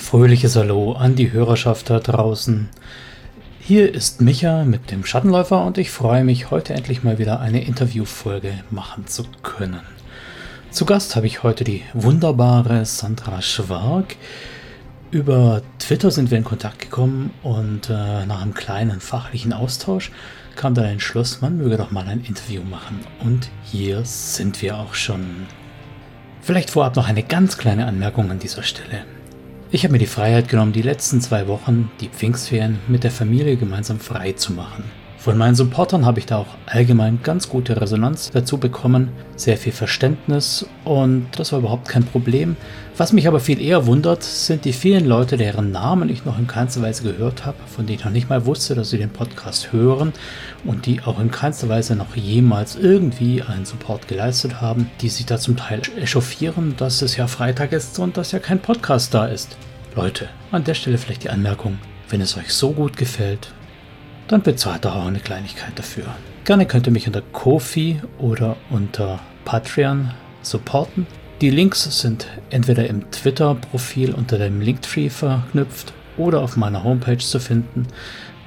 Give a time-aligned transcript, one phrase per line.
[0.00, 2.68] Fröhliches Hallo an die Hörerschaft da draußen.
[3.60, 7.62] Hier ist Micha mit dem Schattenläufer und ich freue mich, heute endlich mal wieder eine
[7.62, 9.82] Interviewfolge machen zu können.
[10.70, 14.16] Zu Gast habe ich heute die wunderbare Sandra Schwark.
[15.12, 20.10] Über Twitter sind wir in Kontakt gekommen und äh, nach einem kleinen fachlichen Austausch
[20.56, 23.00] kam dann ein Schluss, man möge doch mal ein Interview machen.
[23.20, 25.46] Und hier sind wir auch schon.
[26.40, 29.04] Vielleicht vorab noch eine ganz kleine Anmerkung an dieser Stelle.
[29.72, 33.56] Ich habe mir die Freiheit genommen, die letzten zwei Wochen, die Pfingstferien, mit der Familie
[33.56, 34.82] gemeinsam frei zu machen.
[35.20, 39.70] Von meinen Supportern habe ich da auch allgemein ganz gute Resonanz dazu bekommen, sehr viel
[39.70, 42.56] Verständnis und das war überhaupt kein Problem.
[42.96, 46.46] Was mich aber viel eher wundert, sind die vielen Leute, deren Namen ich noch in
[46.46, 49.74] keinster Weise gehört habe, von denen ich noch nicht mal wusste, dass sie den Podcast
[49.74, 50.14] hören
[50.64, 55.26] und die auch in keinster Weise noch jemals irgendwie einen Support geleistet haben, die sich
[55.26, 59.26] da zum Teil echauffieren, dass es ja Freitag ist und dass ja kein Podcast da
[59.26, 59.58] ist.
[59.94, 61.76] Leute, an der Stelle vielleicht die Anmerkung,
[62.08, 63.52] wenn es euch so gut gefällt,
[64.30, 66.04] dann bezahlt auch eine Kleinigkeit dafür.
[66.44, 71.06] Gerne könnt ihr mich unter Kofi oder unter Patreon supporten.
[71.40, 77.40] Die Links sind entweder im Twitter-Profil unter dem Linktree verknüpft oder auf meiner Homepage zu
[77.40, 77.88] finden.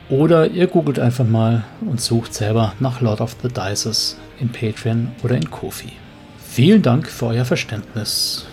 [0.09, 5.11] Oder ihr googelt einfach mal und sucht selber nach Lord of the Dices in Patreon
[5.21, 5.93] oder in Kofi.
[6.37, 8.45] Vielen Dank für euer Verständnis.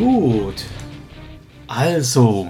[0.00, 0.64] Gut.
[1.68, 2.48] Also,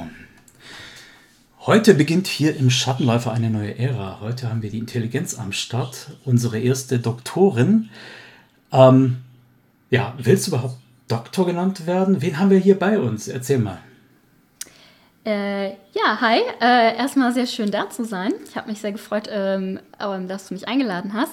[1.66, 4.20] heute beginnt hier im Schattenläufer eine neue Ära.
[4.20, 7.90] Heute haben wir die Intelligenz am Start, unsere erste Doktorin.
[8.70, 9.16] Ähm,
[9.90, 10.76] ja, willst du überhaupt
[11.08, 12.22] Doktor genannt werden?
[12.22, 13.26] Wen haben wir hier bei uns?
[13.26, 13.80] Erzähl mal.
[15.26, 16.38] Äh, ja, hi.
[16.60, 18.32] Äh, erstmal sehr schön da zu sein.
[18.48, 21.32] Ich habe mich sehr gefreut, ähm, dass du mich eingeladen hast.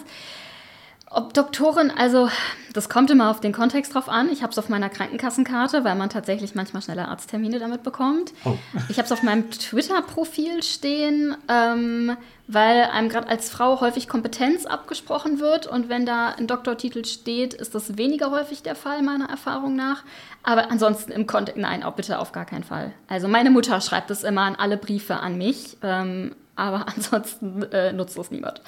[1.10, 2.30] Ob Doktorin, also
[2.74, 4.30] das kommt immer auf den Kontext drauf an.
[4.30, 8.34] Ich habe es auf meiner Krankenkassenkarte, weil man tatsächlich manchmal schneller Arzttermine damit bekommt.
[8.44, 8.58] Oh.
[8.90, 14.66] Ich habe es auf meinem Twitter-Profil stehen, ähm, weil einem gerade als Frau häufig Kompetenz
[14.66, 15.66] abgesprochen wird.
[15.66, 20.04] Und wenn da ein Doktortitel steht, ist das weniger häufig der Fall, meiner Erfahrung nach.
[20.44, 22.92] Aber ansonsten im Kontext, nein, auch bitte auf gar keinen Fall.
[23.08, 27.94] Also meine Mutter schreibt es immer an alle Briefe an mich, ähm, aber ansonsten äh,
[27.94, 28.62] nutzt das niemand.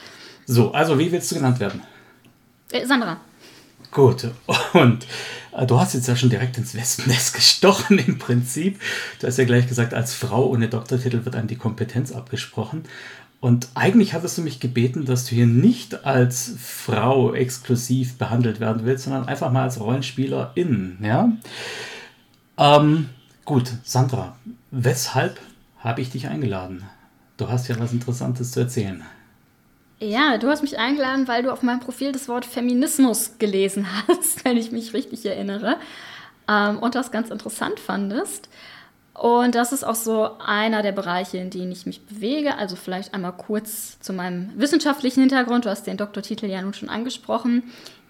[0.45, 1.83] So, also wie willst du genannt werden?
[2.71, 3.19] Äh, Sandra.
[3.91, 4.27] Gut,
[4.73, 5.07] und
[5.51, 8.79] äh, du hast jetzt ja schon direkt ins Wespennest gestochen im Prinzip.
[9.19, 12.83] Du hast ja gleich gesagt, als Frau ohne Doktortitel wird einem die Kompetenz abgesprochen.
[13.41, 18.85] Und eigentlich hattest du mich gebeten, dass du hier nicht als Frau exklusiv behandelt werden
[18.85, 20.97] willst, sondern einfach mal als Rollenspielerin.
[21.01, 21.31] Ja?
[22.57, 23.09] Ähm,
[23.45, 24.35] gut, Sandra,
[24.71, 25.39] weshalb
[25.77, 26.83] habe ich dich eingeladen?
[27.37, 29.03] Du hast ja was Interessantes zu erzählen.
[29.99, 34.45] Ja, du hast mich eingeladen, weil du auf meinem Profil das Wort Feminismus gelesen hast,
[34.45, 35.77] wenn ich mich richtig erinnere.
[36.47, 38.49] Ähm, und das ganz interessant fandest.
[39.13, 42.55] Und das ist auch so einer der Bereiche, in denen ich mich bewege.
[42.57, 45.65] Also vielleicht einmal kurz zu meinem wissenschaftlichen Hintergrund.
[45.65, 47.63] Du hast den Doktortitel ja nun schon angesprochen.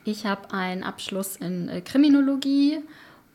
[0.05, 2.79] Ich habe einen Abschluss in äh, Kriminologie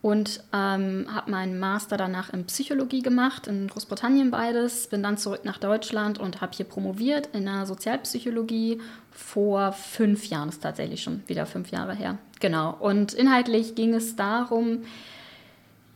[0.04, 5.46] und ähm, habe meinen Master danach in Psychologie gemacht, in Großbritannien beides, bin dann zurück
[5.46, 11.22] nach Deutschland und habe hier promoviert in der Sozialpsychologie vor fünf Jahren, ist tatsächlich schon
[11.26, 12.18] wieder fünf Jahre her.
[12.38, 12.76] Genau.
[12.80, 14.82] Und inhaltlich ging es darum,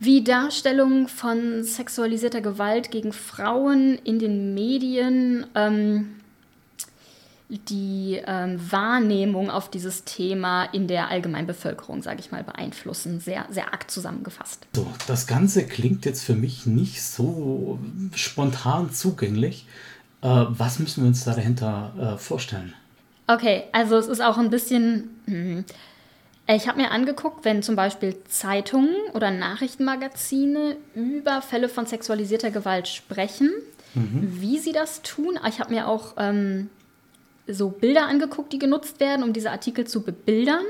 [0.01, 6.18] wie Darstellung von sexualisierter Gewalt gegen Frauen in den Medien ähm,
[7.49, 13.21] die ähm, Wahrnehmung auf dieses Thema in der Allgemeinbevölkerung, sage ich mal, beeinflussen.
[13.21, 14.67] Sehr, sehr arg zusammengefasst.
[14.75, 17.79] So, das Ganze klingt jetzt für mich nicht so
[18.15, 19.67] spontan zugänglich.
[20.21, 22.75] Äh, was müssen wir uns da dahinter äh, vorstellen?
[23.27, 25.11] Okay, also es ist auch ein bisschen.
[25.27, 25.65] Hm,
[26.51, 32.89] ich habe mir angeguckt, wenn zum Beispiel Zeitungen oder Nachrichtenmagazine über Fälle von sexualisierter Gewalt
[32.89, 33.53] sprechen,
[33.95, 34.41] mhm.
[34.41, 35.39] wie sie das tun.
[35.47, 36.71] Ich habe mir auch ähm,
[37.49, 40.65] so Bilder angeguckt, die genutzt werden, um diese Artikel zu bebildern.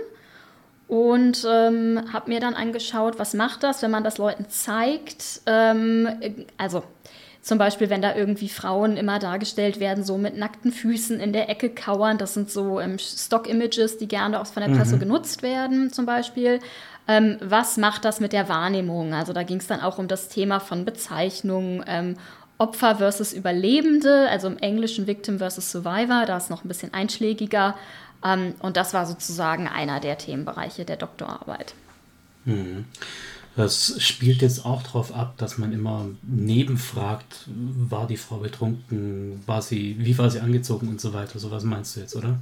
[0.86, 5.42] Und ähm, habe mir dann angeschaut, was macht das, wenn man das Leuten zeigt.
[5.44, 6.08] Ähm,
[6.56, 6.82] also
[7.42, 11.48] zum Beispiel, wenn da irgendwie Frauen immer dargestellt werden, so mit nackten Füßen in der
[11.48, 12.18] Ecke kauern.
[12.18, 15.00] Das sind so ähm, Stock-Images, die gerne auch von der Presse mhm.
[15.00, 16.60] genutzt werden, zum Beispiel.
[17.06, 19.14] Ähm, was macht das mit der Wahrnehmung?
[19.14, 22.16] Also da ging es dann auch um das Thema von Bezeichnungen ähm,
[22.58, 27.76] Opfer versus Überlebende, also im Englischen Victim versus Survivor, da ist noch ein bisschen einschlägiger.
[28.24, 31.74] Ähm, und das war sozusagen einer der Themenbereiche der Doktorarbeit.
[32.44, 32.84] Mhm.
[33.56, 39.62] Das spielt jetzt auch darauf ab, dass man immer nebenfragt, war die Frau betrunken, war
[39.62, 41.40] sie, wie war sie angezogen und so weiter.
[41.40, 42.38] So was meinst du jetzt, oder?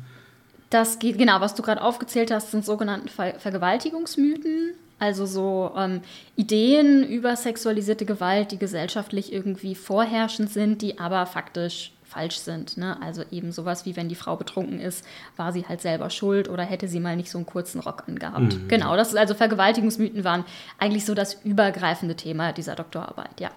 [0.68, 4.74] Das geht, genau, was du gerade aufgezählt hast, sind sogenannte Ver Vergewaltigungsmythen.
[4.98, 6.00] Also so ähm,
[6.36, 12.78] Ideen über sexualisierte Gewalt, die gesellschaftlich irgendwie vorherrschend sind, die aber faktisch falsch sind.
[12.78, 12.96] Ne?
[13.02, 15.04] Also eben sowas wie, wenn die Frau betrunken ist,
[15.36, 18.54] war sie halt selber schuld oder hätte sie mal nicht so einen kurzen Rock angehabt.
[18.54, 18.68] Mhm.
[18.68, 20.44] Genau, das ist also Vergewaltigungsmythen waren
[20.78, 23.50] eigentlich so das übergreifende Thema dieser Doktorarbeit, ja.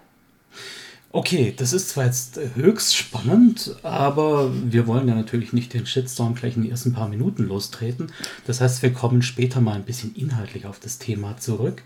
[1.12, 6.36] Okay, das ist zwar jetzt höchst spannend, aber wir wollen ja natürlich nicht den Shitstorm
[6.36, 8.12] gleich in den ersten paar Minuten lostreten.
[8.46, 11.82] Das heißt, wir kommen später mal ein bisschen inhaltlich auf das Thema zurück.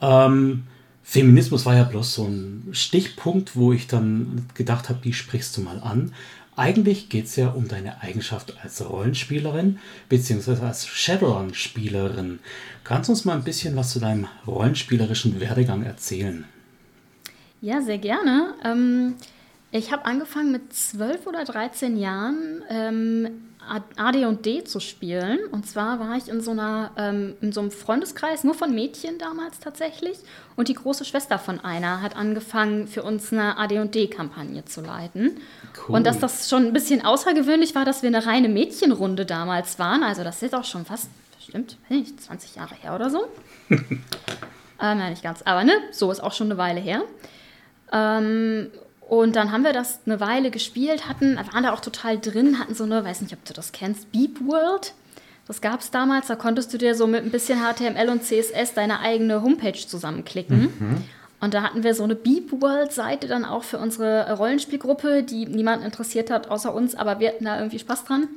[0.00, 0.64] Ähm,
[1.04, 5.60] Feminismus war ja bloß so ein Stichpunkt, wo ich dann gedacht habe, die sprichst du
[5.60, 6.12] mal an.
[6.56, 12.40] Eigentlich geht es ja um deine Eigenschaft als Rollenspielerin beziehungsweise als Shadowrun-Spielerin.
[12.82, 16.46] Kannst du uns mal ein bisschen was zu deinem rollenspielerischen Werdegang erzählen?
[17.60, 18.54] Ja, sehr gerne.
[18.64, 19.16] Ähm,
[19.70, 23.50] ich habe angefangen mit 12 oder 13 Jahren ähm,
[23.96, 25.38] AD&D zu spielen.
[25.52, 29.18] Und zwar war ich in so, einer, ähm, in so einem Freundeskreis, nur von Mädchen
[29.18, 30.18] damals tatsächlich.
[30.56, 35.36] Und die große Schwester von einer hat angefangen, für uns eine AD&D-Kampagne zu leiten.
[35.86, 35.96] Cool.
[35.96, 40.02] Und dass das schon ein bisschen außergewöhnlich war, dass wir eine reine Mädchenrunde damals waren.
[40.02, 43.24] Also das ist auch schon fast, bestimmt, nicht, 20 Jahre her oder so.
[43.70, 43.76] äh,
[44.80, 45.42] nein, nicht ganz.
[45.42, 47.02] Aber ne, so ist auch schon eine Weile her.
[47.92, 48.70] Ähm,
[49.00, 52.74] und dann haben wir das eine Weile gespielt, hatten, waren da auch total drin, hatten
[52.74, 54.94] so eine, weiß nicht, ob du das kennst, Beep World.
[55.48, 58.74] Das gab es damals, da konntest du dir so mit ein bisschen HTML und CSS
[58.74, 60.60] deine eigene Homepage zusammenklicken.
[60.60, 61.04] Mhm.
[61.40, 65.84] Und da hatten wir so eine Beep World-Seite dann auch für unsere Rollenspielgruppe, die niemanden
[65.84, 68.28] interessiert hat außer uns, aber wir hatten da irgendwie Spaß dran.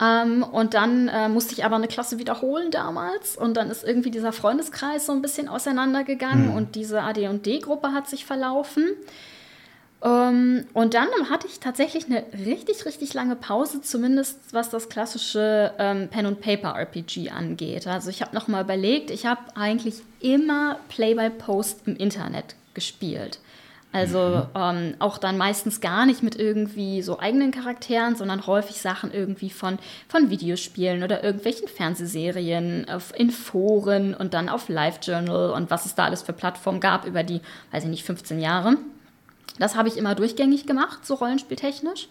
[0.00, 3.36] Ähm, und dann äh, musste ich aber eine Klasse wiederholen damals.
[3.36, 6.54] Und dann ist irgendwie dieser Freundeskreis so ein bisschen auseinandergegangen mhm.
[6.54, 8.88] und diese AD&D-Gruppe hat sich verlaufen.
[10.04, 15.72] Ähm, und dann hatte ich tatsächlich eine richtig, richtig lange Pause, zumindest was das klassische
[15.78, 17.86] ähm, Pen-and-Paper-RPG angeht.
[17.86, 23.38] Also ich habe nochmal überlegt, ich habe eigentlich immer Play-by-Post im Internet gespielt.
[23.94, 24.60] Also mhm.
[24.60, 29.50] ähm, auch dann meistens gar nicht mit irgendwie so eigenen Charakteren, sondern häufig Sachen irgendwie
[29.50, 35.86] von, von Videospielen oder irgendwelchen Fernsehserien, auf, in Foren und dann auf Live-Journal und was
[35.86, 38.78] es da alles für Plattformen gab über die, weiß ich nicht, 15 Jahre.
[39.60, 42.08] Das habe ich immer durchgängig gemacht, so rollenspieltechnisch.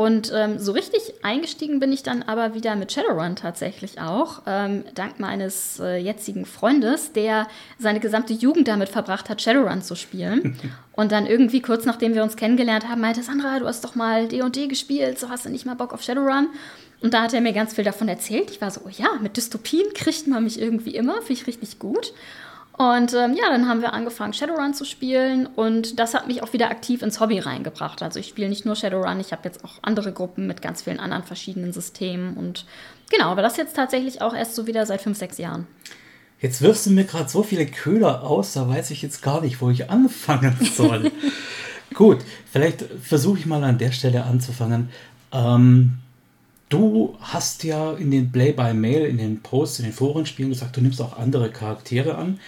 [0.00, 4.82] Und ähm, so richtig eingestiegen bin ich dann aber wieder mit Shadowrun tatsächlich auch, ähm,
[4.94, 7.46] dank meines äh, jetzigen Freundes, der
[7.78, 10.58] seine gesamte Jugend damit verbracht hat, Shadowrun zu spielen.
[10.92, 14.26] und dann irgendwie kurz nachdem wir uns kennengelernt haben, meinte Sandra, du hast doch mal
[14.26, 16.48] D&D gespielt, so hast du nicht mal Bock auf Shadowrun.
[17.02, 18.50] Und da hat er mir ganz viel davon erzählt.
[18.50, 21.78] Ich war so, oh ja, mit Dystopien kriegt man mich irgendwie immer, finde ich richtig
[21.78, 22.14] gut.
[22.80, 26.54] Und ähm, ja, dann haben wir angefangen, Shadowrun zu spielen und das hat mich auch
[26.54, 28.02] wieder aktiv ins Hobby reingebracht.
[28.02, 30.98] Also ich spiele nicht nur Shadowrun, ich habe jetzt auch andere Gruppen mit ganz vielen
[30.98, 32.64] anderen verschiedenen Systemen und
[33.10, 35.66] genau, aber das jetzt tatsächlich auch erst so wieder seit fünf, sechs Jahren.
[36.40, 39.60] Jetzt wirfst du mir gerade so viele Köder aus, da weiß ich jetzt gar nicht,
[39.60, 41.12] wo ich anfangen soll.
[41.92, 42.20] Gut,
[42.50, 44.88] vielleicht versuche ich mal an der Stelle anzufangen.
[45.32, 45.98] Ähm,
[46.70, 51.02] Du hast ja in den Play-by-Mail, in den Posts, in den Forenspielen gesagt, du nimmst
[51.02, 52.38] auch andere Charaktere an.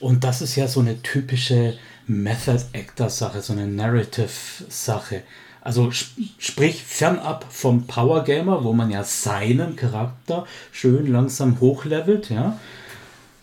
[0.00, 1.76] Und das ist ja so eine typische
[2.06, 5.22] Method-Actor-Sache, so eine Narrative-Sache.
[5.60, 12.30] Also sp sprich fernab vom Power Gamer, wo man ja seinen Charakter schön langsam hochlevelt,
[12.30, 12.58] ja.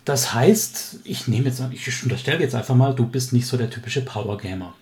[0.04, 3.70] Das heißt, ich nehme jetzt, ich unterstelle jetzt einfach mal, du bist nicht so der
[3.70, 4.72] typische Power Gamer.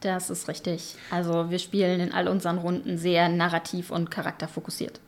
[0.00, 0.96] Das ist richtig.
[1.10, 5.00] Also wir spielen in all unseren Runden sehr narrativ und charakterfokussiert.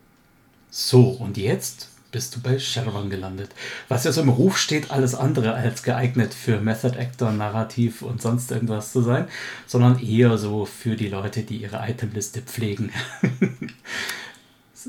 [0.70, 3.50] So, und jetzt bist du bei Shadowrun gelandet.
[3.88, 8.22] Was ja so im Ruf steht, alles andere als geeignet für Method Actor, Narrativ und
[8.22, 9.28] sonst irgendwas zu sein,
[9.66, 12.90] sondern eher so für die Leute, die ihre Itemliste pflegen.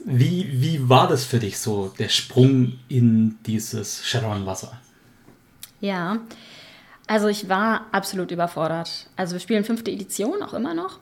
[0.06, 4.80] wie, wie war das für dich so, der Sprung in dieses Shadowrun-Wasser?
[5.82, 6.20] Ja,
[7.08, 9.08] also ich war absolut überfordert.
[9.16, 11.00] Also wir spielen fünfte Edition auch immer noch.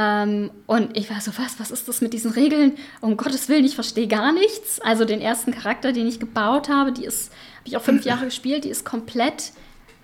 [0.00, 2.76] Ähm, und ich war so, was, was ist das mit diesen Regeln?
[3.00, 4.80] Um Gottes Willen, ich verstehe gar nichts.
[4.80, 8.26] Also den ersten Charakter, den ich gebaut habe, die ist, habe ich auch fünf Jahre
[8.26, 9.50] gespielt, die ist komplett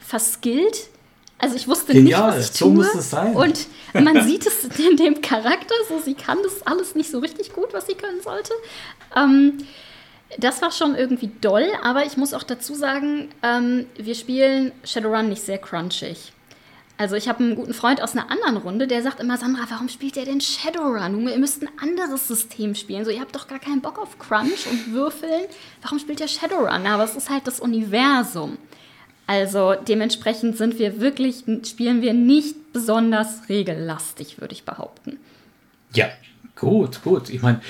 [0.01, 0.89] verskillt.
[1.39, 2.69] Also ich wusste Genial, nicht, was ich tue.
[2.69, 3.37] So muss es sein.
[3.37, 7.53] Und man sieht es in dem Charakter, so sie kann das alles nicht so richtig
[7.53, 8.53] gut, was sie können sollte.
[9.15, 9.59] Ähm,
[10.39, 15.29] das war schon irgendwie doll, aber ich muss auch dazu sagen, ähm, wir spielen Shadowrun
[15.29, 16.33] nicht sehr crunchig.
[16.97, 19.89] Also ich habe einen guten Freund aus einer anderen Runde, der sagt immer, Sandra, warum
[19.89, 21.29] spielt ihr denn Shadowrun?
[21.29, 23.05] Ihr müsst ein anderes System spielen.
[23.05, 25.47] So, ihr habt doch gar keinen Bock auf Crunch und Würfeln.
[25.83, 26.87] Warum spielt ihr Shadowrun?
[26.87, 28.59] Aber es ist halt das Universum.
[29.27, 35.19] Also dementsprechend sind wir wirklich, spielen wir nicht besonders regellastig, würde ich behaupten.
[35.95, 36.11] Ja,
[36.55, 37.29] gut, gut.
[37.31, 37.61] Ich meine,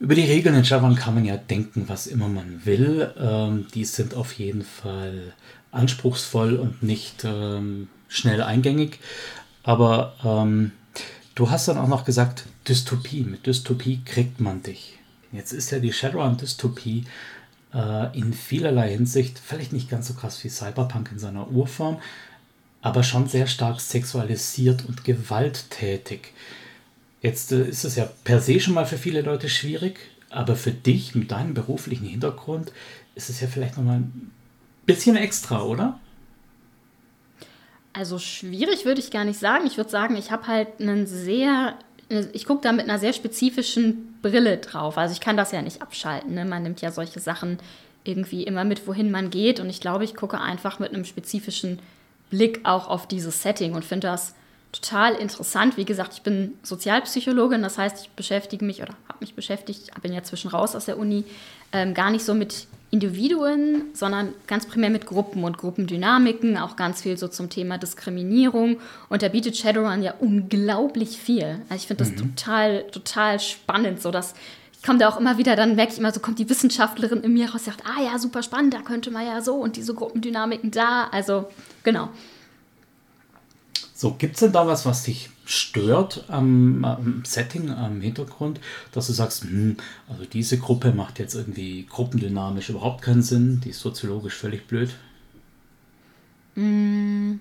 [0.00, 3.12] über die Regeln in Shadowrun kann man ja denken, was immer man will.
[3.16, 5.32] Ähm, die sind auf jeden Fall
[5.70, 8.98] anspruchsvoll und nicht ähm, schnell eingängig.
[9.62, 10.72] Aber ähm,
[11.34, 13.24] du hast dann auch noch gesagt, Dystopie.
[13.24, 14.98] Mit Dystopie kriegt man dich.
[15.32, 17.04] Jetzt ist ja die Shadowrun-Dystopie
[17.74, 21.98] äh, in vielerlei Hinsicht vielleicht nicht ganz so krass wie Cyberpunk in seiner Urform,
[22.82, 26.32] aber schon sehr stark sexualisiert und gewalttätig.
[27.22, 30.72] Jetzt äh, ist es ja per se schon mal für viele Leute schwierig, aber für
[30.72, 32.72] dich mit deinem beruflichen Hintergrund
[33.14, 34.30] ist es ja vielleicht nochmal ein
[34.86, 35.98] bisschen extra, oder?
[37.92, 39.66] Also schwierig würde ich gar nicht sagen.
[39.66, 41.74] Ich würde sagen, ich habe halt einen sehr,
[42.32, 44.96] ich gucke da mit einer sehr spezifischen Brille drauf.
[44.96, 46.34] Also ich kann das ja nicht abschalten.
[46.34, 46.44] Ne?
[46.44, 47.58] Man nimmt ja solche Sachen
[48.04, 49.60] irgendwie immer mit, wohin man geht.
[49.60, 51.80] Und ich glaube, ich gucke einfach mit einem spezifischen
[52.30, 54.34] Blick auch auf dieses Setting und finde das
[54.72, 55.76] total interessant.
[55.76, 60.14] Wie gesagt, ich bin Sozialpsychologin, das heißt, ich beschäftige mich oder habe mich beschäftigt, bin
[60.14, 61.24] ja zwischen raus aus der Uni,
[61.72, 67.00] ähm, gar nicht so mit Individuen, sondern ganz primär mit Gruppen und Gruppendynamiken, auch ganz
[67.00, 68.76] viel so zum Thema Diskriminierung.
[69.08, 71.62] Und da bietet Shadowrun ja unglaublich viel.
[71.70, 72.36] Also ich finde das mhm.
[72.36, 74.34] total, total spannend, so dass
[74.74, 77.32] ich komme da auch immer wieder, dann merke ich immer, so kommt die Wissenschaftlerin in
[77.32, 80.70] mir raus, sagt, ah ja, super spannend, da könnte man ja so und diese Gruppendynamiken
[80.70, 81.08] da.
[81.12, 81.48] Also
[81.84, 82.10] genau.
[84.02, 88.58] So, gibt es denn da was, was dich stört am, am, Setting, am Hintergrund,
[88.90, 89.76] dass du sagst, hm,
[90.08, 94.90] also diese Gruppe macht jetzt irgendwie gruppendynamisch überhaupt keinen Sinn, die ist soziologisch völlig blöd?
[96.56, 97.34] Mm,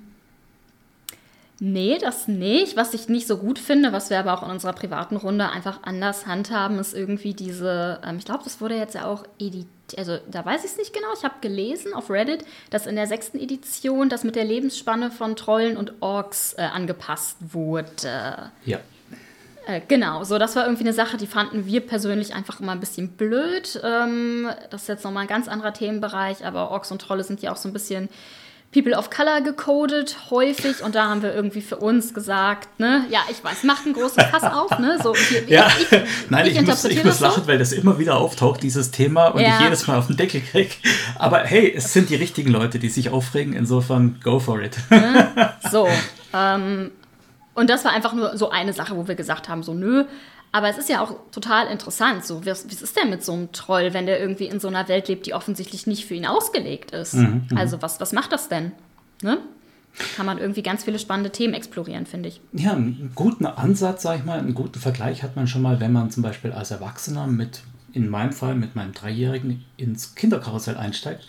[1.62, 2.76] nee, das nicht.
[2.76, 5.84] Was ich nicht so gut finde, was wir aber auch in unserer privaten Runde einfach
[5.84, 10.20] anders handhaben, ist irgendwie diese, ähm, ich glaube, das wurde jetzt ja auch editiert also
[10.30, 13.38] da weiß ich es nicht genau, ich habe gelesen auf Reddit, dass in der sechsten
[13.38, 18.52] Edition das mit der Lebensspanne von Trollen und Orks äh, angepasst wurde.
[18.64, 18.80] Ja.
[19.68, 22.80] Äh, genau, so das war irgendwie eine Sache, die fanden wir persönlich einfach immer ein
[22.80, 23.82] bisschen blöd.
[23.84, 27.52] Ähm, das ist jetzt nochmal ein ganz anderer Themenbereich, aber Orks und Trolle sind ja
[27.52, 28.10] auch so ein bisschen
[28.72, 30.82] People of Color gecodet, häufig.
[30.82, 34.24] Und da haben wir irgendwie für uns gesagt, ne, ja, ich weiß, macht ein großes
[34.24, 34.98] Fass auf, ne?
[35.04, 35.68] So, hier, ja.
[35.78, 37.48] ich, ich, Nein, ich, ich muss, ich muss lachen, so.
[37.48, 39.58] weil das immer wieder auftaucht, dieses Thema, und ja.
[39.58, 40.72] ich jedes Mal auf den Deckel kriege.
[41.20, 44.78] Aber hey, es sind die richtigen Leute, die sich aufregen, insofern go for it.
[44.90, 45.54] Ne?
[45.70, 45.90] So.
[46.34, 46.92] Ähm,
[47.54, 50.06] und das war einfach nur so eine Sache, wo wir gesagt haben, so, nö,
[50.52, 52.26] aber es ist ja auch total interessant.
[52.26, 54.88] So, was, was ist denn mit so einem Troll, wenn der irgendwie in so einer
[54.88, 57.14] Welt lebt, die offensichtlich nicht für ihn ausgelegt ist?
[57.14, 58.74] Mhm, mhm, also, was, was macht das denn?
[59.22, 59.38] Ne?
[60.16, 62.42] Kann man irgendwie ganz viele spannende Themen explorieren, finde ich.
[62.54, 65.92] Ja, einen guten Ansatz, sag ich mal, einen guten Vergleich hat man schon mal, wenn
[65.92, 67.62] man zum Beispiel als Erwachsener mit,
[67.94, 71.28] in meinem Fall mit meinem Dreijährigen ins Kinderkarussell einsteigt.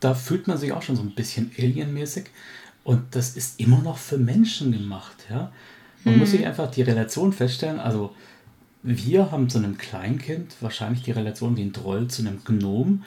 [0.00, 2.26] Da fühlt man sich auch schon so ein bisschen alienmäßig.
[2.82, 5.52] Und das ist immer noch für Menschen gemacht, ja.
[6.04, 6.20] Man hm.
[6.20, 8.12] muss sich einfach die Relation feststellen, also
[8.82, 13.04] wir haben zu einem Kleinkind wahrscheinlich die Relation wie ein Troll zu einem Gnom.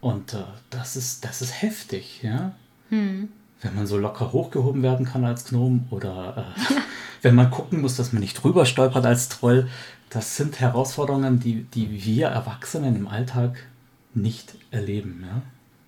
[0.00, 2.52] Und äh, das, ist, das ist heftig, ja.
[2.88, 3.28] Hm.
[3.60, 6.80] Wenn man so locker hochgehoben werden kann als Gnom oder äh, ja.
[7.22, 9.68] wenn man gucken muss, dass man nicht drüber stolpert als Troll.
[10.10, 13.66] Das sind Herausforderungen, die, die wir Erwachsenen im Alltag
[14.14, 15.24] nicht erleben.
[15.26, 15.42] Ja?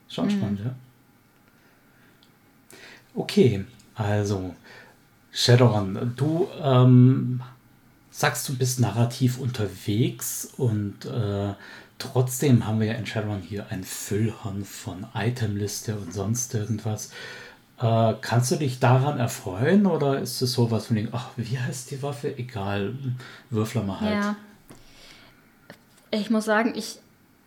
[0.08, 0.36] Schon hm.
[0.36, 0.74] spannend, ja.
[3.14, 4.54] Okay, also
[5.32, 7.42] Shadowrun, du ähm,
[8.20, 11.54] sagst, du bist narrativ unterwegs und äh,
[11.98, 17.12] trotzdem haben wir ja in Shadowrun hier ein Füllhorn von Itemliste und sonst irgendwas.
[17.80, 22.02] Äh, kannst du dich daran erfreuen oder ist es sowas von ach, wie heißt die
[22.02, 22.36] Waffe?
[22.36, 22.94] Egal,
[23.48, 24.12] würfler mal halt.
[24.12, 24.36] Ja.
[26.10, 26.98] Ich muss sagen, ich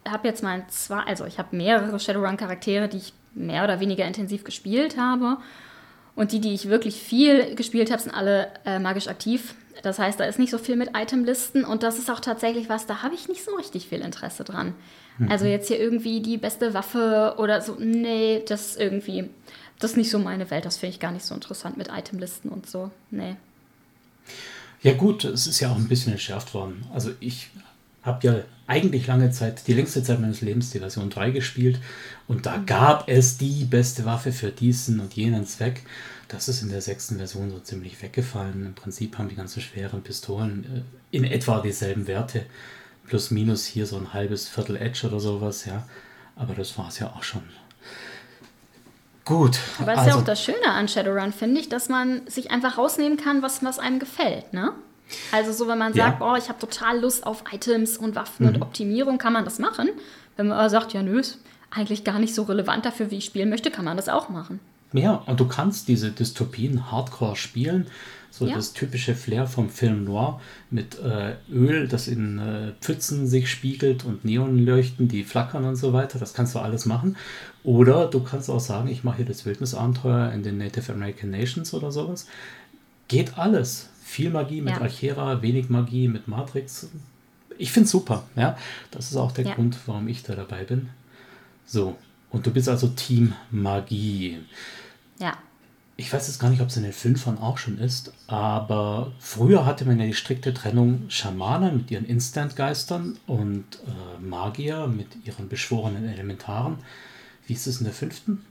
[0.08, 4.44] habe jetzt mal zwei, also ich habe mehrere Shadowrun-Charaktere, die ich mehr oder weniger intensiv
[4.44, 5.38] gespielt habe.
[6.15, 9.56] Und die, die ich wirklich viel gespielt habe, sind alle äh, magisch aktiv.
[9.82, 12.86] Das heißt, da ist nicht so viel mit Itemlisten und das ist auch tatsächlich was,
[12.86, 14.75] da habe ich nicht so richtig viel Interesse dran.
[15.18, 15.32] Mhm.
[15.32, 19.30] Also jetzt hier irgendwie die beste Waffe oder so, nee, das ist irgendwie,
[19.80, 20.65] das ist nicht so meine Welt.
[20.65, 22.92] Das finde ich gar nicht so interessant mit Itemlisten und so.
[23.12, 23.36] Nee.
[24.84, 26.86] Ja gut, es ist ja auch ein bisschen entschärft worden.
[26.94, 27.50] Also ich
[28.04, 28.36] habe ja
[28.68, 31.80] eigentlich lange Zeit, die längste Zeit meines Lebens, die Version 3 gespielt
[32.28, 35.84] und da gab es die beste Waffe für diesen und jenen Zweck.
[36.28, 38.66] Das ist in der sechsten Version so ziemlich weggefallen.
[38.66, 42.46] Im Prinzip haben die ganzen schweren Pistolen äh, in etwa dieselben Werte.
[43.06, 45.88] Plus minus hier so ein halbes Viertel Edge oder sowas, ja.
[46.36, 47.44] Aber das war es ja auch schon.
[49.26, 49.60] Gut.
[49.80, 52.52] Aber es also, ist ja auch das Schöne an Shadowrun, finde ich, dass man sich
[52.52, 54.74] einfach rausnehmen kann, was, was einem gefällt, ne?
[55.32, 56.34] Also so, wenn man sagt, ja.
[56.34, 58.55] oh, ich habe total Lust auf Items und Waffen mhm.
[58.55, 59.89] und Optimierung, kann man das machen.
[60.38, 61.39] Wenn man aber sagt, ja, nö, ist
[61.72, 64.60] eigentlich gar nicht so relevant dafür, wie ich spielen möchte, kann man das auch machen.
[64.93, 67.88] Ja, und du kannst diese Dystopien hardcore spielen.
[68.29, 68.55] So ja.
[68.55, 70.41] das typische Flair vom Film Noir
[70.72, 75.93] mit äh, Öl, das in äh, Pfützen sich spiegelt und Neonleuchten, die flackern und so
[75.93, 76.17] weiter.
[76.17, 77.15] Das kannst du alles machen.
[77.63, 81.75] Oder du kannst auch sagen, ich mache hier das Wildnisabenteuer in den Native American Nations
[81.75, 82.25] oder sowas.
[83.08, 83.89] Geht alles.
[84.04, 84.82] Viel Magie mit ja.
[84.82, 86.90] Archera, wenig Magie mit Matrix.
[87.58, 88.24] Ich finde es super.
[88.36, 88.58] Ja?
[88.92, 89.56] Das ist auch der ja.
[89.56, 90.90] Grund, warum ich da dabei bin.
[91.66, 91.98] So,
[92.30, 94.40] und du bist also Team Magie.
[95.20, 95.38] Ja
[95.96, 99.66] ich weiß jetzt gar nicht, ob es in den Fünfern auch schon ist, aber früher
[99.66, 105.50] hatte man ja die strikte Trennung Schamanen mit ihren Instant-Geistern und äh, Magier mit ihren
[105.50, 106.78] beschworenen Elementaren.
[107.46, 108.44] Wie ist es in der fünften?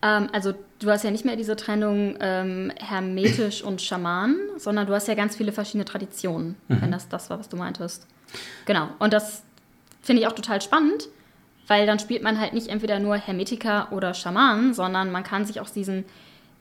[0.00, 4.94] Ähm, also du hast ja nicht mehr diese Trennung ähm, hermetisch und Schaman, sondern du
[4.94, 6.82] hast ja ganz viele verschiedene Traditionen, mhm.
[6.82, 8.06] wenn das das war, was du meintest.
[8.66, 9.42] Genau, und das
[10.02, 11.08] finde ich auch total spannend,
[11.66, 15.60] weil dann spielt man halt nicht entweder nur Hermetiker oder Schamanen, sondern man kann sich
[15.60, 16.04] aus diesen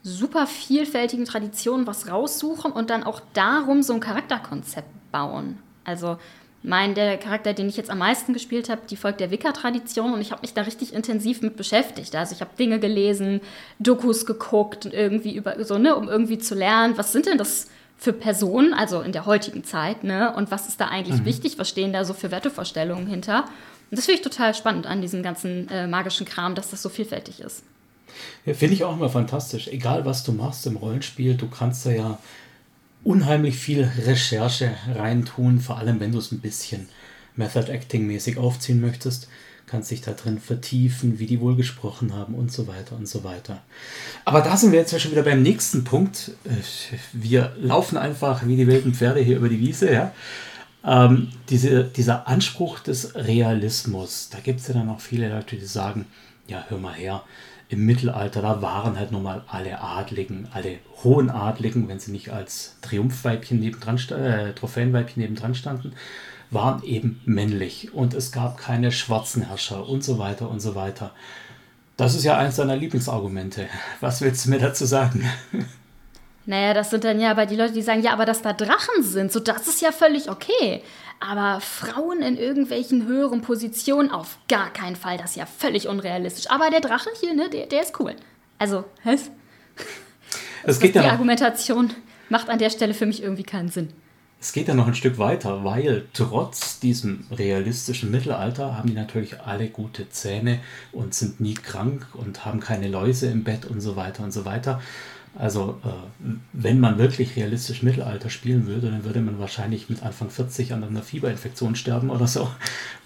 [0.02, 5.60] super vielfältigen Traditionen was raussuchen und dann auch darum so ein Charakterkonzept bauen.
[5.86, 6.18] Also
[6.64, 10.22] mein, der Charakter, den ich jetzt am meisten gespielt habe, die folgt der Wicca-Tradition und
[10.22, 12.16] ich habe mich da richtig intensiv mit beschäftigt.
[12.16, 13.42] Also ich habe Dinge gelesen,
[13.80, 17.68] Dokus geguckt und irgendwie über so, ne, um irgendwie zu lernen, was sind denn das
[17.98, 20.34] für Personen, also in der heutigen Zeit, ne?
[20.36, 21.26] Und was ist da eigentlich mhm.
[21.26, 21.58] wichtig?
[21.58, 23.46] Was stehen da so für Wertevorstellungen hinter?
[23.92, 26.90] Und das finde ich total spannend an diesem ganzen äh, magischen Kram, dass das so
[26.90, 27.64] vielfältig ist.
[28.46, 29.68] Ja, finde ich auch immer fantastisch.
[29.68, 32.20] Egal, was du machst im Rollenspiel, du kannst da ja
[33.04, 36.88] unheimlich viel Recherche reintun, vor allem wenn du es ein bisschen
[37.36, 39.28] Method Acting mäßig aufziehen möchtest,
[39.66, 43.24] kannst dich da drin vertiefen, wie die wohl gesprochen haben und so weiter und so
[43.24, 43.62] weiter.
[44.26, 46.32] Aber da sind wir jetzt ja schon wieder beim nächsten Punkt.
[47.12, 50.14] Wir laufen einfach wie die wilden Pferde hier über die Wiese, ja.
[50.86, 55.66] Ähm, diese, dieser Anspruch des Realismus, da gibt es ja dann auch viele Leute, die
[55.66, 56.06] sagen,
[56.48, 57.24] ja, hör mal her,
[57.74, 62.32] im Mittelalter, da waren halt nun mal alle Adligen, alle hohen Adligen, wenn sie nicht
[62.32, 65.94] als Triumphweibchen nebendran, äh, Trophäenweibchen nebendran standen,
[66.52, 71.12] waren eben männlich und es gab keine schwarzen Herrscher und so weiter und so weiter.
[71.98, 73.68] Das ist ja eins deiner Lieblingsargumente.
[74.02, 75.28] Was willst du mir dazu sagen?
[76.46, 79.02] Naja, das sind dann ja aber die Leute, die sagen, ja, aber dass da Drachen
[79.02, 80.84] sind, so das ist ja völlig okay.
[81.26, 86.52] Aber Frauen in irgendwelchen höheren Positionen auf gar keinen Fall, das ist ja völlig unrealistisch.
[86.52, 88.14] Aber der Drache hier, ne, der, der ist cool.
[88.60, 89.32] Also, was?
[90.64, 91.92] Es geht die ja Argumentation
[92.28, 93.90] macht an der Stelle für mich irgendwie keinen Sinn.
[94.42, 99.40] Es geht ja noch ein Stück weiter, weil trotz diesem realistischen Mittelalter haben die natürlich
[99.40, 100.60] alle gute Zähne
[100.92, 104.44] und sind nie krank und haben keine Läuse im Bett und so weiter und so
[104.44, 104.82] weiter.
[105.36, 110.30] Also äh, wenn man wirklich realistisch Mittelalter spielen würde, dann würde man wahrscheinlich mit Anfang
[110.30, 112.50] 40 an einer Fieberinfektion sterben oder so.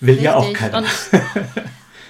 [0.01, 0.25] Will Richtig.
[0.25, 0.79] ja auch keiner.
[0.79, 0.87] Und,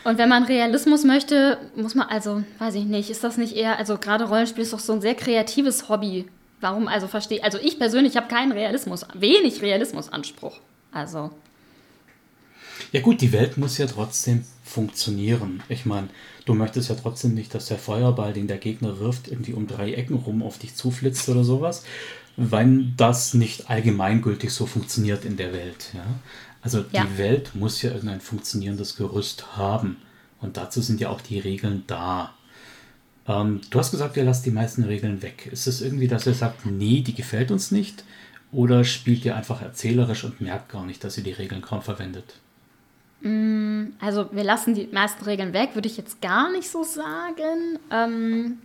[0.03, 3.77] und, wenn man Realismus möchte, muss man, also weiß ich nicht, ist das nicht eher,
[3.77, 6.25] also gerade Rollenspiel ist doch so ein sehr kreatives Hobby.
[6.62, 10.60] Warum also verstehe, also ich persönlich habe keinen Realismus, wenig Realismusanspruch.
[10.91, 11.30] Also.
[12.91, 15.62] Ja gut, die Welt muss ja trotzdem funktionieren.
[15.69, 16.10] Ich meine,
[16.47, 19.93] du möchtest ja trotzdem nicht, dass der Feuerball, den der Gegner wirft, irgendwie um drei
[19.93, 21.83] Ecken rum auf dich zuflitzt oder sowas,
[22.38, 25.91] wenn das nicht allgemeingültig so funktioniert in der Welt.
[25.93, 26.05] Ja?
[26.62, 27.03] Also ja.
[27.03, 29.97] die Welt muss ja irgendein funktionierendes Gerüst haben.
[30.39, 32.33] Und dazu sind ja auch die Regeln da.
[33.27, 35.49] Ähm, du hast gesagt, ihr lasst die meisten Regeln weg.
[35.51, 38.03] Ist es irgendwie, dass ihr sagt, nee, die gefällt uns nicht?
[38.51, 42.36] Oder spielt ihr einfach erzählerisch und merkt gar nicht, dass ihr die Regeln kaum verwendet?
[43.21, 47.80] Mm, also wir lassen die meisten Regeln weg, würde ich jetzt gar nicht so sagen.
[47.91, 48.60] Ähm,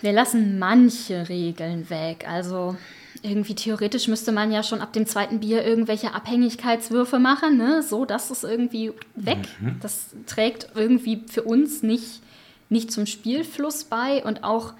[0.00, 2.26] wir lassen manche Regeln weg.
[2.28, 2.76] Also
[3.22, 7.82] irgendwie theoretisch müsste man ja schon ab dem zweiten Bier irgendwelche Abhängigkeitswürfe machen, ne?
[7.82, 9.38] So, das ist irgendwie weg.
[9.60, 9.76] Mhm.
[9.80, 12.20] Das trägt irgendwie für uns nicht,
[12.68, 14.74] nicht zum Spielfluss bei und auch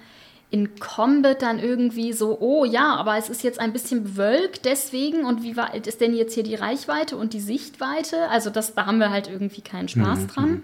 [0.53, 5.25] in Combat dann irgendwie so, oh ja, aber es ist jetzt ein bisschen bewölkt deswegen
[5.25, 8.29] und wie weit ist denn jetzt hier die Reichweite und die Sichtweite?
[8.29, 10.27] Also das, da haben wir halt irgendwie keinen Spaß mhm.
[10.27, 10.49] dran.
[10.49, 10.63] Mhm.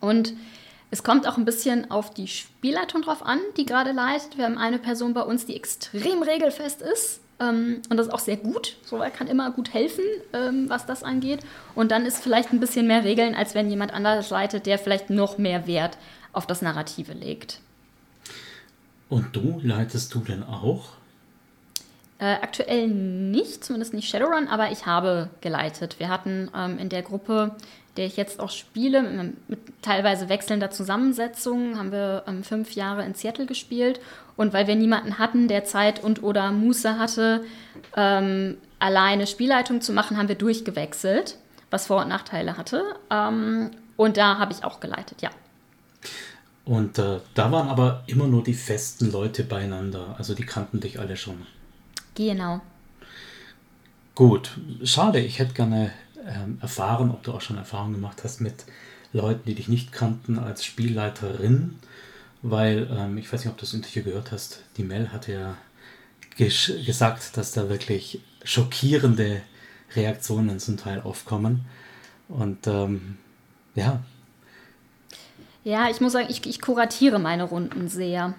[0.00, 0.34] Und
[0.90, 4.38] es kommt auch ein bisschen auf die Spielleitung drauf an, die gerade leitet.
[4.38, 7.20] Wir haben eine Person bei uns, die extrem regelfest ist.
[7.38, 8.76] Ähm, und das ist auch sehr gut.
[8.82, 11.42] So, er kann immer gut helfen, ähm, was das angeht.
[11.76, 15.10] Und dann ist vielleicht ein bisschen mehr Regeln, als wenn jemand anders leitet, der vielleicht
[15.10, 15.96] noch mehr Wert
[16.32, 17.60] auf das Narrative legt.
[19.08, 20.88] Und du, leitest du denn auch?
[22.18, 25.98] Äh, aktuell nicht, zumindest nicht Shadowrun, aber ich habe geleitet.
[25.98, 27.54] Wir hatten ähm, in der Gruppe
[27.96, 33.04] der ich jetzt auch spiele, mit, mit teilweise wechselnder Zusammensetzung, haben wir ähm, fünf Jahre
[33.04, 34.00] in Seattle gespielt.
[34.36, 37.44] Und weil wir niemanden hatten, der Zeit und oder Muße hatte,
[37.96, 41.38] ähm, alleine Spielleitung zu machen, haben wir durchgewechselt,
[41.70, 42.82] was Vor- und Nachteile hatte.
[43.10, 45.30] Ähm, und da habe ich auch geleitet, ja.
[46.66, 50.16] Und äh, da waren aber immer nur die festen Leute beieinander.
[50.18, 51.46] Also die kannten dich alle schon.
[52.16, 52.60] Genau.
[54.16, 55.20] Gut, schade.
[55.20, 55.92] Ich hätte gerne
[56.26, 58.64] ähm, erfahren, ob du auch schon Erfahrung gemacht hast mit
[59.12, 61.78] Leuten, die dich nicht kannten als Spielleiterin.
[62.42, 65.56] Weil, ähm, ich weiß nicht, ob du das Interview gehört hast, die Mel hatte ja
[66.36, 69.40] gesagt, dass da wirklich schockierende
[69.94, 71.64] Reaktionen zum Teil aufkommen.
[72.28, 73.18] Und ähm,
[73.76, 74.02] ja,
[75.66, 78.34] ja, ich muss sagen, ich, ich kuratiere meine Runden sehr.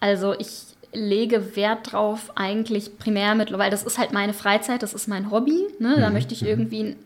[0.00, 5.06] Also ich lege Wert drauf, eigentlich primär mittlerweile, das ist halt meine Freizeit, das ist
[5.06, 5.68] mein Hobby.
[5.78, 5.94] Ne?
[6.00, 6.14] Da mhm.
[6.14, 6.48] möchte ich mhm.
[6.48, 6.96] irgendwie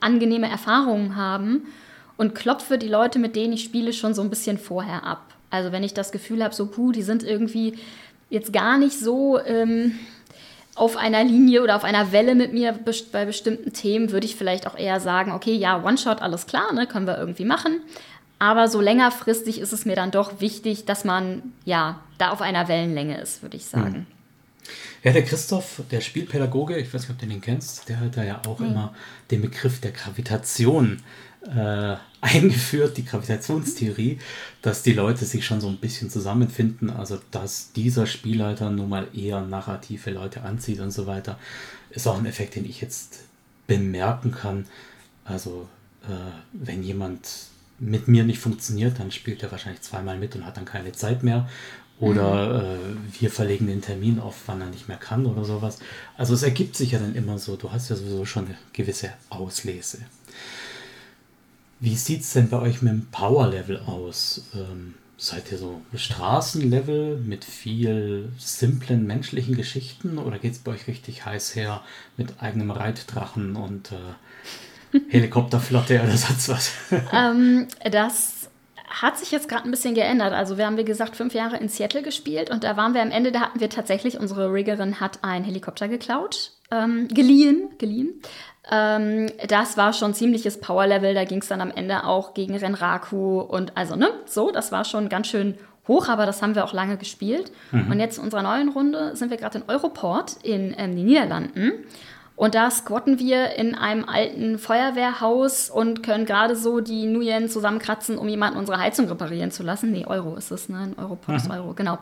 [0.00, 1.68] angenehme Erfahrungen haben
[2.16, 5.22] und klopfe die Leute, mit denen ich spiele, schon so ein bisschen vorher ab.
[5.50, 7.74] Also wenn ich das Gefühl habe, so, puh, die sind irgendwie
[8.28, 10.00] jetzt gar nicht so ähm,
[10.74, 12.74] auf einer Linie oder auf einer Welle mit mir
[13.12, 16.88] bei bestimmten Themen, würde ich vielleicht auch eher sagen, okay, ja, One-Shot, alles klar, ne,
[16.88, 17.82] können wir irgendwie machen.
[18.40, 22.68] Aber so längerfristig ist es mir dann doch wichtig, dass man ja da auf einer
[22.68, 23.94] Wellenlänge ist, würde ich sagen.
[23.94, 24.06] Hm.
[25.04, 28.24] Ja, der Christoph, der Spielpädagoge, ich weiß nicht, ob du den kennst, der hat da
[28.24, 28.66] ja auch mhm.
[28.66, 28.94] immer
[29.30, 31.02] den Begriff der Gravitation
[31.54, 34.18] äh, eingeführt, die Gravitationstheorie,
[34.62, 39.06] dass die Leute sich schon so ein bisschen zusammenfinden, also dass dieser Spielleiter nun mal
[39.14, 41.38] eher narrative Leute anzieht und so weiter,
[41.90, 43.20] ist auch ein Effekt, den ich jetzt
[43.66, 44.64] bemerken kann.
[45.24, 45.68] Also
[46.04, 47.49] äh, wenn jemand
[47.80, 51.22] mit mir nicht funktioniert, dann spielt er wahrscheinlich zweimal mit und hat dann keine Zeit
[51.22, 51.48] mehr.
[51.98, 52.98] Oder mhm.
[52.98, 55.78] äh, wir verlegen den Termin auf, wann er nicht mehr kann oder sowas.
[56.16, 59.10] Also es ergibt sich ja dann immer so, du hast ja sowieso schon eine gewisse
[59.28, 59.98] Auslese.
[61.78, 64.44] Wie sieht es denn bei euch mit dem Power-Level aus?
[64.54, 70.86] Ähm, seid ihr so Straßenlevel mit viel simplen menschlichen Geschichten oder geht es bei euch
[70.86, 71.82] richtig heiß her
[72.16, 73.96] mit eigenem Reitdrachen und äh,
[75.08, 76.72] Helikopterflotte oder sonst was?
[77.12, 78.40] ähm, das
[78.88, 80.32] hat sich jetzt gerade ein bisschen geändert.
[80.32, 83.12] Also wir haben, wie gesagt, fünf Jahre in Seattle gespielt und da waren wir am
[83.12, 88.20] Ende, da hatten wir tatsächlich, unsere Riggerin hat einen Helikopter geklaut, ähm, geliehen, geliehen.
[88.70, 93.40] Ähm, das war schon ziemliches Power-Level, da ging es dann am Ende auch gegen Renraku
[93.40, 95.56] und also, ne, so, das war schon ganz schön
[95.88, 97.50] hoch, aber das haben wir auch lange gespielt.
[97.72, 97.90] Mhm.
[97.90, 101.72] Und jetzt in unserer neuen Runde sind wir gerade in Europort in ähm, den Niederlanden.
[102.40, 108.16] Und da squatten wir in einem alten Feuerwehrhaus und können gerade so die Nuyen zusammenkratzen,
[108.16, 109.92] um jemanden unsere Heizung reparieren zu lassen.
[109.92, 110.78] Nee, Euro ist es, ne?
[110.78, 111.50] Ein Euro plus mhm.
[111.50, 111.98] Euro, genau.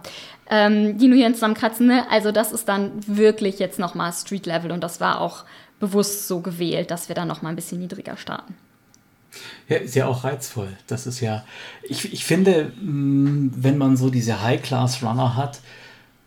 [0.48, 2.09] Ähm, die Nuyen zusammenkratzen, ne?
[2.09, 5.44] Also das ist dann wirklich jetzt nochmal Street Level und das war auch
[5.81, 8.55] bewusst so gewählt, dass wir dann nochmal ein bisschen niedriger starten.
[9.68, 10.68] Ja, ist ja auch reizvoll.
[10.87, 11.44] Das ist ja,
[11.83, 15.59] ich, ich finde, mm, wenn man so diese High-Class-Runner hat,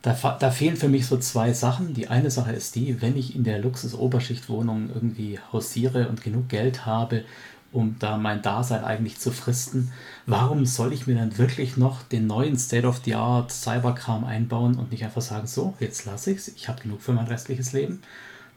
[0.02, 1.94] da, da, fehlen für mich so zwei Sachen.
[1.94, 6.86] Die eine Sache ist die, wenn ich in der Luxus-Oberschichtwohnung irgendwie hausiere und genug Geld
[6.86, 7.24] habe,
[7.72, 9.92] um da mein Dasein eigentlich zu fristen,
[10.26, 15.22] warum soll ich mir dann wirklich noch den neuen State-of-the-Art Cyberkram einbauen und nicht einfach
[15.22, 18.02] sagen, so, jetzt lasse ich es, ich habe genug für mein restliches Leben?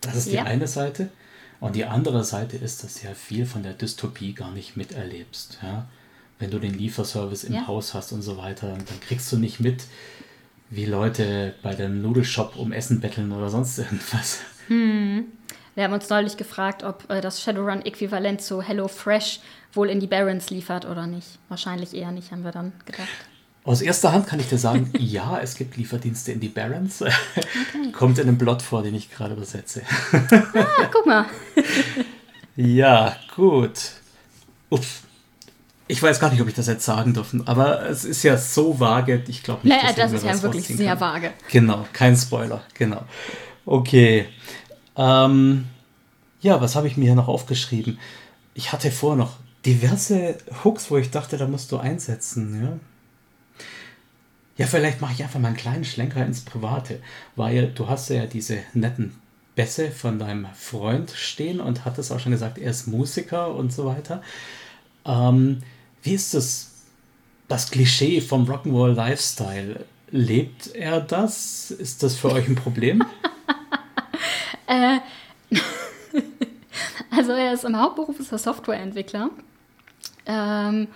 [0.00, 0.44] Das ist die ja.
[0.44, 1.10] eine Seite.
[1.60, 5.58] Und die andere Seite ist, dass du ja viel von der Dystopie gar nicht miterlebst.
[5.62, 5.86] Ja?
[6.38, 7.66] Wenn du den Lieferservice im ja.
[7.66, 9.84] Haus hast und so weiter, dann kriegst du nicht mit,
[10.70, 14.40] wie Leute bei dem Nudelshop um Essen betteln oder sonst irgendwas.
[14.68, 15.26] Hm.
[15.74, 19.40] Wir haben uns neulich gefragt, ob äh, das Shadowrun-Äquivalent zu HelloFresh
[19.72, 21.38] wohl in die Barons liefert oder nicht.
[21.48, 23.08] Wahrscheinlich eher nicht, haben wir dann gedacht.
[23.64, 27.02] Aus erster Hand kann ich dir sagen, ja, es gibt Lieferdienste in die Barons.
[27.02, 27.92] Okay.
[27.92, 29.82] Kommt in einem Blot vor, den ich gerade übersetze.
[30.12, 31.26] ah, guck mal.
[32.56, 33.90] ja, gut.
[34.70, 35.02] Uff,
[35.86, 38.80] ich weiß gar nicht, ob ich das jetzt sagen dürfen, aber es ist ja so
[38.80, 41.00] vage, ich glaube nicht, naja, das ist ja wirklich sehr kann.
[41.00, 41.32] vage.
[41.50, 43.04] Genau, kein Spoiler, genau.
[43.66, 44.26] Okay.
[44.96, 45.66] Ähm,
[46.40, 47.98] ja, was habe ich mir hier noch aufgeschrieben?
[48.54, 52.78] Ich hatte vorher noch diverse Hooks, wo ich dachte, da musst du einsetzen, ja.
[54.56, 57.00] Ja, vielleicht mache ich einfach mal einen kleinen Schlenker ins Private,
[57.34, 59.16] weil du hast ja diese netten
[59.56, 63.86] Bässe von deinem Freund stehen und hattest auch schon gesagt, er ist Musiker und so
[63.86, 64.22] weiter.
[65.04, 65.58] Ähm,
[66.04, 66.70] wie ist das,
[67.48, 69.84] das Klischee vom Rock'n'Roll Lifestyle?
[70.10, 71.70] Lebt er das?
[71.70, 73.02] Ist das für euch ein Problem?
[74.66, 74.98] äh,
[77.10, 79.30] also er ist im Hauptberuf ist er Softwareentwickler.
[80.26, 80.88] Ähm,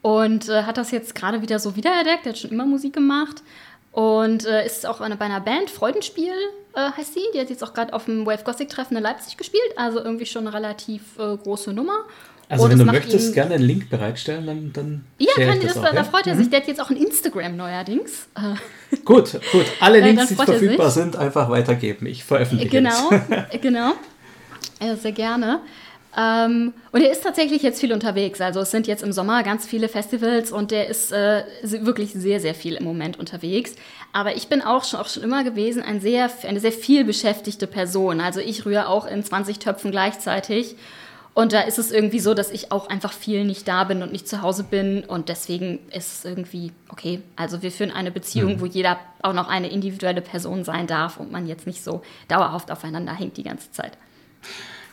[0.00, 2.26] und äh, hat das jetzt gerade wieder so wiederentdeckt.
[2.26, 3.42] Er hat schon immer Musik gemacht
[3.90, 6.32] und äh, ist auch eine, bei einer Band, Freudenspiel
[6.74, 7.24] äh, heißt sie.
[7.34, 10.26] Die hat jetzt auch gerade auf dem Wave Gothic Treffen in Leipzig gespielt, also irgendwie
[10.26, 12.04] schon eine relativ äh, große Nummer.
[12.52, 15.90] Also wenn du möchtest, gerne einen Link bereitstellen, dann, dann Ja, kann das, das auch,
[15.90, 16.04] da, ja?
[16.04, 16.50] freut er sich.
[16.50, 18.28] Der hat jetzt auch ein Instagram neuerdings.
[19.06, 19.64] Gut, gut.
[19.80, 22.06] Alle äh, Links, die verfügbar sind, einfach weitergeben.
[22.06, 23.08] Ich veröffentliche Genau,
[23.62, 23.92] genau.
[24.82, 25.60] Ja, sehr gerne.
[26.14, 28.42] Ähm, und er ist tatsächlich jetzt viel unterwegs.
[28.42, 32.38] Also es sind jetzt im Sommer ganz viele Festivals und der ist äh, wirklich sehr,
[32.38, 33.76] sehr viel im Moment unterwegs.
[34.12, 37.66] Aber ich bin auch schon, auch schon immer gewesen ein sehr, eine sehr viel beschäftigte
[37.66, 38.20] Person.
[38.20, 40.76] Also ich rühre auch in 20 Töpfen gleichzeitig.
[41.34, 44.12] Und da ist es irgendwie so, dass ich auch einfach viel nicht da bin und
[44.12, 45.02] nicht zu Hause bin.
[45.04, 47.22] Und deswegen ist es irgendwie okay.
[47.36, 48.60] Also wir führen eine Beziehung, mhm.
[48.60, 52.70] wo jeder auch noch eine individuelle Person sein darf und man jetzt nicht so dauerhaft
[52.70, 53.96] aufeinander hängt die ganze Zeit.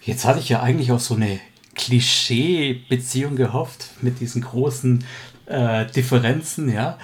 [0.02, 1.41] Jetzt hatte ich ja eigentlich auch so eine
[1.75, 5.04] Klischee-Beziehung gehofft mit diesen großen
[5.45, 6.97] äh, Differenzen, ja.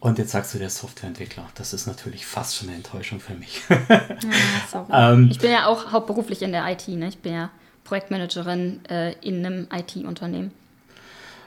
[0.00, 1.46] Und jetzt sagst du der Softwareentwickler.
[1.54, 3.60] Das ist natürlich fast schon eine Enttäuschung für mich.
[3.88, 7.08] ja, ähm, ich bin ja auch hauptberuflich in der IT, ne?
[7.08, 7.50] Ich bin ja
[7.90, 10.52] Projektmanagerin äh, in einem IT-Unternehmen.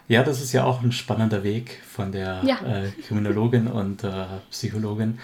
[0.09, 2.57] Ja, das ist ja auch ein spannender Weg von der ja.
[2.65, 5.19] äh, Kriminologin und äh, Psychologin.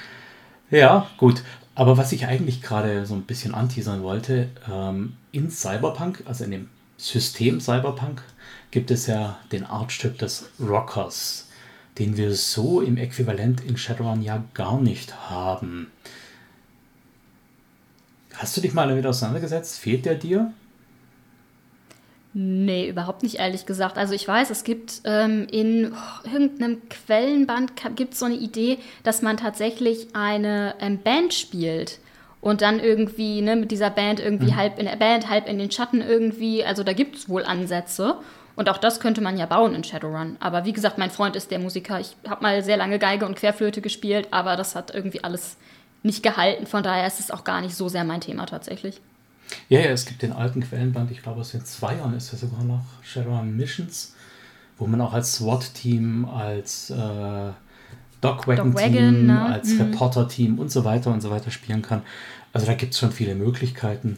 [0.72, 1.44] Ja, gut.
[1.76, 6.52] Aber was ich eigentlich gerade so ein bisschen anteasern wollte, ähm, in Cyberpunk, also in
[6.52, 8.22] dem System Cyberpunk,
[8.72, 11.50] gibt es ja den Artstück des Rockers,
[11.98, 15.92] den wir so im Äquivalent in Shadowrun ja gar nicht haben.
[18.36, 19.80] Hast du dich mal damit auseinandergesetzt?
[19.80, 20.54] Fehlt der dir?
[22.34, 23.98] Nee, überhaupt nicht, ehrlich gesagt.
[23.98, 29.24] Also ich weiß, es gibt ähm, in oh, irgendeinem Quellenband gibt so eine Idee, dass
[29.24, 32.00] man tatsächlich eine ähm, Band spielt
[32.40, 34.56] und dann irgendwie ne, mit dieser Band irgendwie mhm.
[34.56, 36.64] halb in der Band, halb in den Schatten irgendwie.
[36.64, 38.18] Also da gibt es wohl Ansätze.
[38.56, 40.38] Und auch das könnte man ja bauen in Shadowrun.
[40.40, 42.00] Aber wie gesagt, mein Freund ist der Musiker.
[42.00, 45.58] Ich habe mal sehr lange Geige und Querflöte gespielt, aber das hat irgendwie alles
[46.04, 46.68] nicht gehalten.
[46.68, 49.02] Von daher ist es auch gar nicht so sehr mein Thema tatsächlich.
[49.68, 52.40] Ja, ja, es gibt den alten Quellenband, ich glaube aus den zwei Jahren ist er
[52.40, 54.14] sogar noch, Shadowrun Missions,
[54.78, 57.52] wo man auch als SWAT-Team, als äh,
[58.22, 59.46] Dogwagon-Team, ne?
[59.46, 59.82] als mhm.
[59.82, 62.02] Reporter-Team und so weiter und so weiter spielen kann.
[62.54, 64.18] Also da gibt es schon viele Möglichkeiten.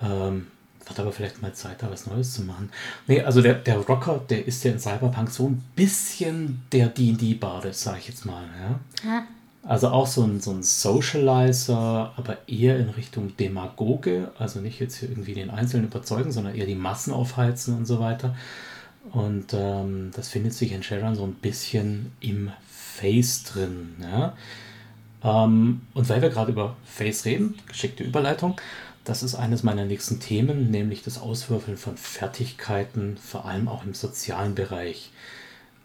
[0.00, 0.46] Ähm,
[0.86, 2.70] wird aber vielleicht mal Zeit, da was Neues zu machen.
[3.06, 7.72] Nee, also der, der Rocker, der ist ja in Cyberpunk so ein bisschen der D&D-Bade,
[7.72, 8.42] sag ich jetzt mal.
[8.60, 9.08] Ja?
[9.08, 9.22] ja.
[9.64, 14.96] Also auch so ein, so ein Socializer, aber eher in Richtung Demagoge, also nicht jetzt
[14.96, 18.34] hier irgendwie den Einzelnen überzeugen, sondern eher die Massen aufheizen und so weiter.
[19.12, 23.94] Und ähm, das findet sich in Sharon so ein bisschen im Face drin.
[24.00, 24.36] Ja?
[25.22, 28.60] Ähm, und weil wir gerade über Face reden, geschickte Überleitung,
[29.04, 33.94] das ist eines meiner nächsten Themen, nämlich das Auswürfeln von Fertigkeiten, vor allem auch im
[33.94, 35.10] sozialen Bereich.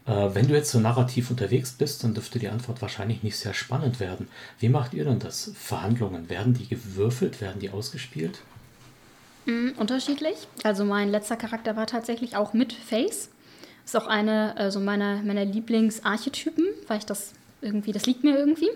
[0.07, 3.53] Äh, wenn du jetzt so narrativ unterwegs bist, dann dürfte die Antwort wahrscheinlich nicht sehr
[3.53, 4.29] spannend werden.
[4.59, 5.51] Wie macht ihr denn das?
[5.55, 8.39] Verhandlungen, werden die gewürfelt, werden die ausgespielt?
[9.45, 10.47] Mm, unterschiedlich.
[10.63, 13.29] Also mein letzter Charakter war tatsächlich auch mit Face.
[13.85, 18.69] Ist auch eine also meiner, meiner Lieblingsarchetypen, weil ich das irgendwie, das liegt mir irgendwie.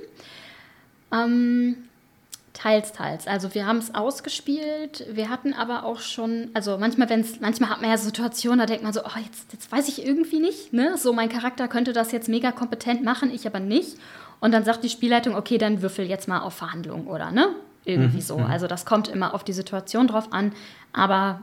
[1.13, 1.75] Ähm,
[2.53, 3.27] Teils, teils.
[3.27, 5.05] Also wir haben es ausgespielt.
[5.09, 8.65] Wir hatten aber auch schon, also manchmal, wenn es, manchmal hat man ja Situationen, da
[8.65, 10.97] denkt man so, oh, jetzt, jetzt weiß ich irgendwie nicht, ne?
[10.97, 13.97] So mein Charakter könnte das jetzt mega kompetent machen, ich aber nicht.
[14.41, 17.55] Und dann sagt die Spielleitung, okay, dann würfel jetzt mal auf Verhandlungen oder ne?
[17.85, 18.21] Irgendwie mhm.
[18.21, 18.37] so.
[18.37, 18.45] Mhm.
[18.45, 20.51] Also das kommt immer auf die Situation drauf an,
[20.91, 21.41] aber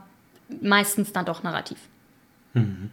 [0.61, 1.79] meistens dann doch narrativ.
[2.53, 2.91] Mhm.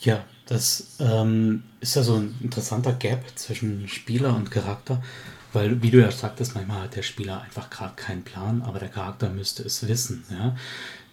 [0.00, 5.02] Ja, das ähm, ist ja so ein interessanter Gap zwischen Spieler und Charakter.
[5.52, 8.88] Weil, wie du ja sagtest, manchmal hat der Spieler einfach gerade keinen Plan, aber der
[8.88, 10.24] Charakter müsste es wissen.
[10.30, 10.54] Ja?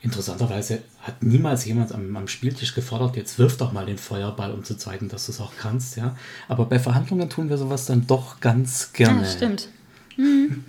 [0.02, 4.64] Interessanterweise hat niemals jemand am, am, Spieltisch gefordert, jetzt wirf doch mal den Feuerball, um
[4.64, 5.98] zu zeigen, dass du es auch kannst.
[5.98, 6.16] Ja?
[6.48, 9.24] Aber bei Verhandlungen tun wir sowas dann doch ganz gerne.
[9.24, 9.70] Ja, stimmt.
[10.18, 10.64] Mhm.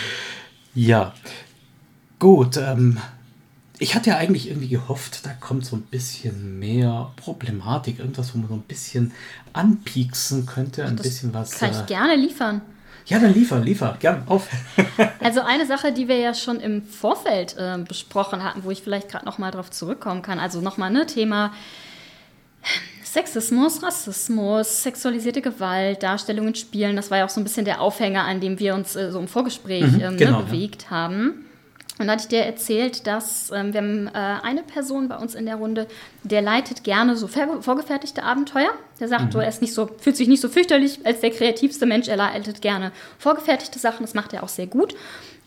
[0.74, 1.14] ja,
[2.18, 2.58] gut.
[2.58, 2.98] Ähm,
[3.78, 8.38] ich hatte ja eigentlich irgendwie gehofft, da kommt so ein bisschen mehr Problematik, irgendwas, wo
[8.38, 9.12] man so ein bisschen
[9.52, 11.52] anpieksen könnte, ein das bisschen was.
[11.52, 12.60] Kann ich äh, gerne liefern.
[13.08, 14.48] Ja, dann liefer, liefer, gern auf.
[15.20, 19.08] also eine Sache, die wir ja schon im Vorfeld äh, besprochen hatten, wo ich vielleicht
[19.08, 21.52] gerade noch mal drauf zurückkommen kann, also nochmal ne Thema
[23.02, 28.24] Sexismus, Rassismus, sexualisierte Gewalt, Darstellungen, Spielen, das war ja auch so ein bisschen der Aufhänger,
[28.24, 30.90] an dem wir uns äh, so im Vorgespräch mhm, ähm, ne, genau, ne, bewegt ja.
[30.90, 31.46] haben.
[31.98, 34.10] Und da hatte ich dir erzählt, dass ähm, wir haben äh,
[34.46, 35.88] eine Person bei uns in der Runde,
[36.22, 38.70] der leitet gerne so vorgefertigte Abenteuer.
[39.00, 39.32] Der sagt, mhm.
[39.32, 42.16] so, er ist nicht so, fühlt sich nicht so fürchterlich als der kreativste Mensch, er
[42.16, 44.94] leitet gerne vorgefertigte Sachen, das macht er auch sehr gut.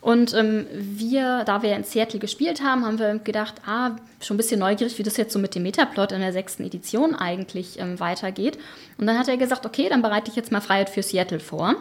[0.01, 4.37] Und ähm, wir, da wir in Seattle gespielt haben, haben wir gedacht, ah, schon ein
[4.37, 7.99] bisschen neugierig, wie das jetzt so mit dem Metaplot in der sechsten Edition eigentlich ähm,
[7.99, 8.57] weitergeht.
[8.97, 11.75] Und dann hat er gesagt, okay, dann bereite ich jetzt mal Freiheit für Seattle vor.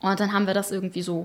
[0.00, 1.24] Und dann haben wir das irgendwie so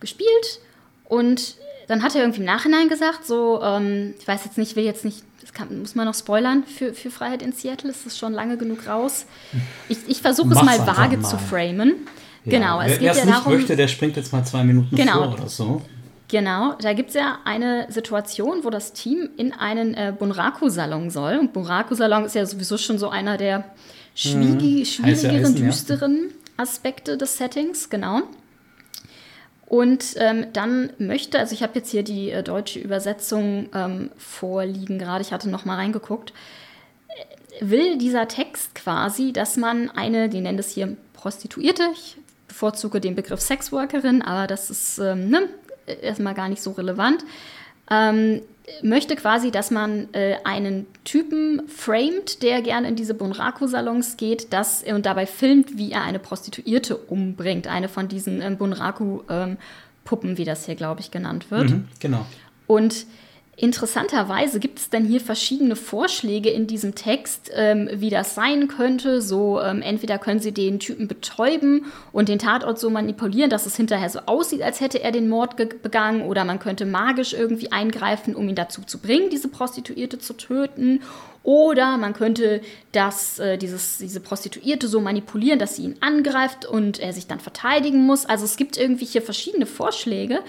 [0.00, 0.60] gespielt
[1.04, 1.56] und
[1.88, 5.04] dann hat er irgendwie im Nachhinein gesagt, so, ähm, ich weiß jetzt nicht, will jetzt
[5.04, 8.32] nicht, das kann, muss man noch spoilern für, für Freiheit in Seattle, ist das schon
[8.32, 9.26] lange genug raus.
[9.88, 11.28] Ich, ich versuche es mal vage mal.
[11.28, 11.94] zu framen.
[12.44, 12.58] Ja.
[12.58, 15.24] Genau, es Wer, geht ja nicht darum, möchte, der springt jetzt mal zwei Minuten genau,
[15.24, 15.82] vor oder so.
[16.28, 21.38] Genau, da gibt es ja eine Situation, wo das Team in einen äh, Bunraku-Salon soll.
[21.38, 23.64] Und Bunraku-Salon ist ja sowieso schon so einer der
[24.14, 24.84] schwiegi, hm.
[24.84, 26.62] schwierigeren, Eisen, düsteren ja.
[26.62, 28.22] Aspekte des Settings, genau.
[29.68, 34.98] Und ähm, dann möchte, also ich habe jetzt hier die äh, deutsche Übersetzung ähm, vorliegen
[34.98, 36.32] gerade, ich hatte noch mal reingeguckt,
[37.60, 43.14] will dieser Text quasi, dass man eine, die nennen es hier Prostituierte, ich bevorzuge den
[43.14, 45.50] Begriff Sexworkerin, aber das ist ähm, ne,
[46.00, 47.22] erstmal gar nicht so relevant,
[47.90, 48.40] ähm,
[48.82, 54.82] möchte quasi, dass man äh, einen Typen framed, der gerne in diese Bunraku-Salons geht das,
[54.82, 57.66] und dabei filmt, wie er eine Prostituierte umbringt.
[57.66, 61.70] Eine von diesen ähm, Bunraku-Puppen, ähm, wie das hier, glaube ich, genannt wird.
[61.70, 62.26] Mhm, genau.
[62.66, 63.06] Und
[63.60, 69.20] Interessanterweise gibt es dann hier verschiedene Vorschläge in diesem Text, ähm, wie das sein könnte.
[69.20, 73.74] So, ähm, entweder können sie den Typen betäuben und den Tatort so manipulieren, dass es
[73.74, 78.36] hinterher so aussieht, als hätte er den Mord begangen, oder man könnte magisch irgendwie eingreifen,
[78.36, 81.02] um ihn dazu zu bringen, diese Prostituierte zu töten.
[81.42, 82.60] Oder man könnte
[82.92, 87.40] das, äh, dieses, diese Prostituierte so manipulieren, dass sie ihn angreift und er sich dann
[87.40, 88.24] verteidigen muss.
[88.24, 90.42] Also es gibt irgendwie hier verschiedene Vorschläge,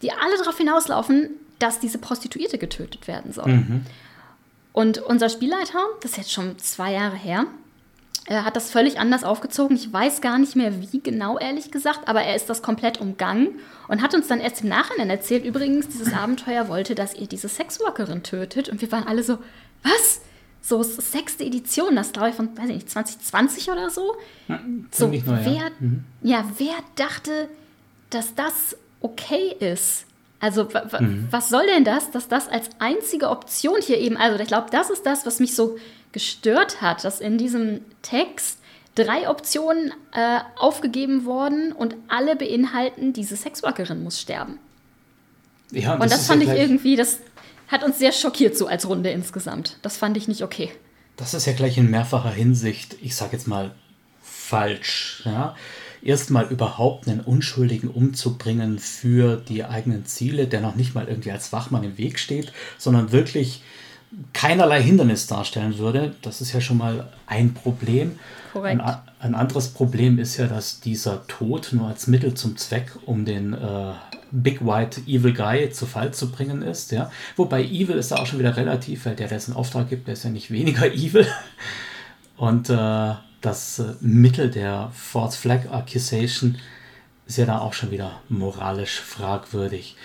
[0.00, 3.52] die alle darauf hinauslaufen, dass diese Prostituierte getötet werden soll.
[3.52, 3.86] Mhm.
[4.72, 7.46] Und unser Spielleiter, das ist jetzt schon zwei Jahre her,
[8.26, 9.76] er hat das völlig anders aufgezogen.
[9.76, 13.60] Ich weiß gar nicht mehr, wie genau, ehrlich gesagt, aber er ist das komplett umgangen
[13.88, 17.48] und hat uns dann erst im Nachhinein erzählt, übrigens, dieses Abenteuer wollte, dass ihr diese
[17.48, 18.70] Sexworkerin tötet.
[18.70, 19.38] Und wir waren alle so,
[19.82, 20.22] was?
[20.62, 24.16] So, sechste Edition, das glaube ich von, weiß ich nicht, 2020 oder so.
[24.48, 24.58] Ja,
[24.90, 25.70] so, neu, wer, ja.
[25.78, 26.04] Mhm.
[26.22, 27.48] ja, wer dachte,
[28.08, 30.06] dass das okay ist?
[30.44, 30.68] Also
[31.00, 31.26] mhm.
[31.30, 34.90] was soll denn das, dass das als einzige Option hier eben, also ich glaube, das
[34.90, 35.78] ist das, was mich so
[36.12, 38.58] gestört hat, dass in diesem Text
[38.94, 44.58] drei Optionen äh, aufgegeben wurden und alle beinhalten, diese Sexworkerin muss sterben.
[45.70, 47.20] Ja, und das, das fand ja ich irgendwie, das
[47.68, 49.78] hat uns sehr schockiert so als Runde insgesamt.
[49.80, 50.70] Das fand ich nicht okay.
[51.16, 53.74] Das ist ja gleich in mehrfacher Hinsicht, ich sag jetzt mal,
[54.20, 55.22] falsch.
[55.24, 55.56] Ja?
[56.04, 61.52] Erstmal überhaupt einen Unschuldigen umzubringen für die eigenen Ziele, der noch nicht mal irgendwie als
[61.52, 63.62] Wachmann im Weg steht, sondern wirklich
[64.32, 66.14] keinerlei Hindernis darstellen würde.
[66.22, 68.18] Das ist ja schon mal ein Problem.
[68.52, 68.80] Korrekt.
[68.80, 73.24] Ein, ein anderes Problem ist ja, dass dieser Tod nur als Mittel zum Zweck, um
[73.24, 73.92] den äh,
[74.30, 76.92] Big White Evil Guy zu Fall zu bringen ist.
[76.92, 77.10] Ja?
[77.36, 80.06] Wobei Evil ist da auch schon wieder relativ, weil der, der es in Auftrag gibt,
[80.06, 81.26] der ist ja nicht weniger evil.
[82.36, 83.14] Und äh,
[83.44, 86.56] das äh, Mittel der False Flag Accusation
[87.26, 89.96] ist ja da auch schon wieder moralisch fragwürdig.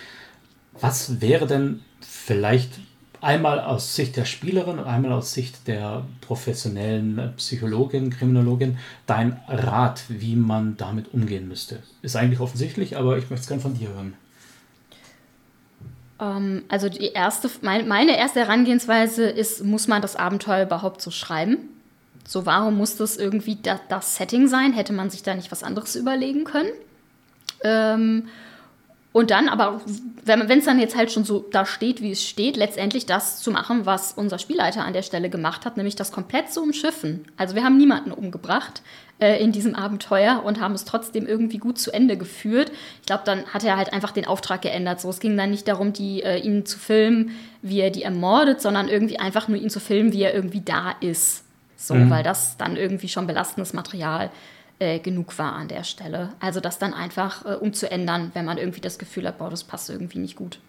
[0.80, 2.80] Was wäre denn vielleicht
[3.22, 10.04] einmal aus Sicht der Spielerin und einmal aus Sicht der professionellen Psychologin, Kriminologin dein Rat,
[10.08, 11.84] wie man damit umgehen müsste?
[12.02, 14.14] Ist eigentlich offensichtlich, aber ich möchte es gerne von dir hören.
[16.22, 21.58] Ähm, also die erste, meine erste Herangehensweise ist, muss man das Abenteuer überhaupt so schreiben?
[22.30, 24.72] So, warum muss das irgendwie da, das Setting sein?
[24.72, 26.70] Hätte man sich da nicht was anderes überlegen können?
[27.64, 28.28] Ähm,
[29.14, 29.82] und dann aber,
[30.26, 33.50] wenn es dann jetzt halt schon so da steht, wie es steht, letztendlich das zu
[33.50, 37.26] machen, was unser Spielleiter an der Stelle gemacht hat, nämlich das komplett zu umschiffen.
[37.36, 38.84] Also wir haben niemanden umgebracht
[39.18, 42.72] äh, in diesem Abenteuer und haben es trotzdem irgendwie gut zu Ende geführt.
[43.00, 45.02] Ich glaube, dann hat er halt einfach den Auftrag geändert.
[45.02, 47.32] So, es ging dann nicht darum, die, äh, ihn zu filmen,
[47.64, 50.92] wie er die ermordet, sondern irgendwie einfach nur ihn zu filmen, wie er irgendwie da
[51.02, 51.46] ist.
[51.80, 52.10] So, mhm.
[52.10, 54.30] weil das dann irgendwie schon belastendes Material
[54.80, 56.34] äh, genug war an der Stelle.
[56.42, 59.90] Also das dann einfach äh, umzuändern, wenn man irgendwie das Gefühl hat, boah, das passt
[59.90, 60.60] irgendwie nicht gut.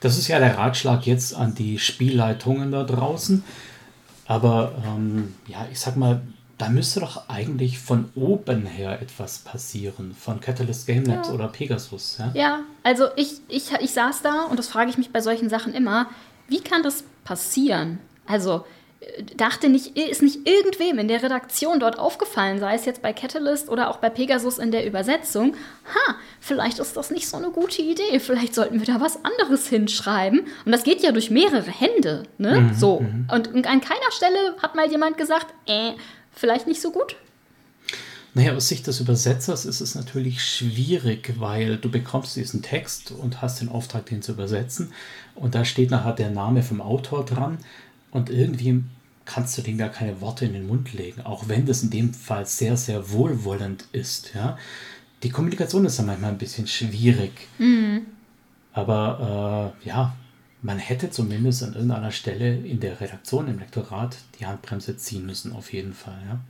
[0.00, 3.44] Das ist ja der Ratschlag jetzt an die Spielleitungen da draußen.
[4.26, 6.20] Aber ähm, ja, ich sag mal,
[6.58, 11.34] da müsste doch eigentlich von oben her etwas passieren, von Catalyst Game Labs ja.
[11.34, 12.18] oder Pegasus.
[12.18, 12.30] Ja?
[12.34, 15.74] ja, also ich, ich, ich saß da und das frage ich mich bei solchen Sachen
[15.74, 16.08] immer,
[16.48, 17.98] wie kann das passieren?
[18.26, 18.64] Also
[19.36, 23.68] dachte nicht, ist nicht irgendwem in der Redaktion dort aufgefallen, sei es jetzt bei Catalyst
[23.68, 25.54] oder auch bei Pegasus in der Übersetzung,
[25.86, 29.68] ha, vielleicht ist das nicht so eine gute Idee, vielleicht sollten wir da was anderes
[29.68, 30.46] hinschreiben.
[30.64, 32.60] Und das geht ja durch mehrere Hände, ne?
[32.60, 33.00] Mhm, so.
[33.00, 33.28] Mhm.
[33.30, 35.92] Und an keiner Stelle hat mal jemand gesagt, äh,
[36.32, 37.16] vielleicht nicht so gut.
[38.36, 43.40] Naja, aus Sicht des Übersetzers ist es natürlich schwierig, weil du bekommst diesen Text und
[43.40, 44.92] hast den Auftrag, den zu übersetzen.
[45.36, 47.58] Und da steht nachher der Name vom Autor dran.
[48.14, 48.84] Und irgendwie
[49.24, 52.14] kannst du dem ja keine Worte in den Mund legen, auch wenn das in dem
[52.14, 54.34] Fall sehr, sehr wohlwollend ist.
[54.34, 54.56] Ja?
[55.22, 57.48] Die Kommunikation ist dann manchmal ein bisschen schwierig.
[57.58, 58.06] Mhm.
[58.72, 60.14] Aber äh, ja,
[60.62, 65.52] man hätte zumindest an irgendeiner Stelle in der Redaktion, im Lektorat, die Handbremse ziehen müssen,
[65.52, 66.18] auf jeden Fall.
[66.26, 66.40] Ja.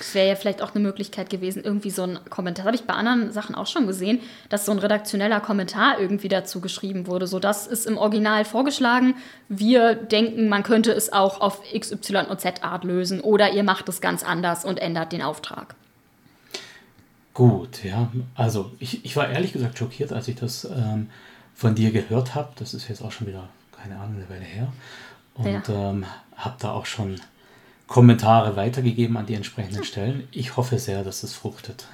[0.00, 2.84] Es wäre ja vielleicht auch eine Möglichkeit gewesen, irgendwie so ein Kommentar, das habe ich
[2.84, 7.26] bei anderen Sachen auch schon gesehen, dass so ein redaktioneller Kommentar irgendwie dazu geschrieben wurde.
[7.26, 9.14] So, das ist im Original vorgeschlagen.
[9.48, 13.62] Wir denken, man könnte es auch auf X, Y und Z Art lösen oder ihr
[13.62, 15.74] macht es ganz anders und ändert den Auftrag.
[17.34, 18.10] Gut, ja.
[18.34, 21.10] Also ich, ich war ehrlich gesagt schockiert, als ich das ähm,
[21.54, 22.52] von dir gehört habe.
[22.56, 24.72] Das ist jetzt auch schon wieder, keine Ahnung, eine Weile her.
[25.34, 25.90] Und ja.
[25.90, 26.04] ähm,
[26.36, 27.20] habe da auch schon
[27.90, 30.28] Kommentare weitergegeben an die entsprechenden Stellen.
[30.30, 31.88] Ich hoffe sehr, dass es fruchtet.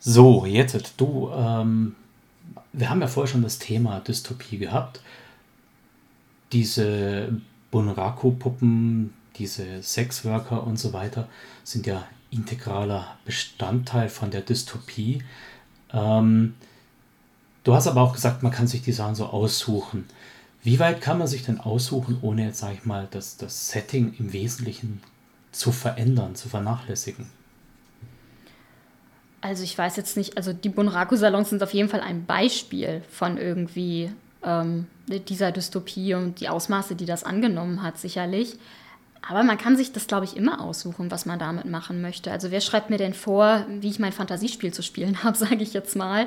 [0.00, 1.94] So, jetzt du, ähm,
[2.72, 5.02] wir haben ja vorher schon das Thema Dystopie gehabt.
[6.52, 7.38] Diese
[7.70, 11.28] Bunraku-Puppen, diese Sexworker und so weiter
[11.62, 15.22] sind ja integraler Bestandteil von der Dystopie.
[15.92, 16.54] Ähm,
[17.62, 20.06] du hast aber auch gesagt, man kann sich die Sachen so aussuchen.
[20.64, 24.14] Wie weit kann man sich denn aussuchen, ohne jetzt, sage ich mal, das, das Setting
[24.18, 25.02] im Wesentlichen
[25.52, 27.26] zu verändern, zu vernachlässigen?
[29.42, 33.36] Also ich weiß jetzt nicht, also die Bunraku-Salons sind auf jeden Fall ein Beispiel von
[33.36, 34.10] irgendwie
[34.42, 38.58] ähm, dieser Dystopie und die Ausmaße, die das angenommen hat, sicherlich.
[39.28, 42.32] Aber man kann sich das, glaube ich, immer aussuchen, was man damit machen möchte.
[42.32, 45.74] Also wer schreibt mir denn vor, wie ich mein Fantasiespiel zu spielen habe, sage ich
[45.74, 46.26] jetzt mal.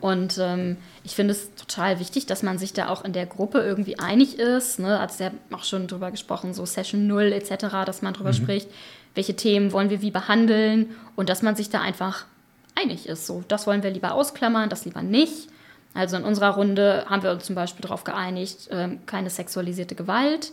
[0.00, 3.60] Und ähm, ich finde es total wichtig, dass man sich da auch in der Gruppe
[3.60, 4.78] irgendwie einig ist.
[4.78, 4.98] Ne?
[5.00, 8.34] Also ja auch schon drüber gesprochen, so Session 0 etc., dass man drüber mhm.
[8.34, 8.68] spricht,
[9.14, 12.26] welche Themen wollen wir wie behandeln und dass man sich da einfach
[12.74, 13.26] einig ist.
[13.26, 15.48] So, das wollen wir lieber ausklammern, das lieber nicht.
[15.94, 20.52] Also in unserer Runde haben wir uns zum Beispiel darauf geeinigt, ähm, keine sexualisierte Gewalt,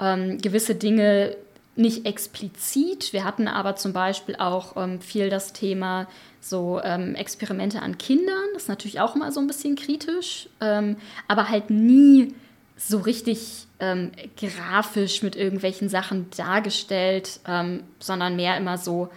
[0.00, 1.36] ähm, gewisse Dinge
[1.74, 3.12] nicht explizit.
[3.12, 6.06] Wir hatten aber zum Beispiel auch ähm, viel das Thema
[6.40, 8.44] so ähm, Experimente an Kindern.
[8.52, 10.96] Das ist natürlich auch immer so ein bisschen kritisch, ähm,
[11.28, 12.34] aber halt nie
[12.76, 19.08] so richtig ähm, grafisch mit irgendwelchen Sachen dargestellt, ähm, sondern mehr immer so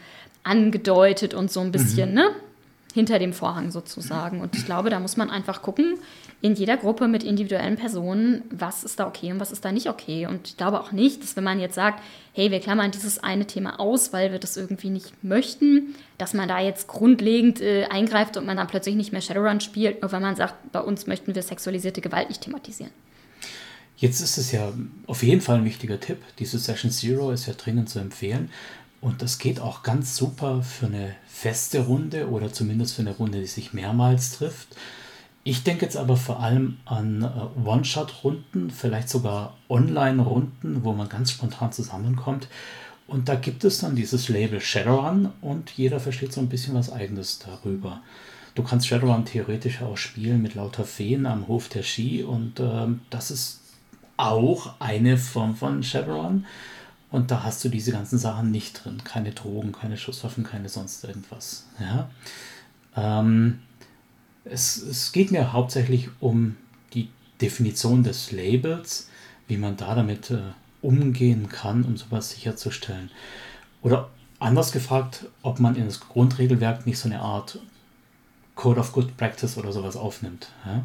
[0.44, 2.16] angedeutet und so ein bisschen, mhm.
[2.16, 2.30] ne?
[2.94, 4.40] Hinter dem Vorhang sozusagen.
[4.40, 5.98] Und ich glaube, da muss man einfach gucken,
[6.46, 9.90] in jeder Gruppe mit individuellen Personen, was ist da okay und was ist da nicht
[9.90, 10.28] okay.
[10.28, 13.48] Und ich glaube auch nicht, dass wenn man jetzt sagt, hey, wir klammern dieses eine
[13.48, 18.38] Thema aus, weil wir das irgendwie nicht möchten, dass man da jetzt grundlegend äh, eingreift
[18.38, 21.34] und man dann plötzlich nicht mehr Shadowrun spielt, nur weil man sagt, bei uns möchten
[21.34, 22.92] wir sexualisierte Gewalt nicht thematisieren.
[23.98, 24.72] Jetzt ist es ja
[25.08, 26.20] auf jeden Fall ein wichtiger Tipp.
[26.38, 28.52] Diese Session Zero ist ja dringend zu empfehlen.
[29.02, 33.40] Und das geht auch ganz super für eine feste Runde oder zumindest für eine Runde,
[33.40, 34.76] die sich mehrmals trifft.
[35.48, 41.32] Ich denke jetzt aber vor allem an äh, One-Shot-Runden, vielleicht sogar Online-Runden, wo man ganz
[41.32, 42.48] spontan zusammenkommt.
[43.06, 46.92] Und da gibt es dann dieses Label Shadowrun und jeder versteht so ein bisschen was
[46.92, 48.02] Eigenes darüber.
[48.56, 52.88] Du kannst Shadowrun theoretisch auch spielen mit lauter Feen am Hof der Ski und äh,
[53.12, 53.60] das ist
[54.18, 56.48] auch eine Form von Shadowrun.
[57.12, 59.04] Und da hast du diese ganzen Sachen nicht drin.
[59.04, 61.68] Keine Drogen, keine Schusswaffen, keine sonst irgendwas.
[61.80, 62.10] Ja.
[62.98, 63.60] Ähm,
[64.46, 66.56] es, es geht mir hauptsächlich um
[66.94, 67.10] die
[67.42, 69.10] Definition des Labels,
[69.48, 70.40] wie man da damit äh,
[70.82, 73.10] umgehen kann, um sowas sicherzustellen.
[73.82, 77.60] Oder anders gefragt, ob man in das Grundregelwerk nicht so eine Art
[78.56, 80.50] Code of Good Practice oder sowas aufnimmt.
[80.66, 80.84] Ja,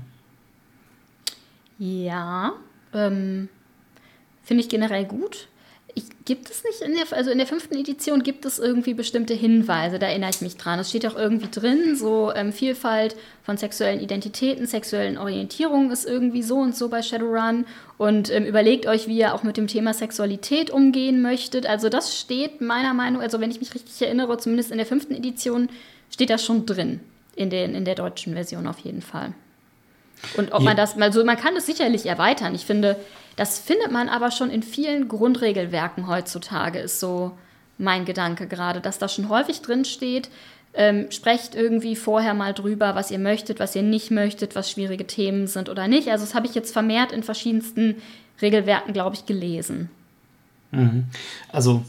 [1.79, 2.53] ja
[2.93, 3.49] ähm,
[4.43, 5.49] finde ich generell gut.
[5.95, 9.34] Ich, gibt es nicht in der, also in der fünften Edition gibt es irgendwie bestimmte
[9.34, 10.78] Hinweise, da erinnere ich mich dran.
[10.78, 16.43] Es steht auch irgendwie drin, so ähm, Vielfalt von sexuellen Identitäten, sexuellen Orientierungen ist irgendwie
[16.43, 17.66] so und so bei Shadowrun
[17.99, 21.66] und ähm, überlegt euch, wie ihr auch mit dem Thema Sexualität umgehen möchtet.
[21.66, 25.14] Also das steht meiner Meinung, also wenn ich mich richtig erinnere, zumindest in der fünften
[25.14, 25.68] Edition
[26.11, 27.01] steht das schon drin,
[27.34, 29.34] in, den, in der deutschen Version auf jeden Fall.
[30.37, 32.55] Und ob man das, also man kann es sicherlich erweitern.
[32.55, 32.97] Ich finde,
[33.37, 37.33] das findet man aber schon in vielen Grundregelwerken heutzutage, ist so
[37.79, 40.29] mein Gedanke gerade, dass da schon häufig drin steht,
[40.75, 45.07] ähm, sprecht irgendwie vorher mal drüber, was ihr möchtet, was ihr nicht möchtet, was schwierige
[45.07, 46.09] Themen sind oder nicht.
[46.09, 47.97] Also das habe ich jetzt vermehrt in verschiedensten
[48.41, 49.91] Regelwerken, glaube ich, gelesen.
[50.71, 51.07] Mhm.
[51.49, 51.85] Also,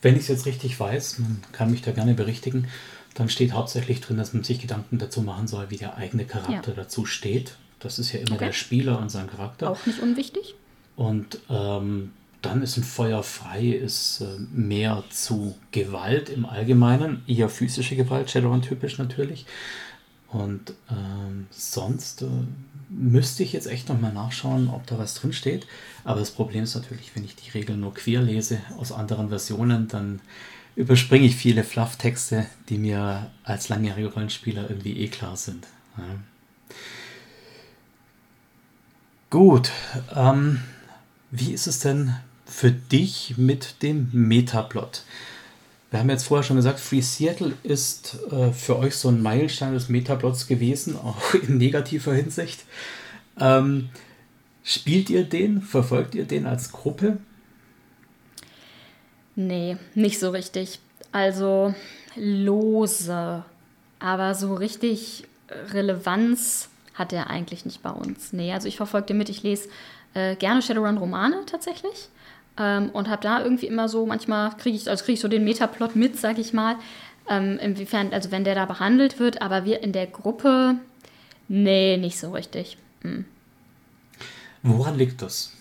[0.00, 2.68] wenn ich es jetzt richtig weiß, man kann mich da gerne berichtigen,
[3.14, 6.70] dann steht hauptsächlich drin, dass man sich Gedanken dazu machen soll, wie der eigene Charakter
[6.70, 6.76] ja.
[6.76, 7.56] dazu steht.
[7.82, 8.46] Das ist ja immer okay.
[8.46, 9.70] der Spieler und sein Charakter.
[9.70, 10.54] Auch nicht unwichtig.
[10.96, 12.12] Und ähm,
[12.42, 18.30] dann ist ein Feuer frei, ist äh, mehr zu Gewalt im Allgemeinen, eher physische Gewalt,
[18.30, 19.46] Shadowrun-typisch natürlich.
[20.28, 22.26] Und ähm, sonst äh,
[22.88, 25.66] müsste ich jetzt echt nochmal nachschauen, ob da was drin steht.
[26.04, 29.88] Aber das Problem ist natürlich, wenn ich die Regeln nur quer lese aus anderen Versionen,
[29.88, 30.20] dann
[30.74, 35.66] überspringe ich viele Fluff-Texte, die mir als langjähriger Rollenspieler irgendwie eh klar sind.
[35.98, 36.04] Ja.
[39.32, 39.70] Gut.
[40.14, 40.60] Ähm,
[41.30, 42.14] wie ist es denn
[42.44, 45.04] für dich mit dem Metaplot?
[45.90, 49.72] Wir haben jetzt vorher schon gesagt, Free Seattle ist äh, für euch so ein Meilenstein
[49.72, 52.66] des Metaplots gewesen, auch in negativer Hinsicht.
[53.40, 53.88] Ähm,
[54.62, 55.62] spielt ihr den?
[55.62, 57.16] Verfolgt ihr den als Gruppe?
[59.34, 60.78] Nee, nicht so richtig.
[61.10, 61.74] Also
[62.16, 63.46] lose,
[63.98, 65.24] aber so richtig
[65.72, 68.32] Relevanz hat er eigentlich nicht bei uns.
[68.32, 69.68] Nee, also ich verfolge den mit, ich lese
[70.14, 72.08] äh, gerne Shadowrun-Romane tatsächlich.
[72.58, 75.44] Ähm, und habe da irgendwie immer so, manchmal kriege ich, also krieg ich so den
[75.44, 76.76] Metaplot mit, sag ich mal.
[77.28, 80.76] Ähm, inwiefern, also wenn der da behandelt wird, aber wir in der Gruppe,
[81.48, 82.76] nee, nicht so richtig.
[83.02, 83.24] Hm.
[84.62, 85.52] Woran liegt das?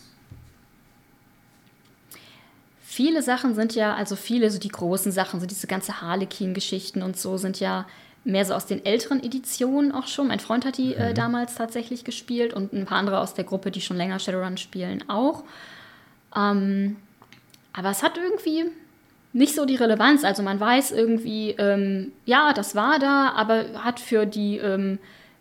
[2.82, 7.18] Viele Sachen sind ja, also viele, so die großen Sachen, so diese ganze Harlequin-Geschichten und
[7.18, 7.86] so, sind ja
[8.24, 10.28] mehr so aus den älteren Editionen auch schon.
[10.28, 11.16] Mein Freund hat die äh, mhm.
[11.16, 15.04] damals tatsächlich gespielt und ein paar andere aus der Gruppe, die schon länger Shadowrun spielen,
[15.10, 15.44] auch.
[16.36, 16.98] Ähm,
[17.74, 18.66] aber es hat irgendwie
[19.34, 20.24] nicht so die Relevanz.
[20.24, 25.00] Also man weiß irgendwie, ähm, ja, das war da, aber hat für die, ähm,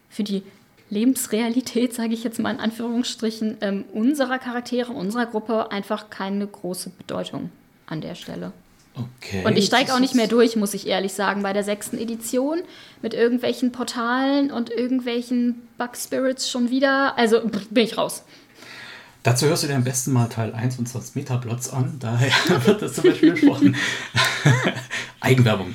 [0.09, 0.43] für die
[0.91, 6.91] Lebensrealität, sage ich jetzt mal in Anführungsstrichen, ähm, unserer Charaktere, unserer Gruppe einfach keine große
[6.91, 7.51] Bedeutung
[7.87, 8.53] an der Stelle.
[8.95, 9.45] Okay.
[9.45, 12.59] Und ich steige auch nicht mehr durch, muss ich ehrlich sagen, bei der sechsten Edition
[13.03, 17.17] mit irgendwelchen Portalen und irgendwelchen Bug Spirits schon wieder.
[17.17, 18.25] Also bin ich raus.
[19.23, 21.97] Dazu hörst du dir am besten mal Teil 1 unseres Metablots an.
[22.01, 22.33] Daher
[22.65, 23.77] wird das zum Beispiel besprochen.
[25.21, 25.75] Eigenwerbung.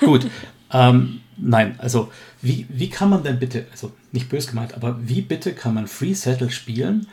[0.00, 0.26] Gut.
[0.72, 2.10] Ähm, nein, also
[2.42, 5.86] wie, wie kann man denn bitte, also nicht bös gemeint, aber wie bitte kann man
[5.86, 7.06] Free Settle spielen,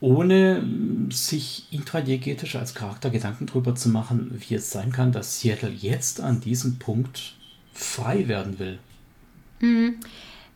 [0.00, 0.62] ohne
[1.10, 6.20] sich intradiegetisch als Charakter Gedanken darüber zu machen, wie es sein kann, dass Seattle jetzt
[6.20, 7.34] an diesem Punkt
[7.72, 8.78] frei werden will?
[9.60, 9.96] Mhm.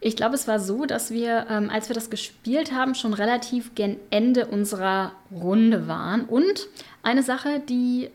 [0.04, 3.76] Ich glaube, es war so, dass wir, ähm, als wir das gespielt haben, schon relativ
[3.76, 6.24] gen Ende unserer Runde waren.
[6.24, 6.66] Und
[7.04, 8.10] eine Sache, die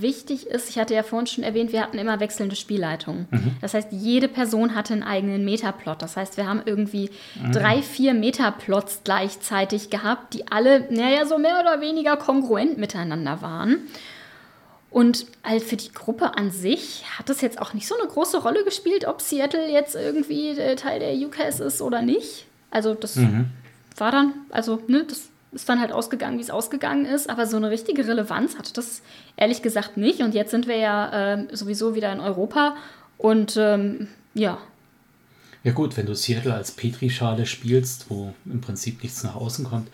[0.00, 3.26] wichtig ist, ich hatte ja vorhin schon erwähnt, wir hatten immer wechselnde Spielleitungen.
[3.30, 3.56] Mhm.
[3.60, 6.02] Das heißt, jede Person hatte einen eigenen Metaplot.
[6.02, 7.10] Das heißt, wir haben irgendwie
[7.42, 7.52] mhm.
[7.52, 13.78] drei, vier Metaplots gleichzeitig gehabt, die alle, naja, so mehr oder weniger kongruent miteinander waren.
[14.90, 18.40] Und halt für die Gruppe an sich hat es jetzt auch nicht so eine große
[18.40, 22.46] Rolle gespielt, ob Seattle jetzt irgendwie äh, Teil der UCAS ist oder nicht.
[22.70, 23.50] Also das mhm.
[23.96, 27.30] war dann, also ne, das ist dann halt ausgegangen, wie es ausgegangen ist.
[27.30, 29.02] Aber so eine richtige Relevanz hatte das
[29.36, 30.20] ehrlich gesagt nicht.
[30.20, 32.76] Und jetzt sind wir ja äh, sowieso wieder in Europa.
[33.18, 34.58] Und ähm, ja.
[35.62, 39.88] Ja gut, wenn du Seattle als Petrischale spielst, wo im Prinzip nichts nach außen kommt,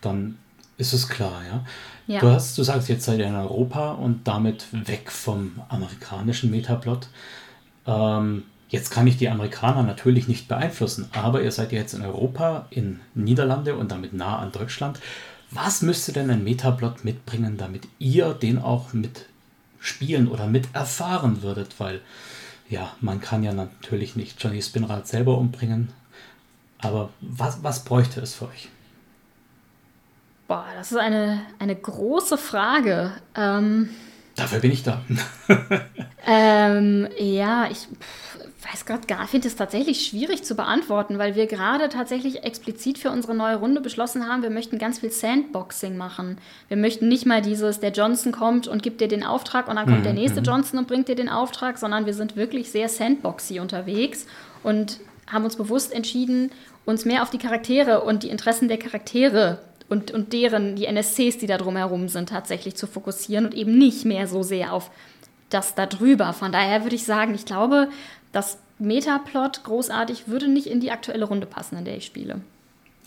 [0.00, 0.38] dann
[0.76, 1.64] ist es klar, ja.
[2.06, 2.20] ja.
[2.20, 7.08] Du, hast, du sagst, jetzt seid ihr in Europa und damit weg vom amerikanischen Metaplot.
[7.86, 12.02] Ähm, jetzt kann ich die Amerikaner natürlich nicht beeinflussen, aber ihr seid ja jetzt in
[12.02, 15.00] Europa, in Niederlande und damit nah an Deutschland.
[15.50, 19.26] Was müsste denn ein Metaplot mitbringen, damit ihr den auch mit
[19.80, 21.80] spielen oder mit erfahren würdet?
[21.80, 22.02] Weil,
[22.68, 25.88] ja, man kann ja natürlich nicht Johnny Spinrad selber umbringen.
[26.80, 28.68] Aber was, was bräuchte es für euch?
[30.46, 33.12] Boah, das ist eine, eine große Frage.
[33.34, 33.88] Ähm,
[34.36, 35.02] Dafür bin ich da.
[36.26, 37.88] ähm, ja, ich
[38.60, 42.98] weiß gerade gar nicht, finde es tatsächlich schwierig zu beantworten, weil wir gerade tatsächlich explizit
[42.98, 46.38] für unsere neue Runde beschlossen haben, wir möchten ganz viel Sandboxing machen.
[46.66, 49.86] Wir möchten nicht mal dieses, der Johnson kommt und gibt dir den Auftrag und dann
[49.86, 50.04] kommt mhm.
[50.04, 50.46] der nächste mhm.
[50.46, 54.26] Johnson und bringt dir den Auftrag, sondern wir sind wirklich sehr sandboxy unterwegs
[54.64, 54.98] und
[55.28, 56.50] haben uns bewusst entschieden,
[56.84, 61.38] uns mehr auf die Charaktere und die Interessen der Charaktere und, und deren, die NSCs,
[61.38, 64.90] die da drumherum sind, tatsächlich zu fokussieren und eben nicht mehr so sehr auf
[65.50, 66.32] das da drüber.
[66.32, 67.88] Von daher würde ich sagen, ich glaube,
[68.32, 72.40] das Metaplot großartig würde nicht in die aktuelle Runde passen, in der ich spiele.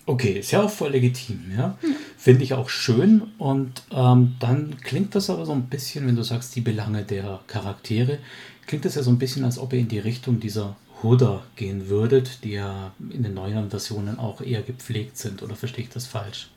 [0.05, 1.77] Okay, ist ja auch voll legitim, ja.
[1.81, 1.95] Hm.
[2.17, 3.21] Finde ich auch schön.
[3.37, 7.39] Und ähm, dann klingt das aber so ein bisschen, wenn du sagst, die Belange der
[7.47, 8.17] Charaktere,
[8.65, 11.87] klingt das ja so ein bisschen, als ob ihr in die Richtung dieser Huda gehen
[11.87, 15.43] würdet, die ja in den neueren Versionen auch eher gepflegt sind.
[15.43, 16.49] Oder verstehe ich das falsch?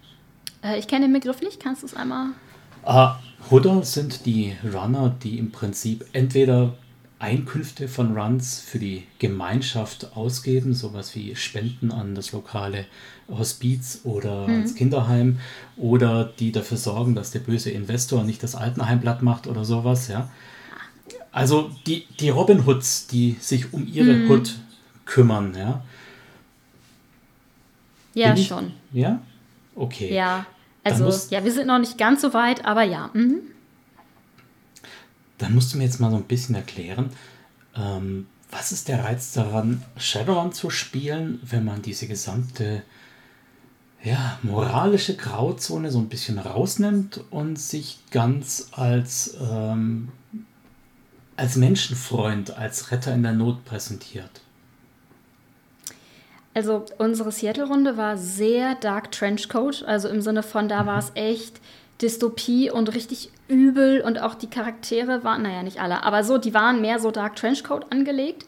[0.62, 2.28] Äh, ich kenne den Begriff nicht, kannst du es einmal?
[2.86, 3.14] Uh,
[3.50, 6.74] Hooder sind die Runner, die im Prinzip entweder
[7.18, 12.86] Einkünfte von Runs für die Gemeinschaft ausgeben, sowas wie Spenden an das lokale
[13.28, 14.54] Hospiz oder mhm.
[14.54, 15.38] ans Kinderheim
[15.76, 20.08] oder die dafür sorgen, dass der böse Investor nicht das Altenheim platt macht oder sowas,
[20.08, 20.30] ja.
[21.32, 24.30] Also die, die Robin Hoods, die sich um ihre mhm.
[24.30, 24.54] Hood
[25.06, 25.82] kümmern, ja.
[28.14, 28.72] Ja, ich, schon.
[28.92, 29.20] Ja?
[29.74, 30.14] Okay.
[30.14, 30.46] Ja.
[30.84, 33.10] Also, ja, wir sind noch nicht ganz so weit, aber ja.
[33.14, 33.40] Mhm.
[35.38, 37.10] Dann musst du mir jetzt mal so ein bisschen erklären,
[37.74, 42.82] ähm, was ist der Reiz daran, Shadowrun zu spielen, wenn man diese gesamte
[44.04, 50.10] ja, moralische Grauzone so ein bisschen rausnimmt und sich ganz als, ähm,
[51.36, 54.42] als Menschenfreund, als Retter in der Not präsentiert.
[56.54, 60.86] Also unsere Seattle-Runde war sehr Dark Trenchcoat, also im Sinne von, da mhm.
[60.86, 61.60] war es echt
[62.00, 66.54] Dystopie und richtig übel und auch die Charaktere waren, naja, nicht alle, aber so, die
[66.54, 68.46] waren mehr so Dark Trenchcoat angelegt.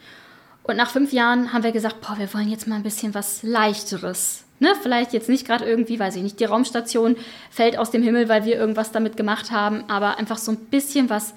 [0.62, 3.44] Und nach fünf Jahren haben wir gesagt, boah, wir wollen jetzt mal ein bisschen was
[3.44, 4.44] Leichteres.
[4.58, 4.74] Ne?
[4.82, 7.16] Vielleicht jetzt nicht gerade irgendwie, weiß ich nicht, die Raumstation
[7.50, 11.08] fällt aus dem Himmel, weil wir irgendwas damit gemacht haben, aber einfach so ein bisschen
[11.08, 11.34] was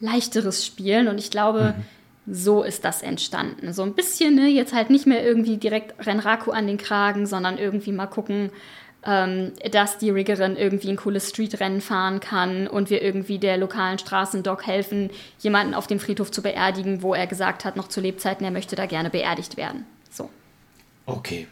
[0.00, 1.08] Leichteres spielen.
[1.08, 1.84] Und ich glaube, mhm.
[2.26, 3.72] So ist das entstanden.
[3.72, 4.48] So ein bisschen, ne?
[4.48, 8.50] jetzt halt nicht mehr irgendwie direkt Renraku an den Kragen, sondern irgendwie mal gucken,
[9.04, 13.98] ähm, dass die Riggerin irgendwie ein cooles Streetrennen fahren kann und wir irgendwie der lokalen
[13.98, 18.44] Straßendoc helfen, jemanden auf dem Friedhof zu beerdigen, wo er gesagt hat, noch zu Lebzeiten,
[18.44, 19.86] er möchte da gerne beerdigt werden.
[20.10, 20.28] So.
[21.06, 21.46] Okay.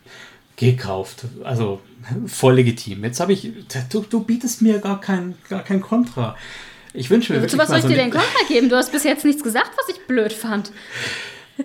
[0.56, 1.24] Gekauft.
[1.44, 1.80] Also
[2.26, 3.04] voll legitim.
[3.04, 3.52] Jetzt habe ich.
[3.90, 6.36] Du, du bietest mir gar kein, gar kein Kontra.
[6.94, 7.42] Ich wünsche mir.
[7.42, 8.68] Wozu was soll ich so dir denn Kontra geben?
[8.68, 10.70] Du hast bis jetzt nichts gesagt, was ich blöd fand.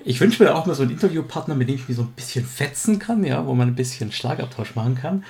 [0.03, 2.45] Ich wünsche mir auch mal so einen Interviewpartner, mit dem ich mich so ein bisschen
[2.45, 5.23] fetzen kann, ja, wo man ein bisschen Schlagabtausch machen kann.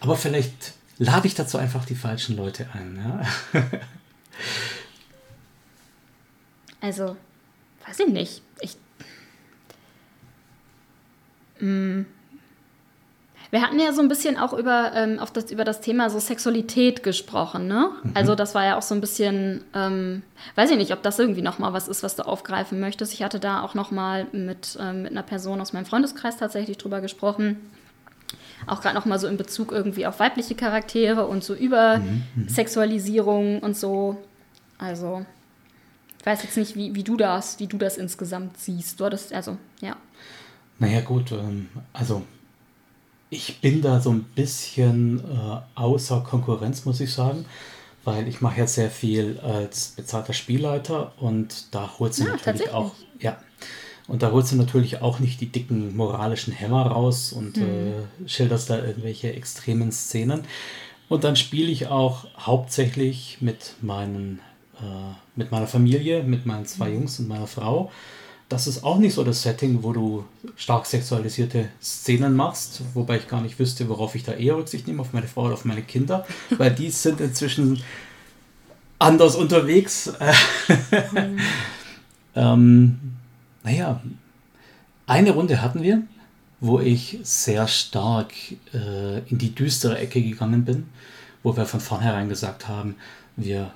[0.00, 2.98] Aber vielleicht lade ich dazu einfach die falschen Leute ein.
[3.02, 3.62] Ja?
[6.80, 7.16] also,
[7.86, 8.42] weiß ich nicht.
[8.60, 8.76] Ich.
[11.60, 12.02] Mm,
[13.56, 16.18] wir hatten ja so ein bisschen auch über, ähm, auf das, über das Thema so
[16.18, 17.88] Sexualität gesprochen, ne?
[18.02, 18.10] Mhm.
[18.12, 20.22] Also das war ja auch so ein bisschen, ähm,
[20.56, 23.14] weiß ich nicht, ob das irgendwie nochmal was ist, was du aufgreifen möchtest.
[23.14, 27.00] Ich hatte da auch nochmal mit, ähm, mit einer Person aus meinem Freundeskreis tatsächlich drüber
[27.00, 27.56] gesprochen.
[28.66, 32.48] Auch gerade nochmal so in Bezug irgendwie auf weibliche Charaktere und so über mhm, mhm.
[32.50, 34.18] Sexualisierung und so.
[34.76, 35.24] Also,
[36.18, 39.00] ich weiß jetzt nicht, wie, wie du das, wie du das insgesamt siehst.
[39.00, 39.96] Du hattest, also, ja.
[40.78, 42.22] Naja, gut, ähm, also
[43.30, 47.44] ich bin da so ein bisschen äh, außer Konkurrenz, muss ich sagen,
[48.04, 52.70] weil ich mache ja sehr viel als bezahlter Spielleiter und da holt sie ja, natürlich
[52.70, 53.38] auch, ja,
[54.08, 57.64] und da holst du natürlich auch nicht die dicken moralischen Hämmer raus und mhm.
[57.64, 60.44] äh, schilderst da irgendwelche extremen Szenen.
[61.08, 64.40] Und dann spiele ich auch hauptsächlich mit meinen,
[64.80, 66.94] äh, mit meiner Familie, mit meinen zwei mhm.
[66.94, 67.90] Jungs und meiner Frau.
[68.48, 70.24] Das ist auch nicht so das Setting, wo du
[70.54, 75.02] stark sexualisierte Szenen machst, wobei ich gar nicht wüsste, worauf ich da eher Rücksicht nehme,
[75.02, 77.82] auf meine Frau oder auf meine Kinder, weil die sind inzwischen
[78.98, 80.12] anders unterwegs.
[81.12, 81.38] mhm.
[82.36, 82.98] ähm,
[83.64, 84.00] naja,
[85.08, 86.02] eine Runde hatten wir,
[86.60, 88.32] wo ich sehr stark
[88.72, 90.88] äh, in die düstere Ecke gegangen bin,
[91.42, 92.94] wo wir von vornherein gesagt haben,
[93.36, 93.72] wir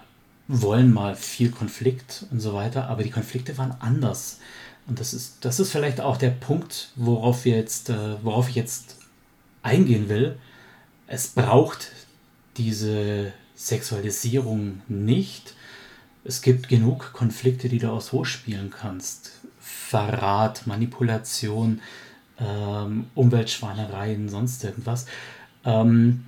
[0.50, 4.40] wollen mal viel Konflikt und so weiter, aber die Konflikte waren anders.
[4.88, 8.56] Und das ist, das ist vielleicht auch der Punkt, worauf wir jetzt, äh, worauf ich
[8.56, 8.96] jetzt
[9.62, 10.36] eingehen will.
[11.06, 11.92] Es braucht
[12.56, 15.54] diese Sexualisierung nicht.
[16.24, 19.30] Es gibt genug Konflikte, die du auch so spielen kannst.
[19.60, 21.80] Verrat, Manipulation,
[22.40, 25.06] ähm, Umweltschweinereien, sonst irgendwas.
[25.64, 26.24] Ähm,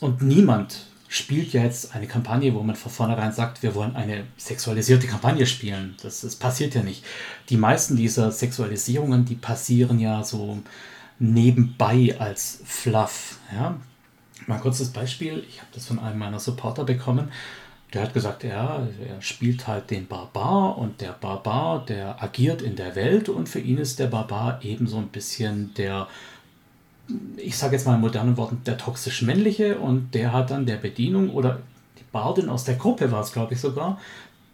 [0.00, 4.24] und niemand spielt ja jetzt eine Kampagne, wo man von vornherein sagt, wir wollen eine
[4.36, 5.96] sexualisierte Kampagne spielen.
[6.02, 7.04] Das, das passiert ja nicht.
[7.48, 10.58] Die meisten dieser Sexualisierungen, die passieren ja so
[11.18, 13.38] nebenbei als Fluff.
[13.52, 13.76] Ja?
[14.46, 15.44] Mal ein kurzes Beispiel.
[15.48, 17.32] Ich habe das von einem meiner Supporter bekommen.
[17.94, 22.76] Der hat gesagt, ja, er spielt halt den Barbar und der Barbar, der agiert in
[22.76, 26.06] der Welt und für ihn ist der Barbar eben so ein bisschen der,
[27.36, 30.76] ich sage jetzt mal in modernen Worten, der toxisch männliche und der hat dann der
[30.76, 31.60] Bedienung oder
[31.98, 33.98] die Bardin aus der Gruppe war es, glaube ich sogar,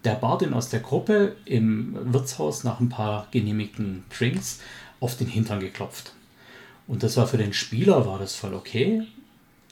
[0.04, 4.60] der Bardin aus der Gruppe im Wirtshaus nach ein paar genehmigten Drinks
[5.00, 6.12] auf den Hintern geklopft.
[6.86, 9.02] Und das war für den Spieler, war das voll okay.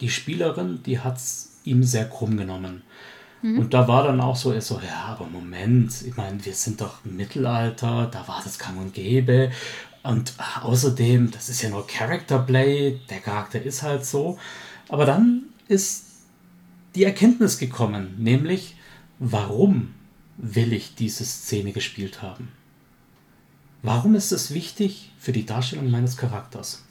[0.00, 2.82] Die Spielerin, die hat es ihm sehr krumm genommen.
[3.42, 3.58] Mhm.
[3.58, 6.80] Und da war dann auch so, er so, ja, aber Moment, ich meine, wir sind
[6.80, 9.50] doch im Mittelalter, da war das gang und gäbe.
[10.02, 14.38] Und außerdem, das ist ja nur Character Play, der Charakter ist halt so.
[14.88, 16.06] Aber dann ist
[16.94, 18.76] die Erkenntnis gekommen, nämlich,
[19.18, 19.94] warum
[20.36, 22.48] will ich diese Szene gespielt haben?
[23.82, 26.84] Warum ist es wichtig für die Darstellung meines Charakters?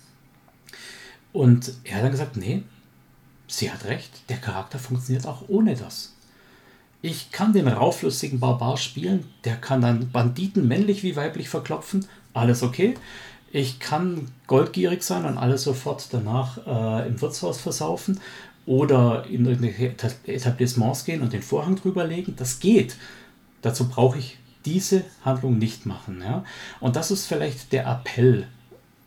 [1.34, 2.64] Und er hat dann gesagt, nee,
[3.47, 6.16] sie hat recht, der Charakter funktioniert auch ohne das.
[7.01, 12.64] Ich kann den rauflustigen Barbar spielen, der kann dann Banditen männlich wie weiblich verklopfen, alles
[12.64, 12.96] okay.
[13.52, 18.20] Ich kann goldgierig sein und alles sofort danach äh, im Wirtshaus versaufen
[18.66, 22.36] oder in irgendwelche Etablissements gehen und den Vorhang drüber legen.
[22.38, 22.96] Das geht.
[23.62, 26.22] Dazu brauche ich diese Handlung nicht machen.
[26.24, 26.46] Ja?
[26.80, 28.48] Und das ist vielleicht der Appell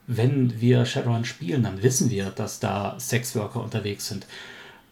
[0.07, 4.27] wenn wir Shadowrun spielen, dann wissen wir, dass da Sexworker unterwegs sind.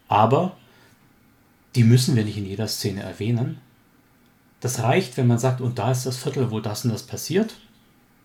[0.09, 0.57] Aber
[1.75, 3.59] die müssen wir nicht in jeder Szene erwähnen.
[4.61, 7.55] Das reicht, wenn man sagt, und da ist das Viertel, wo das und das passiert.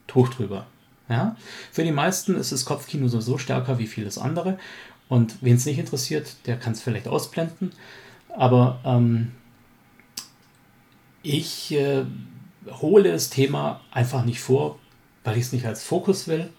[0.08, 0.66] Tuch drüber.
[1.10, 1.36] Ja?
[1.72, 4.58] Für die meisten ist das Kopfkino sowieso stärker wie vieles andere.
[5.10, 7.72] Und wen es nicht interessiert, der kann es vielleicht ausblenden.
[8.30, 9.32] Aber ähm,
[11.24, 12.06] ich äh,
[12.82, 14.80] hole das Thema einfach nicht vor,
[15.24, 16.50] weil ich es nicht als Fokus will.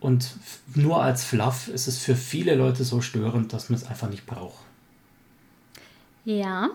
[0.00, 0.36] Und
[0.74, 4.26] nur als Fluff ist es für viele Leute so störend, dass man es einfach nicht
[4.26, 4.64] braucht.
[6.24, 6.70] Ja,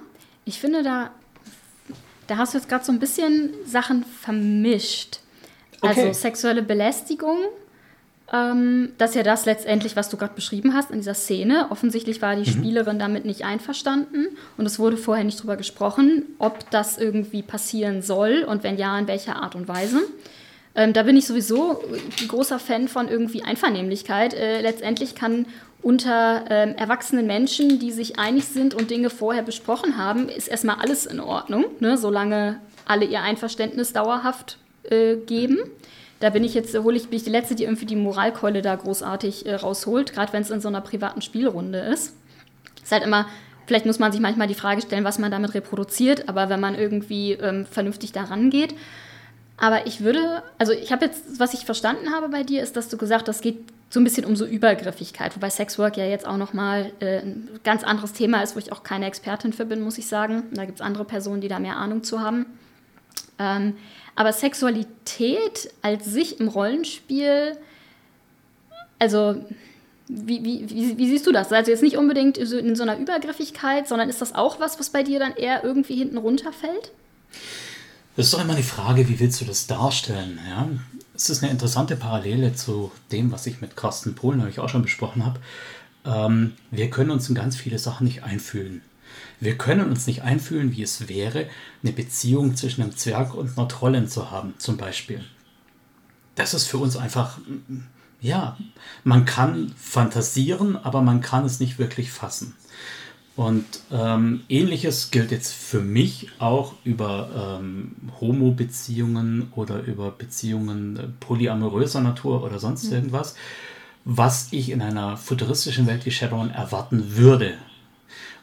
[0.45, 1.11] ich finde, da,
[2.27, 5.19] da hast du jetzt gerade so ein bisschen Sachen vermischt.
[5.81, 6.07] Also okay.
[6.09, 7.37] Also sexuelle Belästigung,
[8.33, 11.67] ähm, das ist ja das letztendlich, was du gerade beschrieben hast in dieser Szene.
[11.69, 12.53] Offensichtlich war die mhm.
[12.53, 18.01] Spielerin damit nicht einverstanden und es wurde vorher nicht drüber gesprochen, ob das irgendwie passieren
[18.01, 20.01] soll und wenn ja, in welcher Art und Weise.
[20.75, 21.81] Ähm, da bin ich sowieso
[22.21, 24.33] ein großer Fan von irgendwie Einvernehmlichkeit.
[24.33, 25.45] Äh, letztendlich kann
[25.81, 30.77] unter ähm, erwachsenen Menschen, die sich einig sind und Dinge vorher besprochen haben, ist erstmal
[30.79, 31.97] alles in Ordnung, ne?
[31.97, 34.57] solange alle ihr Einverständnis dauerhaft
[34.89, 35.59] äh, geben.
[36.19, 38.75] Da bin ich jetzt, hole ich, bin ich die Letzte, die irgendwie die Moralkeule da
[38.75, 42.15] großartig äh, rausholt, gerade wenn es in so einer privaten Spielrunde ist.
[42.81, 43.27] Ist halt immer,
[43.67, 46.73] vielleicht muss man sich manchmal die Frage stellen, was man damit reproduziert, aber wenn man
[46.75, 48.73] irgendwie ähm, vernünftig daran geht.
[49.57, 52.89] Aber ich würde, also ich habe jetzt, was ich verstanden habe bei dir, ist, dass
[52.89, 53.57] du gesagt hast, es geht
[53.89, 57.83] so ein bisschen um so Übergriffigkeit, wobei Sexwork ja jetzt auch nochmal äh, ein ganz
[57.83, 60.43] anderes Thema ist, wo ich auch keine Expertin für bin, muss ich sagen.
[60.51, 62.45] Da gibt es andere Personen, die da mehr Ahnung zu haben.
[63.39, 63.75] Ähm,
[64.17, 67.55] aber Sexualität als sich im Rollenspiel,
[68.97, 69.35] also
[70.07, 71.51] wie, wie, wie, wie, siehst du das?
[71.51, 75.03] Also jetzt nicht unbedingt in so einer Übergriffigkeit, sondern ist das auch was, was bei
[75.03, 76.91] dir dann eher irgendwie hinten runterfällt?
[78.15, 80.39] Das ist doch immer die Frage, wie willst du das darstellen?
[80.49, 80.67] Ja?
[81.13, 84.81] Es ist eine interessante Parallele zu dem, was ich mit Carsten Pohl neulich auch schon
[84.81, 85.39] besprochen habe.
[86.05, 88.81] Ähm, wir können uns in ganz viele Sachen nicht einfühlen.
[89.39, 91.47] Wir können uns nicht einfühlen, wie es wäre,
[91.83, 95.23] eine Beziehung zwischen einem Zwerg und einer Trollin zu haben, zum Beispiel.
[96.35, 97.39] Das ist für uns einfach,
[98.21, 98.57] ja,
[99.03, 102.55] man kann fantasieren, aber man kann es nicht wirklich fassen.
[103.35, 111.03] Und ähm, ähnliches gilt jetzt für mich auch über ähm, Homo-Beziehungen oder über Beziehungen äh,
[111.19, 112.93] polyamoröser Natur oder sonst mhm.
[112.93, 113.35] irgendwas,
[114.05, 117.53] was ich in einer futuristischen Welt wie Shadowrun erwarten würde.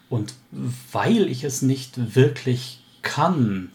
[0.08, 0.34] Und
[0.92, 3.70] weil ich es nicht wirklich kann,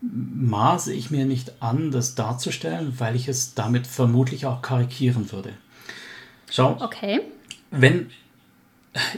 [0.00, 5.52] maße ich mir nicht an, das darzustellen, weil ich es damit vermutlich auch karikieren würde.
[6.50, 7.20] Schau, okay.
[7.70, 8.10] wenn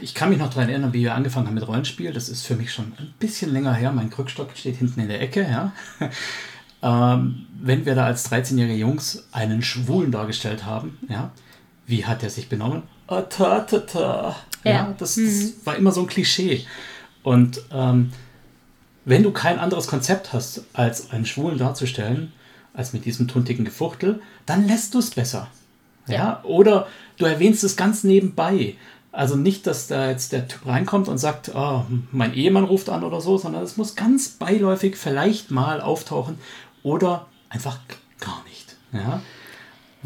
[0.01, 2.13] ich kann mich noch daran erinnern, wie wir angefangen haben mit Rollenspiel.
[2.13, 3.91] Das ist für mich schon ein bisschen länger her.
[3.91, 5.41] Mein Krückstock steht hinten in der Ecke.
[5.41, 5.73] Ja.
[6.81, 11.31] ähm, wenn wir da als 13-jährige Jungs einen Schwulen dargestellt haben, ja,
[11.85, 12.83] wie hat er sich benommen?
[13.07, 14.35] Ah, ta, ta, ta.
[14.63, 15.25] Ja, ja das, mhm.
[15.25, 16.65] das, war immer so ein Klischee.
[17.23, 18.11] Und ähm,
[19.05, 22.33] wenn du kein anderes Konzept hast, als einen Schwulen darzustellen,
[22.73, 25.47] als mit diesem tuntigen Gefuchtel, dann lässt du es besser.
[26.07, 26.15] Ja?
[26.15, 26.43] ja?
[26.43, 26.87] Oder
[27.17, 28.75] du erwähnst es ganz nebenbei.
[29.11, 33.03] Also nicht, dass da jetzt der Typ reinkommt und sagt, oh, mein Ehemann ruft an
[33.03, 36.37] oder so, sondern es muss ganz beiläufig vielleicht mal auftauchen
[36.83, 37.79] oder einfach
[38.19, 38.75] gar nicht.
[38.91, 39.21] Ja?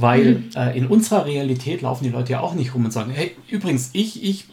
[0.01, 0.49] Weil mhm.
[0.55, 3.89] äh, in unserer Realität laufen die Leute ja auch nicht rum und sagen, hey, übrigens,
[3.91, 4.45] ich, ich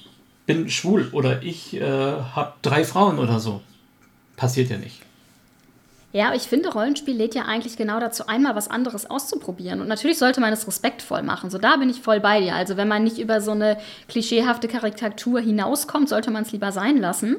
[0.44, 3.60] bin schwul oder ich äh, habe drei Frauen oder so.
[4.36, 5.02] Passiert ja nicht.
[6.12, 9.80] Ja, ich finde, Rollenspiel lädt ja eigentlich genau dazu, einmal was anderes auszuprobieren.
[9.80, 11.48] Und natürlich sollte man es respektvoll machen.
[11.50, 12.56] So, da bin ich voll bei dir.
[12.56, 13.78] Also, wenn man nicht über so eine
[14.08, 17.36] klischeehafte Karikatur hinauskommt, sollte man es lieber sein lassen.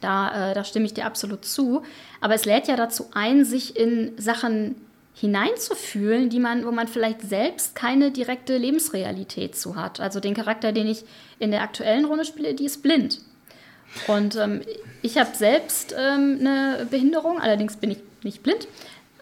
[0.00, 1.82] Da, äh, da stimme ich dir absolut zu.
[2.20, 4.74] Aber es lädt ja dazu ein, sich in Sachen
[5.20, 9.98] hineinzufühlen, die man, wo man vielleicht selbst keine direkte Lebensrealität zu hat.
[10.00, 11.04] Also den Charakter, den ich
[11.40, 13.20] in der aktuellen Runde spiele, die ist blind.
[14.06, 14.60] Und ähm,
[15.02, 18.68] ich habe selbst ähm, eine Behinderung, allerdings bin ich nicht blind.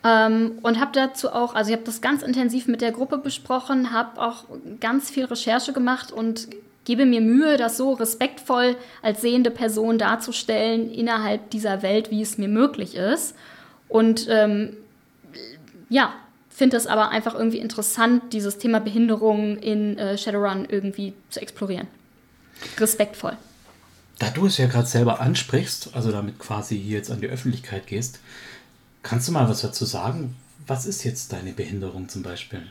[0.05, 3.93] Ähm, und habe dazu auch, also ich habe das ganz intensiv mit der Gruppe besprochen,
[3.93, 4.45] habe auch
[4.81, 6.49] ganz viel Recherche gemacht und
[6.85, 12.37] gebe mir Mühe, das so respektvoll als sehende Person darzustellen innerhalb dieser Welt, wie es
[12.37, 13.35] mir möglich ist.
[13.89, 14.77] Und ähm,
[15.89, 16.15] ja,
[16.49, 21.87] finde es aber einfach irgendwie interessant, dieses Thema Behinderung in äh, Shadowrun irgendwie zu explorieren.
[22.79, 23.37] Respektvoll.
[24.19, 27.87] Da du es ja gerade selber ansprichst, also damit quasi hier jetzt an die Öffentlichkeit
[27.87, 28.21] gehst,
[29.03, 30.35] kannst du mal was dazu sagen?
[30.67, 32.63] Was ist jetzt deine Behinderung zum Beispiel?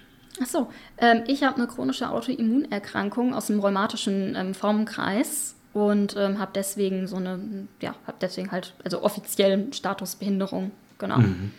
[0.41, 6.51] Achso, ähm, ich habe eine chronische Autoimmunerkrankung aus dem rheumatischen ähm, Formenkreis und ähm, habe
[6.55, 11.19] deswegen so eine, ja, habe deswegen halt, also offiziellen Status Behinderung, genau.
[11.19, 11.51] Mhm.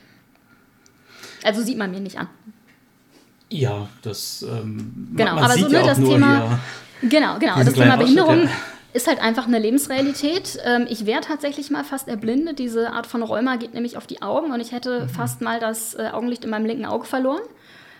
[1.44, 2.28] Also sieht man mir nicht an.
[3.48, 6.58] Ja, das ähm, genau, man, man aber so nur ja das Thema.
[7.02, 7.62] Genau, genau.
[7.62, 8.50] Das Thema Behinderung ja.
[8.92, 10.58] ist halt einfach eine Lebensrealität.
[10.64, 12.58] Ähm, ich wäre tatsächlich mal fast erblindet.
[12.58, 15.08] Diese Art von Rheuma geht nämlich auf die Augen und ich hätte mhm.
[15.08, 17.42] fast mal das äh, Augenlicht in meinem linken Auge verloren.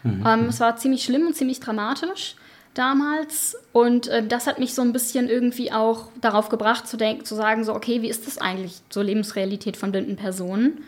[0.03, 0.24] Mhm.
[0.26, 2.37] Ähm, es war ziemlich schlimm und ziemlich dramatisch
[2.74, 3.57] damals.
[3.72, 7.34] Und äh, das hat mich so ein bisschen irgendwie auch darauf gebracht, zu, denken, zu
[7.34, 10.84] sagen, so, okay, wie ist das eigentlich, so Lebensrealität von blinden Personen?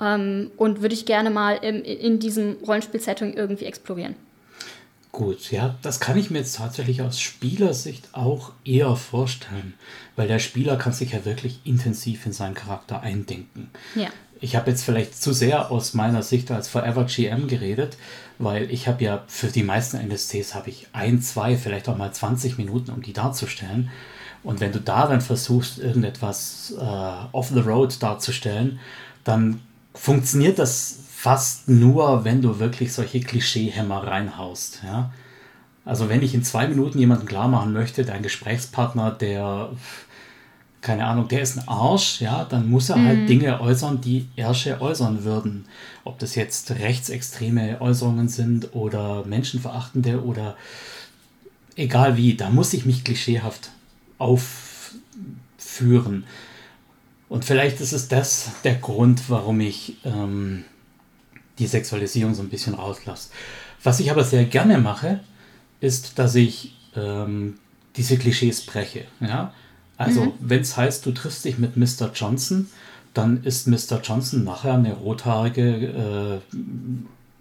[0.00, 4.16] Ähm, und würde ich gerne mal im, in diesem Rollenspiel-Setting irgendwie explorieren.
[5.10, 9.74] Gut, ja, das kann ich mir jetzt tatsächlich aus Spielersicht auch eher vorstellen,
[10.16, 13.70] weil der Spieler kann sich ja wirklich intensiv in seinen Charakter eindenken.
[13.94, 14.08] Ja.
[14.40, 17.96] Ich habe jetzt vielleicht zu sehr aus meiner Sicht als Forever GM geredet,
[18.38, 22.12] weil ich habe ja für die meisten NSCs habe ich ein, zwei, vielleicht auch mal
[22.12, 23.90] 20 Minuten, um die darzustellen.
[24.44, 26.82] Und wenn du da dann versuchst, irgendetwas äh,
[27.32, 28.78] off the road darzustellen,
[29.24, 29.60] dann
[29.98, 34.82] funktioniert das fast nur, wenn du wirklich solche Klischeehämmer reinhaust.
[34.84, 35.10] Ja?
[35.84, 39.70] Also wenn ich in zwei Minuten jemanden klar machen möchte, dein Gesprächspartner, der,
[40.80, 43.08] keine Ahnung, der ist ein Arsch, ja, dann muss er halt mhm.
[43.20, 45.64] halt Dinge äußern, die Ärsche äußern würden.
[46.04, 50.56] Ob das jetzt rechtsextreme Äußerungen sind oder menschenverachtende oder
[51.74, 53.70] egal wie, da muss ich mich klischeehaft
[54.18, 54.94] aufführen.
[57.28, 60.64] Und vielleicht ist es das der Grund, warum ich ähm,
[61.58, 63.30] die Sexualisierung so ein bisschen rauslasse.
[63.82, 65.20] Was ich aber sehr gerne mache,
[65.80, 67.58] ist, dass ich ähm,
[67.96, 69.04] diese Klischees breche.
[69.20, 69.52] Ja?
[69.96, 70.32] Also, mhm.
[70.40, 72.10] wenn es heißt, du triffst dich mit Mr.
[72.14, 72.68] Johnson,
[73.14, 74.00] dann ist Mr.
[74.02, 76.56] Johnson nachher eine rothaarige äh,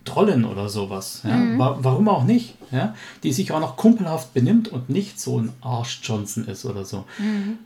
[0.05, 1.21] Trollin oder sowas.
[1.23, 1.37] Ja?
[1.37, 1.59] Mhm.
[1.59, 2.55] Wa warum auch nicht?
[2.71, 2.95] Ja?
[3.23, 7.05] Die sich auch noch kumpelhaft benimmt und nicht so ein Arsch Johnson ist oder so.
[7.19, 7.57] Mhm.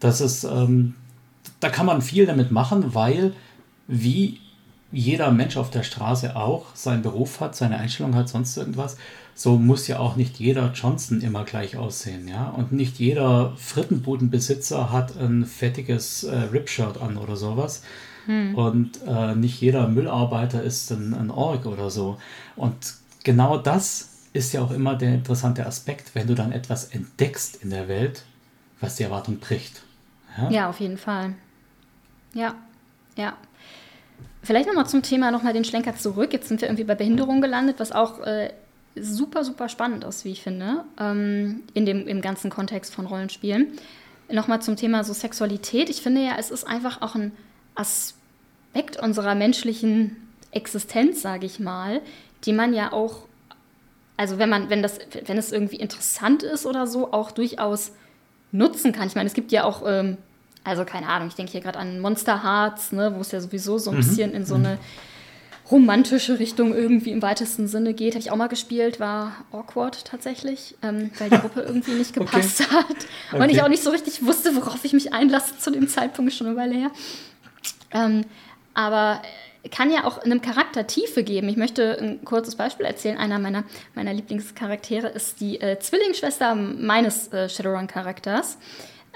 [0.00, 0.94] Das ist, ähm,
[1.60, 3.32] da kann man viel damit machen, weil
[3.86, 4.40] wie
[4.90, 8.96] jeder Mensch auf der Straße auch seinen Beruf hat, seine Einstellung hat, sonst irgendwas,
[9.34, 12.48] so muss ja auch nicht jeder Johnson immer gleich aussehen, ja.
[12.48, 17.82] Und nicht jeder Frittenbudenbesitzer hat ein fettiges äh, Ripshirt an oder sowas.
[18.26, 18.54] Hm.
[18.54, 22.18] Und äh, nicht jeder Müllarbeiter ist ein, ein Org oder so.
[22.56, 27.62] Und genau das ist ja auch immer der interessante Aspekt, wenn du dann etwas entdeckst
[27.62, 28.24] in der Welt,
[28.80, 29.82] was die Erwartung bricht.
[30.36, 31.34] Ja, ja auf jeden Fall.
[32.34, 32.54] Ja,
[33.16, 33.36] ja.
[34.42, 36.32] Vielleicht nochmal zum Thema nochmal den Schlenker zurück.
[36.32, 38.50] Jetzt sind wir irgendwie bei Behinderung gelandet, was auch äh,
[38.96, 43.72] super, super spannend ist, wie ich finde, ähm, in dem, im ganzen Kontext von Rollenspielen.
[44.30, 45.88] Nochmal zum Thema so Sexualität.
[45.90, 47.32] Ich finde ja, es ist einfach auch ein
[47.74, 50.16] Aspekt unserer menschlichen
[50.50, 52.00] Existenz, sage ich mal,
[52.44, 53.22] die man ja auch,
[54.16, 57.92] also wenn man, wenn das, wenn es irgendwie interessant ist oder so, auch durchaus
[58.52, 59.08] nutzen kann.
[59.08, 60.16] Ich meine, es gibt ja auch ähm,
[60.68, 63.78] also keine Ahnung, ich denke hier gerade an Monster Hearts, ne, wo es ja sowieso
[63.78, 64.00] so ein mhm.
[64.00, 64.78] bisschen in so eine
[65.70, 68.14] romantische Richtung irgendwie im weitesten Sinne geht.
[68.14, 72.62] Habe ich auch mal gespielt, war awkward tatsächlich, ähm, weil die Gruppe irgendwie nicht gepasst
[72.62, 72.74] okay.
[72.74, 72.96] hat.
[73.32, 73.52] Und okay.
[73.52, 76.56] ich auch nicht so richtig wusste, worauf ich mich einlasse zu dem Zeitpunkt, schon eine
[76.56, 76.90] Weile her.
[77.90, 78.24] Ähm,
[78.74, 79.20] aber
[79.70, 81.48] kann ja auch einem Charakter Tiefe geben.
[81.48, 83.18] Ich möchte ein kurzes Beispiel erzählen.
[83.18, 83.64] Einer meiner,
[83.94, 88.56] meiner Lieblingscharaktere ist die äh, Zwillingsschwester meines äh, Shadowrun-Charakters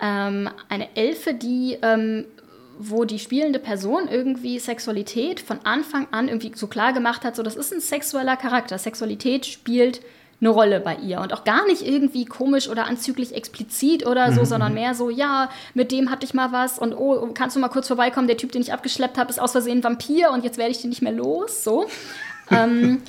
[0.01, 2.25] ähm, eine Elfe, die, ähm,
[2.79, 7.43] wo die spielende Person irgendwie Sexualität von Anfang an irgendwie so klar gemacht hat, so
[7.43, 8.79] das ist ein sexueller Charakter.
[8.79, 10.01] Sexualität spielt
[10.43, 14.41] eine Rolle bei ihr und auch gar nicht irgendwie komisch oder anzüglich explizit oder so,
[14.41, 14.47] mhm.
[14.47, 17.69] sondern mehr so, ja, mit dem hatte ich mal was und oh, kannst du mal
[17.69, 20.59] kurz vorbeikommen, der Typ, den ich abgeschleppt habe, ist aus Versehen ein Vampir und jetzt
[20.59, 21.87] werde ich den nicht mehr los, so.
[22.51, 23.03] ähm,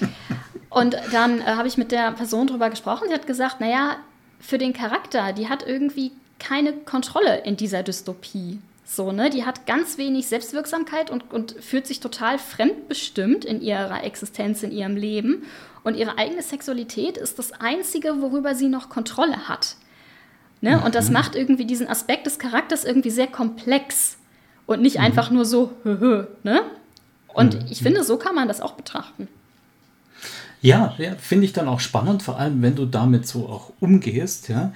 [0.69, 3.95] und dann äh, habe ich mit der Person drüber gesprochen, sie hat gesagt, naja,
[4.39, 8.59] für den Charakter, die hat irgendwie keine Kontrolle in dieser Dystopie.
[8.85, 9.29] So, ne?
[9.29, 14.71] Die hat ganz wenig Selbstwirksamkeit und, und fühlt sich total fremdbestimmt in ihrer Existenz, in
[14.71, 15.43] ihrem Leben.
[15.83, 19.75] Und ihre eigene Sexualität ist das Einzige, worüber sie noch Kontrolle hat.
[20.61, 20.81] Ne?
[20.81, 21.13] Und das mhm.
[21.13, 24.17] macht irgendwie diesen Aspekt des Charakters irgendwie sehr komplex
[24.65, 25.03] und nicht mhm.
[25.03, 26.61] einfach nur so, hö, hö, ne?
[27.27, 27.65] Und mhm.
[27.69, 29.27] ich finde, so kann man das auch betrachten.
[30.61, 34.47] Ja, ja finde ich dann auch spannend, vor allem wenn du damit so auch umgehst,
[34.47, 34.71] ja.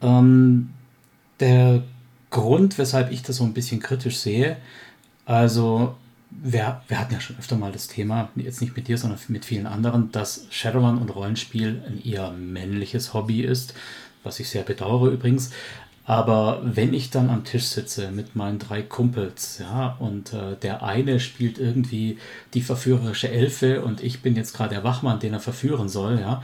[0.00, 0.70] Ähm,
[1.40, 1.82] der
[2.30, 4.56] Grund, weshalb ich das so ein bisschen kritisch sehe,
[5.24, 5.94] also
[6.30, 9.44] wir, wir hatten ja schon öfter mal das Thema, jetzt nicht mit dir, sondern mit
[9.44, 13.74] vielen anderen, dass Shadowrun und Rollenspiel ein eher männliches Hobby ist,
[14.22, 15.50] was ich sehr bedauere übrigens.
[16.04, 20.82] Aber wenn ich dann am Tisch sitze mit meinen drei Kumpels, ja, und äh, der
[20.82, 22.18] eine spielt irgendwie
[22.54, 26.42] die verführerische Elfe und ich bin jetzt gerade der Wachmann, den er verführen soll, ja,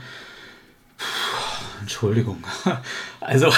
[1.85, 2.43] Entschuldigung.
[3.21, 3.51] Also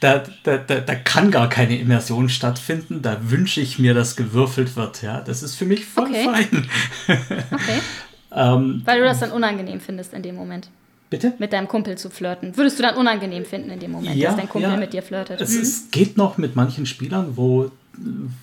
[0.00, 3.00] da, da, da, da kann gar keine Immersion stattfinden.
[3.00, 5.02] Da wünsche ich mir, dass gewürfelt wird.
[5.02, 6.24] Ja, das ist für mich voll okay.
[6.24, 6.68] fein.
[7.06, 7.80] Okay.
[8.36, 10.68] Ähm, Weil du das dann unangenehm findest in dem Moment.
[11.08, 11.34] Bitte?
[11.38, 12.56] Mit deinem Kumpel zu flirten.
[12.56, 14.76] Würdest du dann unangenehm finden in dem Moment, ja, dass dein Kumpel ja.
[14.76, 15.40] mit dir flirtet?
[15.40, 15.62] Es, mhm.
[15.62, 17.70] es geht noch mit manchen Spielern, wo,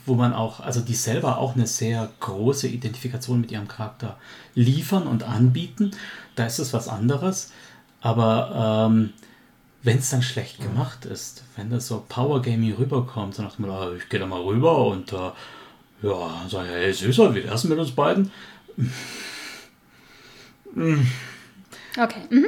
[0.06, 4.16] wo man auch, also die selber auch eine sehr große Identifikation mit ihrem Charakter
[4.56, 5.92] liefern und anbieten.
[6.36, 7.52] Da ist es was anderes.
[8.02, 9.14] Aber ähm,
[9.84, 13.96] wenn es dann schlecht gemacht ist, wenn das so Power-Gaming rüberkommt, so nach dem Motto,
[13.96, 15.32] ich gehe da mal rüber und äh,
[16.04, 18.32] ja, sag ich, hey Süßer, wie wär's mit uns beiden?
[20.76, 22.22] Okay.
[22.30, 22.48] Mhm.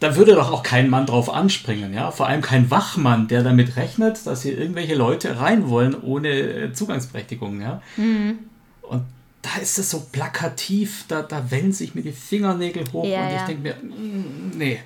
[0.00, 2.10] Da würde doch auch kein Mann drauf anspringen, ja.
[2.10, 7.60] Vor allem kein Wachmann, der damit rechnet, dass hier irgendwelche Leute rein wollen ohne Zugangsberechtigung,
[7.60, 7.82] ja.
[7.96, 8.38] Mhm.
[8.82, 9.04] Und
[9.42, 13.36] da ist es so plakativ, da, da wellen sich mir die Fingernägel hoch ja, und
[13.36, 14.80] ich denke mir, mm, nee.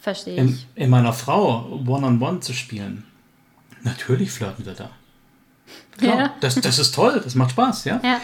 [0.00, 3.04] Verstehe in, in, meiner Frau One-on-One -on -one zu spielen,
[3.82, 4.90] natürlich flirten wir da.
[5.98, 6.34] Klar, ja.
[6.40, 8.00] das, das ist toll, das macht Spaß, ja.
[8.02, 8.20] ja.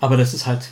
[0.00, 0.68] Aber das ist halt,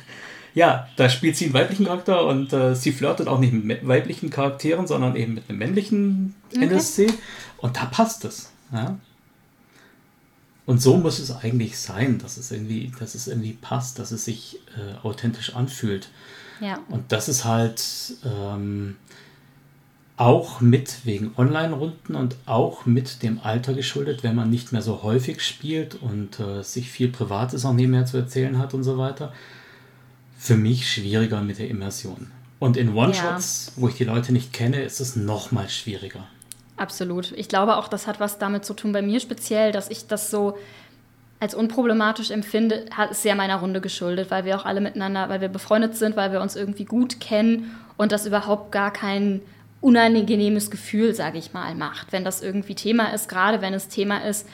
[0.54, 4.30] ja, da spielt sie einen weiblichen Charakter und äh, sie flirtet auch nicht mit weiblichen
[4.30, 6.66] Charakteren, sondern eben mit einem männlichen okay.
[6.66, 7.12] NSC.
[7.58, 8.52] Und da passt es.
[8.72, 8.98] Ja?
[10.66, 14.24] Und so muss es eigentlich sein, dass es irgendwie, dass es irgendwie passt, dass es
[14.24, 16.08] sich äh, authentisch anfühlt.
[16.60, 16.80] Ja.
[16.88, 17.82] Und das ist halt
[18.24, 18.96] ähm,
[20.16, 25.02] auch mit wegen Online-Runden und auch mit dem Alter geschuldet, wenn man nicht mehr so
[25.02, 29.32] häufig spielt und äh, sich viel Privates auch nebenher zu erzählen hat und so weiter.
[30.36, 32.32] Für mich schwieriger mit der Immersion.
[32.58, 33.82] Und in One-Shots, ja.
[33.82, 36.26] wo ich die Leute nicht kenne, ist es noch mal schwieriger.
[36.76, 37.32] Absolut.
[37.32, 40.30] Ich glaube auch, das hat was damit zu tun, bei mir speziell, dass ich das
[40.30, 40.56] so
[41.40, 45.40] als unproblematisch empfinde, hat es sehr meiner Runde geschuldet, weil wir auch alle miteinander, weil
[45.40, 49.42] wir befreundet sind, weil wir uns irgendwie gut kennen und das überhaupt gar kein
[49.82, 52.12] unangenehmes Gefühl, sage ich mal, macht.
[52.12, 54.46] Wenn das irgendwie Thema ist, gerade wenn es Thema ist,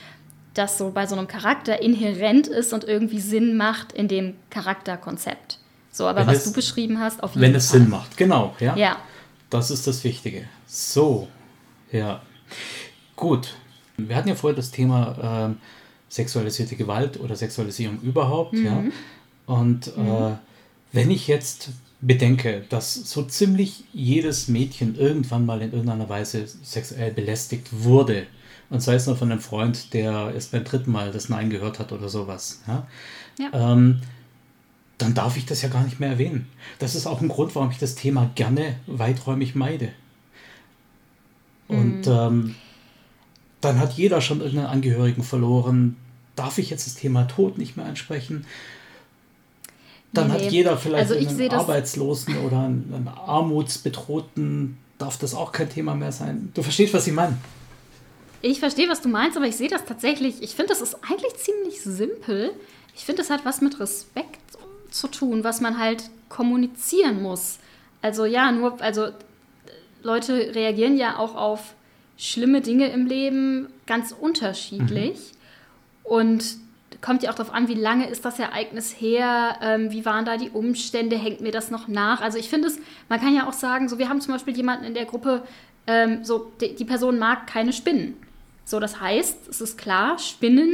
[0.55, 5.59] das so bei so einem Charakter inhärent ist und irgendwie Sinn macht in dem Charakterkonzept.
[5.91, 7.59] So, aber wenn was es, du beschrieben hast, auf jeden Wenn Fall.
[7.59, 8.77] es Sinn macht, genau, ja.
[8.77, 8.97] Ja.
[9.51, 10.49] Das ist das Wichtige.
[10.67, 11.29] So,
[11.93, 12.23] ja.
[13.17, 13.55] Gut.
[13.97, 15.55] Wir hatten ja vorher das Thema äh,
[16.09, 18.65] sexualisierte Gewalt oder Sexualisierung überhaupt, mhm.
[18.67, 18.85] ja.
[19.47, 20.07] Und mhm.
[20.07, 20.33] äh,
[20.93, 21.71] wenn ich jetzt
[22.03, 28.27] bedenke, dass so ziemlich jedes Mädchen irgendwann mal in irgendeiner Weise sexuell belästigt wurde.
[28.71, 31.79] Und sei es nur von einem Freund, der erst beim dritten Mal das Nein gehört
[31.79, 32.63] hat oder sowas.
[32.67, 32.87] Ja?
[33.39, 33.73] ja.
[33.73, 34.01] Ähm,
[34.99, 36.49] dann darf ich das ja gar nicht mehr erwähnen.
[36.79, 39.91] Das ist auch ein Grund, warum ich das Thema gerne weiträumig meide.
[41.73, 42.13] Und mhm.
[42.13, 42.55] ähm,
[43.61, 45.97] dann hat jeder schon irgendeinen Angehörigen verloren.
[46.37, 48.47] Darf ich jetzt das Thema Tod nicht mehr ansprechen?
[50.13, 55.53] Dann nee, hat jeder vielleicht also einen Arbeitslosen oder einen, einen Armutsbedrohten, darf das auch
[55.53, 56.51] kein Thema mehr sein.
[56.55, 57.39] Du verstehst, was ich meine?
[58.43, 61.35] Ich verstehe, was du meinst, aber ich sehe das tatsächlich, ich finde, das ist eigentlich
[61.37, 62.51] ziemlich simpel.
[62.95, 64.41] Ich finde, das hat was mit Respekt
[64.91, 67.59] zu tun, was man halt kommunizieren muss.
[68.03, 69.09] Also ja, nur, also
[70.03, 71.75] Leute reagieren ja auch auf
[72.17, 75.17] schlimme Dinge im Leben ganz unterschiedlich.
[75.17, 76.05] Mhm.
[76.05, 76.45] Und
[77.01, 80.37] kommt ja auch darauf an, wie lange ist das Ereignis her, ähm, wie waren da
[80.37, 82.21] die Umstände, hängt mir das noch nach.
[82.21, 82.79] Also ich finde es,
[83.09, 85.43] man kann ja auch sagen, so wir haben zum Beispiel jemanden in der Gruppe,
[85.87, 88.17] ähm, so die, die Person mag keine Spinnen.
[88.65, 90.73] So, das heißt, es ist klar, Spinnen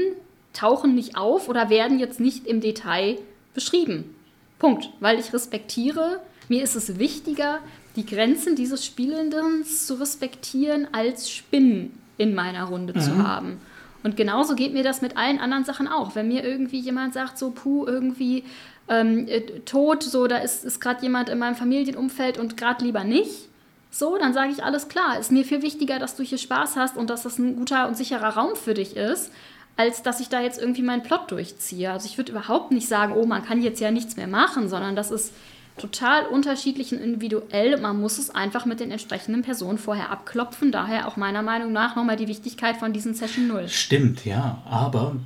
[0.52, 3.18] tauchen nicht auf oder werden jetzt nicht im Detail
[3.54, 4.14] beschrieben.
[4.58, 4.90] Punkt.
[5.00, 7.60] Weil ich respektiere, mir ist es wichtiger,
[7.98, 13.00] die Grenzen dieses Spielenden zu respektieren, als Spinnen in meiner Runde mhm.
[13.00, 13.60] zu haben.
[14.04, 16.14] Und genauso geht mir das mit allen anderen Sachen auch.
[16.14, 18.44] Wenn mir irgendwie jemand sagt, so, puh, irgendwie
[18.88, 23.02] ähm, äh, tot, so, da ist, ist gerade jemand in meinem Familienumfeld und gerade lieber
[23.02, 23.48] nicht,
[23.90, 26.96] so, dann sage ich, alles klar, ist mir viel wichtiger, dass du hier Spaß hast
[26.96, 29.32] und dass das ein guter und sicherer Raum für dich ist,
[29.76, 31.90] als dass ich da jetzt irgendwie meinen Plot durchziehe.
[31.90, 34.94] Also ich würde überhaupt nicht sagen, oh, man kann jetzt ja nichts mehr machen, sondern
[34.94, 35.32] das ist
[35.78, 37.80] total unterschiedlich und individuell.
[37.80, 40.72] Man muss es einfach mit den entsprechenden Personen vorher abklopfen.
[40.72, 43.68] Daher auch meiner Meinung nach nochmal die Wichtigkeit von diesen Session 0.
[43.68, 44.62] Stimmt, ja.
[44.66, 45.16] Aber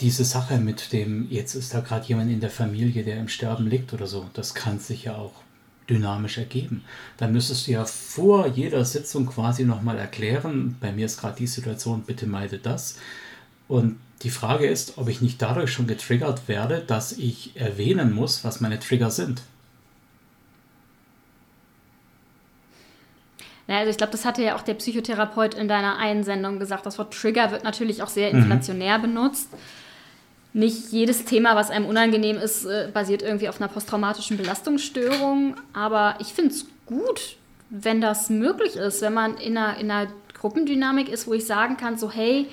[0.00, 3.66] diese Sache mit dem, jetzt ist da gerade jemand in der Familie, der im Sterben
[3.66, 5.32] liegt oder so, das kann sich ja auch
[5.90, 6.84] dynamisch ergeben.
[7.16, 11.46] Dann müsstest du ja vor jeder Sitzung quasi nochmal erklären, bei mir ist gerade die
[11.46, 12.98] Situation, bitte meide das.
[13.66, 18.44] Und die Frage ist, ob ich nicht dadurch schon getriggert werde, dass ich erwähnen muss,
[18.44, 19.42] was meine Trigger sind.
[23.68, 26.86] Naja, also ich glaube, das hatte ja auch der Psychotherapeut in deiner Einsendung gesagt.
[26.86, 28.40] Das Wort Trigger wird natürlich auch sehr mhm.
[28.40, 29.02] inflationär mhm.
[29.02, 29.50] benutzt.
[30.54, 35.54] Nicht jedes Thema, was einem unangenehm ist, äh, basiert irgendwie auf einer posttraumatischen Belastungsstörung.
[35.74, 37.36] Aber ich finde es gut,
[37.68, 41.76] wenn das möglich ist, wenn man in einer, in einer Gruppendynamik ist, wo ich sagen
[41.76, 42.46] kann, so hey,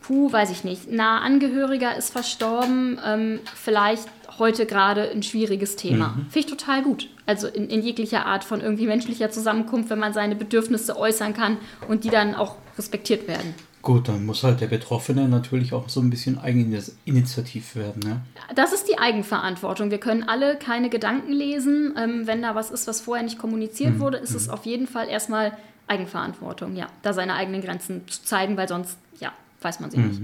[0.00, 4.08] puh, weiß ich nicht, nah Angehöriger ist verstorben, ähm, vielleicht
[4.38, 6.08] heute gerade ein schwieriges Thema.
[6.08, 6.26] Mhm.
[6.30, 7.08] Finde ich total gut.
[7.26, 11.58] Also in, in, jeglicher Art von irgendwie menschlicher Zusammenkunft, wenn man seine Bedürfnisse äußern kann
[11.88, 13.54] und die dann auch respektiert werden.
[13.82, 18.00] Gut, dann muss halt der Betroffene natürlich auch so ein bisschen eigeninitiativ werden.
[18.04, 18.20] Ne?
[18.54, 19.90] Das ist die Eigenverantwortung.
[19.90, 21.94] Wir können alle keine Gedanken lesen.
[21.98, 24.00] Ähm, wenn da was ist, was vorher nicht kommuniziert mhm.
[24.00, 24.36] wurde, ist mhm.
[24.36, 25.52] es auf jeden Fall erstmal
[25.88, 30.08] Eigenverantwortung, ja, da seine eigenen Grenzen zu zeigen, weil sonst, ja, weiß man sie mhm.
[30.08, 30.22] nicht.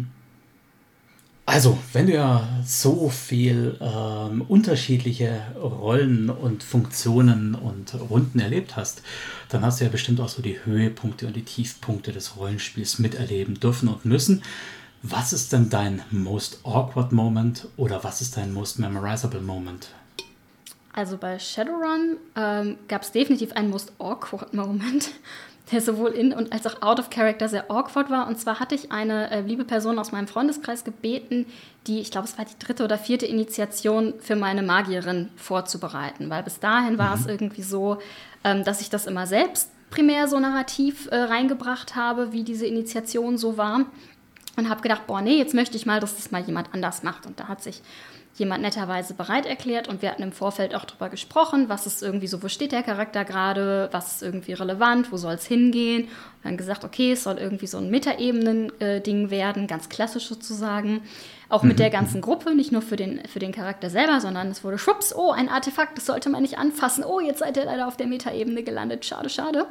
[1.48, 9.00] Also, wenn du ja so viel ähm, unterschiedliche Rollen und Funktionen und Runden erlebt hast,
[9.48, 13.58] dann hast du ja bestimmt auch so die Höhepunkte und die Tiefpunkte des Rollenspiels miterleben
[13.58, 14.42] dürfen und müssen.
[15.00, 19.88] Was ist denn dein most awkward Moment oder was ist dein most memorizable Moment?
[20.92, 25.12] Also bei Shadowrun ähm, gab es definitiv einen most awkward Moment
[25.70, 28.26] der sowohl in und als auch out of character sehr awkward war.
[28.26, 31.46] Und zwar hatte ich eine äh, liebe Person aus meinem Freundeskreis gebeten,
[31.86, 36.30] die, ich glaube, es war die dritte oder vierte Initiation für meine Magierin vorzubereiten.
[36.30, 37.22] Weil bis dahin war mhm.
[37.22, 37.98] es irgendwie so,
[38.44, 43.38] ähm, dass ich das immer selbst primär so narrativ äh, reingebracht habe, wie diese Initiation
[43.38, 43.86] so war.
[44.56, 47.26] Und habe gedacht, boah, nee, jetzt möchte ich mal, dass das mal jemand anders macht.
[47.26, 47.80] Und da hat sich
[48.38, 52.26] jemand netterweise bereit erklärt und wir hatten im Vorfeld auch darüber gesprochen, was ist irgendwie
[52.26, 56.04] so, wo steht der Charakter gerade, was ist irgendwie relevant, wo soll es hingehen.
[56.04, 61.02] Und dann gesagt, okay, es soll irgendwie so ein Metaebenen-Ding werden, ganz klassisch sozusagen.
[61.48, 61.78] Auch mit mhm.
[61.78, 65.14] der ganzen Gruppe, nicht nur für den, für den Charakter selber, sondern es wurde schwupps,
[65.14, 67.04] oh, ein Artefakt, das sollte man nicht anfassen.
[67.04, 69.04] Oh, jetzt seid ihr leider auf der Metaebene gelandet.
[69.04, 69.66] Schade, schade.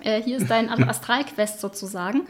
[0.00, 2.22] Äh, hier ist dein Astralquest sozusagen.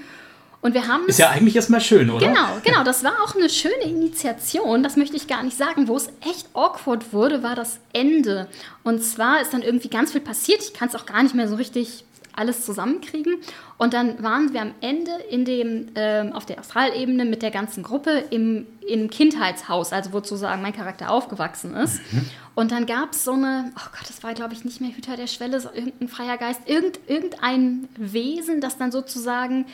[0.62, 1.06] Und wir haben.
[1.06, 2.28] Ist ja eigentlich erstmal schön, oder?
[2.28, 2.84] Genau, genau.
[2.84, 4.84] Das war auch eine schöne Initiation.
[4.84, 5.88] Das möchte ich gar nicht sagen.
[5.88, 8.46] Wo es echt awkward wurde, war das Ende.
[8.84, 10.62] Und zwar ist dann irgendwie ganz viel passiert.
[10.62, 12.04] Ich kann es auch gar nicht mehr so richtig
[12.34, 13.38] alles zusammenkriegen.
[13.76, 17.82] Und dann waren wir am Ende in dem, ähm, auf der Astralebene mit der ganzen
[17.82, 22.00] Gruppe im, im Kindheitshaus, also wo sozusagen mein Charakter aufgewachsen ist.
[22.12, 22.30] Mhm.
[22.54, 25.16] Und dann gab es so eine, oh Gott, das war glaube ich nicht mehr Hüter
[25.16, 29.66] der Schwelle, so irgendein freier Geist, irgend, irgendein Wesen, das dann sozusagen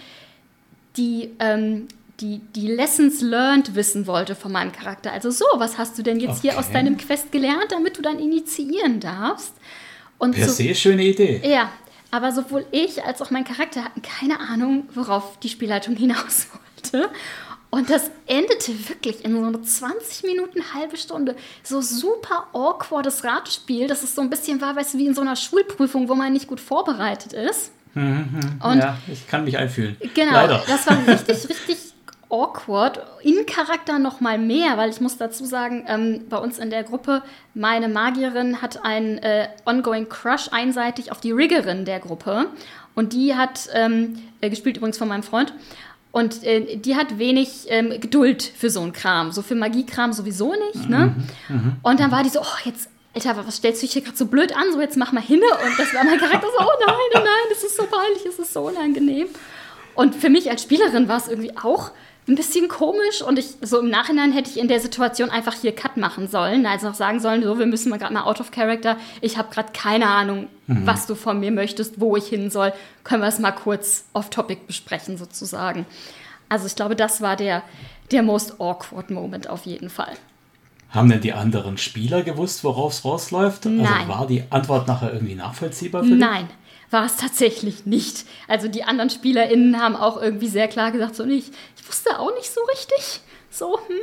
[0.98, 1.88] die, ähm,
[2.20, 5.12] die, die Lessons learned wissen wollte von meinem Charakter.
[5.12, 6.50] Also so, was hast du denn jetzt okay.
[6.50, 9.54] hier aus deinem Quest gelernt, damit du dann initiieren darfst?
[10.18, 11.40] Und per so, se schöne Idee.
[11.44, 11.70] Ja,
[12.10, 16.48] aber sowohl ich als auch mein Charakter hatten keine Ahnung, worauf die Spielleitung hinaus
[16.92, 17.08] wollte.
[17.70, 21.36] Und das endete wirklich in so einer 20 Minuten, halbe Stunde.
[21.62, 25.20] So super awkwardes Ratspiel, dass es so ein bisschen war, weißt du, wie in so
[25.20, 27.72] einer Schulprüfung, wo man nicht gut vorbereitet ist.
[27.94, 29.96] Mhm, und ja, ich kann mich einfühlen.
[30.14, 30.62] Genau, Leider.
[30.66, 31.76] das war richtig, richtig
[32.30, 33.00] awkward.
[33.22, 36.84] In Charakter noch mal mehr, weil ich muss dazu sagen, ähm, bei uns in der
[36.84, 37.22] Gruppe,
[37.54, 42.46] meine Magierin hat einen äh, ongoing Crush einseitig auf die Riggerin der Gruppe.
[42.94, 45.54] Und die hat, ähm, äh, gespielt übrigens von meinem Freund,
[46.10, 49.30] und äh, die hat wenig ähm, Geduld für so einen Kram.
[49.30, 50.88] So für Magiekram sowieso nicht.
[50.88, 51.14] Ne?
[51.48, 51.76] Mhm, mh.
[51.82, 52.88] Und dann war die so, oh, jetzt
[53.26, 54.72] Alter, was stellst du dich hier gerade so blöd an?
[54.72, 55.40] So, jetzt mach mal hin.
[55.40, 58.38] Und das war mein Charakter so, oh nein, oh nein, das ist so peinlich, das
[58.38, 59.28] ist so unangenehm.
[59.94, 61.90] Und für mich als Spielerin war es irgendwie auch
[62.28, 65.74] ein bisschen komisch und ich, so im Nachhinein hätte ich in der Situation einfach hier
[65.74, 68.50] Cut machen sollen, also auch sagen sollen, so, wir müssen mal gerade mal out of
[68.50, 70.86] character, ich habe gerade keine Ahnung, mhm.
[70.86, 74.66] was du von mir möchtest, wo ich hin soll, können wir es mal kurz off-topic
[74.66, 75.86] besprechen sozusagen.
[76.50, 77.62] Also ich glaube, das war der,
[78.10, 80.12] der most awkward Moment auf jeden Fall.
[80.90, 83.66] Haben denn die anderen Spieler gewusst, worauf es rausläuft?
[83.66, 83.92] Also Nein.
[83.92, 86.18] Also war die Antwort nachher irgendwie nachvollziehbar für dich?
[86.18, 86.48] Nein,
[86.90, 88.24] war es tatsächlich nicht.
[88.46, 92.34] Also die anderen SpielerInnen haben auch irgendwie sehr klar gesagt, so nicht, ich wusste auch
[92.34, 93.96] nicht so richtig so, hm.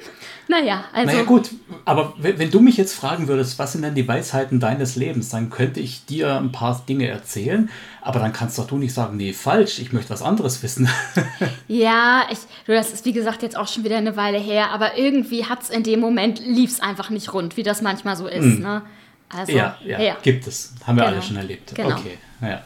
[0.47, 1.11] naja, also.
[1.11, 1.51] Naja, gut,
[1.85, 5.29] aber wenn, wenn, du mich jetzt fragen würdest, was sind denn die Weisheiten deines Lebens,
[5.29, 7.69] dann könnte ich dir ein paar Dinge erzählen,
[8.01, 10.89] aber dann kannst doch du nicht sagen, nee, falsch, ich möchte was anderes wissen.
[11.67, 15.45] ja, ich, das ist wie gesagt jetzt auch schon wieder eine Weile her, aber irgendwie
[15.45, 18.43] hat es in dem Moment, lief es einfach nicht rund, wie das manchmal so ist,
[18.43, 18.61] hm.
[18.61, 18.81] ne?
[19.29, 20.73] Also, ja, ja, ja, gibt es.
[20.85, 21.15] Haben wir genau.
[21.15, 21.73] alle schon erlebt.
[21.73, 21.97] Genau.
[21.97, 22.61] Okay, ja.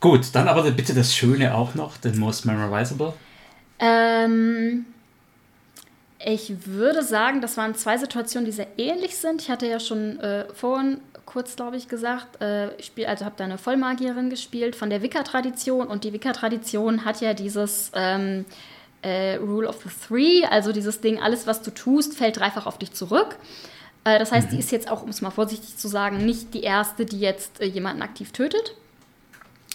[0.00, 3.12] Gut, dann aber bitte das Schöne auch noch, den Most Memorizable.
[3.78, 4.86] Ähm,
[6.24, 9.42] ich würde sagen, das waren zwei Situationen, die sehr ähnlich sind.
[9.42, 13.34] Ich hatte ja schon äh, vorhin kurz, glaube ich, gesagt, äh, ich spiel, also habe
[13.36, 18.44] da eine Vollmagierin gespielt von der Wicca-Tradition und die Wicca-Tradition hat ja dieses ähm,
[19.02, 22.78] äh, Rule of the Three, also dieses Ding, alles, was du tust, fällt dreifach auf
[22.78, 23.36] dich zurück.
[24.04, 24.56] Äh, das heißt, mhm.
[24.56, 27.60] die ist jetzt auch, um es mal vorsichtig zu sagen, nicht die erste, die jetzt
[27.60, 28.74] äh, jemanden aktiv tötet.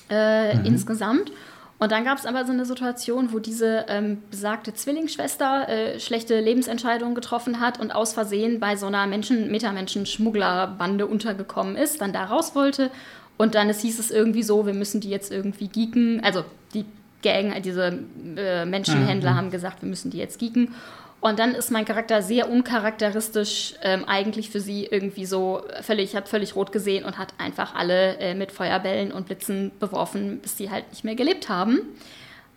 [0.09, 0.65] Äh, mhm.
[0.65, 1.31] Insgesamt.
[1.79, 6.39] Und dann gab es aber so eine Situation, wo diese ähm, besagte Zwillingsschwester äh, schlechte
[6.39, 12.25] Lebensentscheidungen getroffen hat und aus Versehen bei so einer Menschen, Metamenschen-Schmugglerbande untergekommen ist, dann da
[12.25, 12.89] raus wollte.
[13.37, 16.43] Und dann es hieß es irgendwie so, wir müssen die jetzt irgendwie geeken, also
[16.73, 16.85] die
[17.21, 17.99] Gang, diese
[18.35, 19.35] äh, Menschenhändler mhm.
[19.35, 20.73] haben gesagt, wir müssen die jetzt geeken.
[21.19, 26.29] Und dann ist mein Charakter sehr uncharakteristisch ähm, eigentlich für sie irgendwie so völlig, hat
[26.29, 30.69] völlig rot gesehen und hat einfach alle äh, mit Feuerbällen und Blitzen beworfen, bis sie
[30.69, 31.79] halt nicht mehr gelebt haben.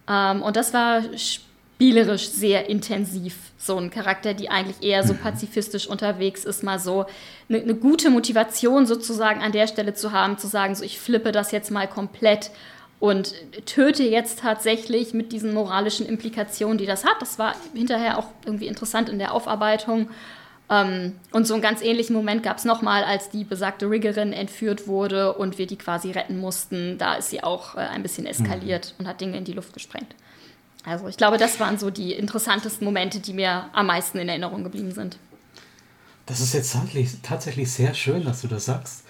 [0.08, 3.36] Ähm, und das war spielerisch sehr intensiv.
[3.56, 7.06] So ein Charakter, die eigentlich eher so pazifistisch unterwegs ist, mal so
[7.48, 11.32] eine, eine gute Motivation sozusagen an der Stelle zu haben, zu sagen, so ich flippe
[11.32, 12.50] das jetzt mal komplett
[13.00, 17.20] und töte jetzt tatsächlich mit diesen moralischen Implikationen, die das hat.
[17.20, 20.10] Das war hinterher auch irgendwie interessant in der Aufarbeitung.
[20.68, 24.86] Ähm, und so einen ganz ähnlichen Moment gab es nochmal, als die besagte Riggerin entführt
[24.86, 26.98] wurde und wir die quasi retten mussten.
[26.98, 29.02] Da ist sie auch äh, ein bisschen eskaliert mhm.
[29.02, 30.14] und hat Dinge in die Luft gesprengt.
[30.84, 34.62] Also ich glaube, das waren so die interessantesten Momente, die mir am meisten in Erinnerung
[34.62, 35.18] geblieben sind.
[36.26, 36.76] Das ist jetzt
[37.22, 39.04] tatsächlich sehr schön, dass du das sagst,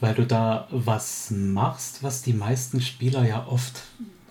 [0.00, 3.82] weil du da was machst, was die meisten Spieler ja oft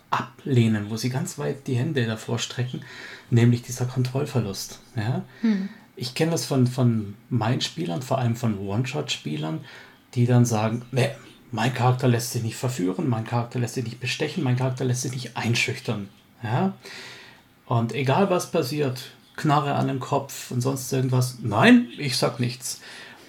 [0.09, 2.81] ablehnen, wo sie ganz weit die Hände davor strecken,
[3.29, 4.79] nämlich dieser Kontrollverlust.
[4.95, 5.23] Ja?
[5.41, 5.69] Hm.
[5.95, 9.61] Ich kenne das von, von meinen Spielern, vor allem von One-Shot-Spielern,
[10.13, 11.09] die dann sagen, nee,
[11.51, 15.03] mein Charakter lässt sich nicht verführen, mein Charakter lässt sich nicht bestechen, mein Charakter lässt
[15.03, 16.09] sich nicht einschüchtern.
[16.43, 16.73] Ja?
[17.65, 22.81] Und egal was passiert, Knarre an den Kopf und sonst irgendwas, nein, ich sag nichts.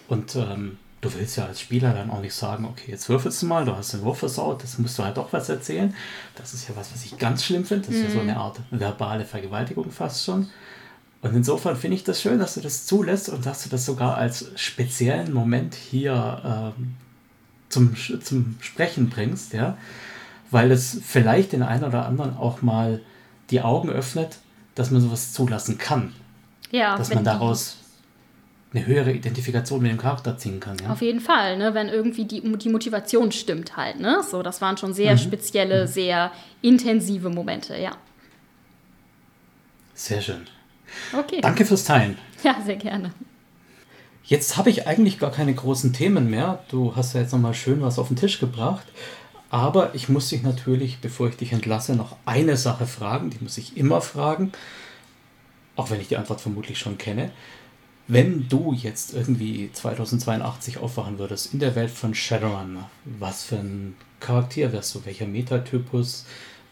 [0.09, 3.47] Und ähm, du willst ja als Spieler dann auch nicht sagen, okay, jetzt würfelst du
[3.47, 5.95] mal, du hast den Wurf versaut, das musst du halt doch was erzählen.
[6.35, 7.87] Das ist ja was, was ich ganz schlimm finde.
[7.87, 8.09] Das ist mhm.
[8.09, 8.29] ja so mhm.
[8.31, 10.49] eine Art verbale Vergewaltigung fast schon.
[11.21, 14.17] Und insofern finde ich das schön, dass du das zulässt und dass du das sogar
[14.17, 16.95] als speziellen Moment hier ähm,
[17.69, 19.77] zum, zum Sprechen bringst, ja.
[20.51, 23.01] Weil es vielleicht den einen oder anderen auch mal
[23.51, 24.39] die Augen öffnet,
[24.75, 26.13] dass man sowas zulassen kann.
[26.71, 27.79] Ja, dass man daraus
[28.75, 30.77] eine höhere Identifikation mit dem Charakter ziehen kann.
[30.83, 30.91] Ja?
[30.91, 31.75] Auf jeden Fall, ne?
[31.75, 34.01] wenn irgendwie die, die Motivation stimmt halt.
[34.01, 34.23] Ne?
[34.29, 35.19] So, das waren schon sehr mhm.
[35.19, 35.89] spezielle, mhm.
[35.89, 37.93] sehr intensive Momente, ja.
[39.95, 40.47] Sehr schön.
[41.17, 41.41] Okay.
[41.41, 42.19] Danke fürs Teilen.
[42.43, 43.13] Ja, sehr gerne.
[44.25, 46.65] Jetzt habe ich eigentlich gar keine großen Themen mehr.
[46.69, 48.87] Du hast ja jetzt nochmal schön was auf den Tisch gebracht.
[49.51, 53.31] Aber ich muss dich natürlich, bevor ich dich entlasse, noch eine Sache fragen.
[53.31, 54.51] Die muss ich immer fragen.
[55.77, 57.31] Auch wenn ich die Antwort vermutlich schon kenne.
[58.07, 63.97] Wenn du jetzt irgendwie 2082 aufwachen würdest in der Welt von Shadowrun, was für ein
[64.21, 65.05] Charakter wärst du?
[65.07, 66.27] Welcher Metatypus?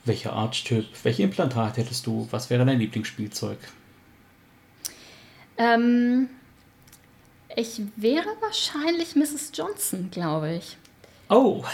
[0.04, 0.86] Welcher Archetyp?
[1.04, 2.28] Welche Implantat hättest du?
[2.30, 3.56] Was wäre dein Lieblingsspielzeug?
[5.56, 6.28] Ähm,
[7.56, 9.52] ich wäre wahrscheinlich Mrs.
[9.54, 10.76] Johnson, glaube ich.
[11.30, 11.64] Oh.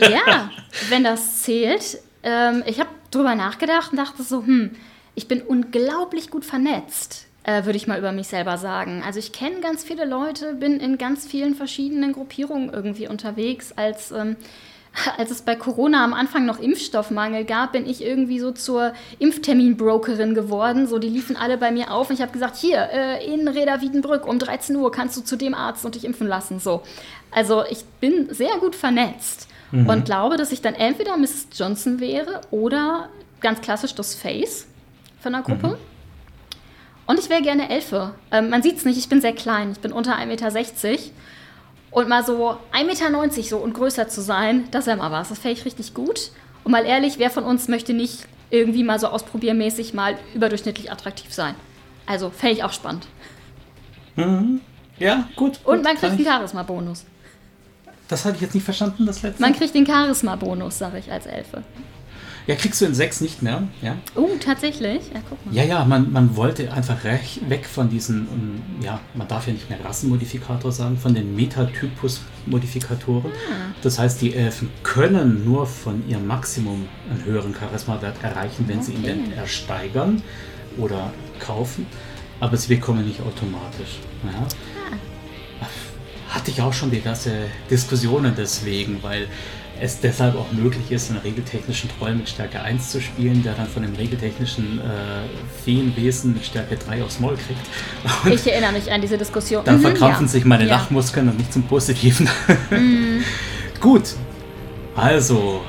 [0.00, 0.50] Äh, ja,
[0.88, 1.98] wenn das zählt.
[2.22, 4.76] Ähm, ich habe drüber nachgedacht und dachte so, hm,
[5.16, 9.02] ich bin unglaublich gut vernetzt äh, würde ich mal über mich selber sagen.
[9.04, 13.72] Also ich kenne ganz viele Leute, bin in ganz vielen verschiedenen Gruppierungen irgendwie unterwegs.
[13.72, 14.36] Als, ähm,
[15.16, 20.34] als es bei Corona am Anfang noch Impfstoffmangel gab, bin ich irgendwie so zur Impfterminbrokerin
[20.34, 20.86] geworden.
[20.86, 23.80] So, die liefen alle bei mir auf und ich habe gesagt, hier, äh, in Reda
[23.80, 26.60] Wiedenbrück um 13 Uhr kannst du zu dem Arzt und dich impfen lassen.
[26.60, 26.82] So.
[27.32, 29.48] Also ich bin sehr gut vernetzt.
[29.72, 29.88] Mhm.
[29.88, 31.48] Und glaube, dass ich dann entweder Mrs.
[31.54, 33.08] Johnson wäre oder
[33.40, 34.66] ganz klassisch das Face
[35.20, 35.68] von der Gruppe.
[35.68, 35.89] Mhm.
[37.10, 38.14] Und ich wäre gerne Elfe.
[38.30, 39.72] Ähm, man sieht es nicht, ich bin sehr klein.
[39.72, 40.98] Ich bin unter 1,60 Meter.
[41.90, 45.30] Und mal so 1,90 Meter so und größer zu sein, das wäre mal was.
[45.30, 46.30] Das fände ich richtig gut.
[46.62, 51.34] Und mal ehrlich, wer von uns möchte nicht irgendwie mal so ausprobiermäßig mal überdurchschnittlich attraktiv
[51.34, 51.56] sein?
[52.06, 53.08] Also fände ich auch spannend.
[54.14, 54.60] Mhm.
[55.00, 55.58] Ja, gut.
[55.64, 57.06] Und gut, man kriegt einen Charisma-Bonus.
[58.06, 59.42] Das hatte ich jetzt nicht verstanden, das letzte.
[59.42, 61.64] Man kriegt den Charisma-Bonus, sage ich als Elfe.
[62.50, 63.62] Ja, kriegst du in 6 nicht mehr.
[63.80, 65.02] Ja, oh, tatsächlich?
[65.14, 65.54] Ja, guck mal.
[65.54, 69.70] Ja, ja, man, man wollte einfach weg von diesen, um, ja, man darf ja nicht
[69.70, 73.30] mehr Rassenmodifikator sagen, von den Metatypus-Modifikatoren.
[73.30, 73.72] Ah.
[73.82, 78.86] Das heißt, die Elfen können nur von ihrem Maximum einen höheren Charisma-Wert erreichen, wenn okay.
[78.86, 80.20] sie ihn denn ersteigern
[80.76, 81.86] oder kaufen,
[82.40, 84.00] aber sie bekommen nicht automatisch.
[84.24, 84.40] Ja.
[85.60, 85.66] Ah.
[86.34, 87.30] Hatte ich auch schon diverse
[87.70, 89.28] Diskussionen deswegen, weil
[89.80, 93.66] es deshalb auch möglich ist, einen regeltechnischen Troll mit Stärke 1 zu spielen, der dann
[93.66, 97.60] von dem regeltechnischen äh, Feenwesen mit Stärke 3 aufs Maul kriegt.
[98.24, 99.64] Und ich erinnere mich an diese Diskussion.
[99.64, 100.32] Dann mhm, verkrampfen ja.
[100.32, 100.76] sich meine ja.
[100.76, 102.28] Lachmuskeln und nicht zum Positiven.
[102.70, 103.24] Mhm.
[103.80, 104.14] Gut,
[104.94, 105.62] also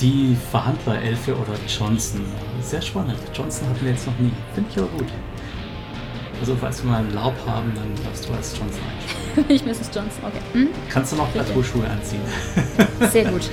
[0.00, 2.24] die Verhandler Elfe oder Johnson.
[2.62, 3.18] Sehr spannend.
[3.34, 4.32] Johnson hatten wir jetzt noch nie.
[4.54, 5.06] Finde ich aber gut.
[6.40, 9.44] Also falls wir mal ein Laub haben, dann darfst du als Johnson einsteigen.
[9.48, 9.90] ich Mrs.
[9.94, 10.40] Johnson, okay.
[10.52, 10.68] Hm?
[10.88, 12.20] Kannst du noch Plateauschuhe anziehen.
[13.10, 13.50] Sehr gut.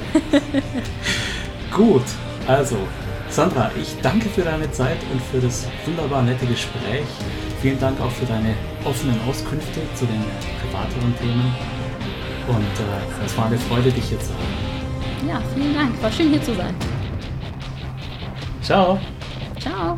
[1.75, 2.03] gut,
[2.47, 2.77] also
[3.29, 7.05] Sandra, ich danke für deine Zeit und für das wunderbar nette Gespräch.
[7.61, 8.53] Vielen Dank auch für deine
[8.83, 10.23] offenen Auskünfte zu den
[10.61, 11.53] privateren Themen.
[12.47, 15.27] Und äh, es war eine Freude, dich hier zu haben.
[15.27, 16.01] Ja, vielen Dank.
[16.01, 16.75] War schön hier zu sein.
[18.61, 18.99] Ciao.
[19.59, 19.97] Ciao.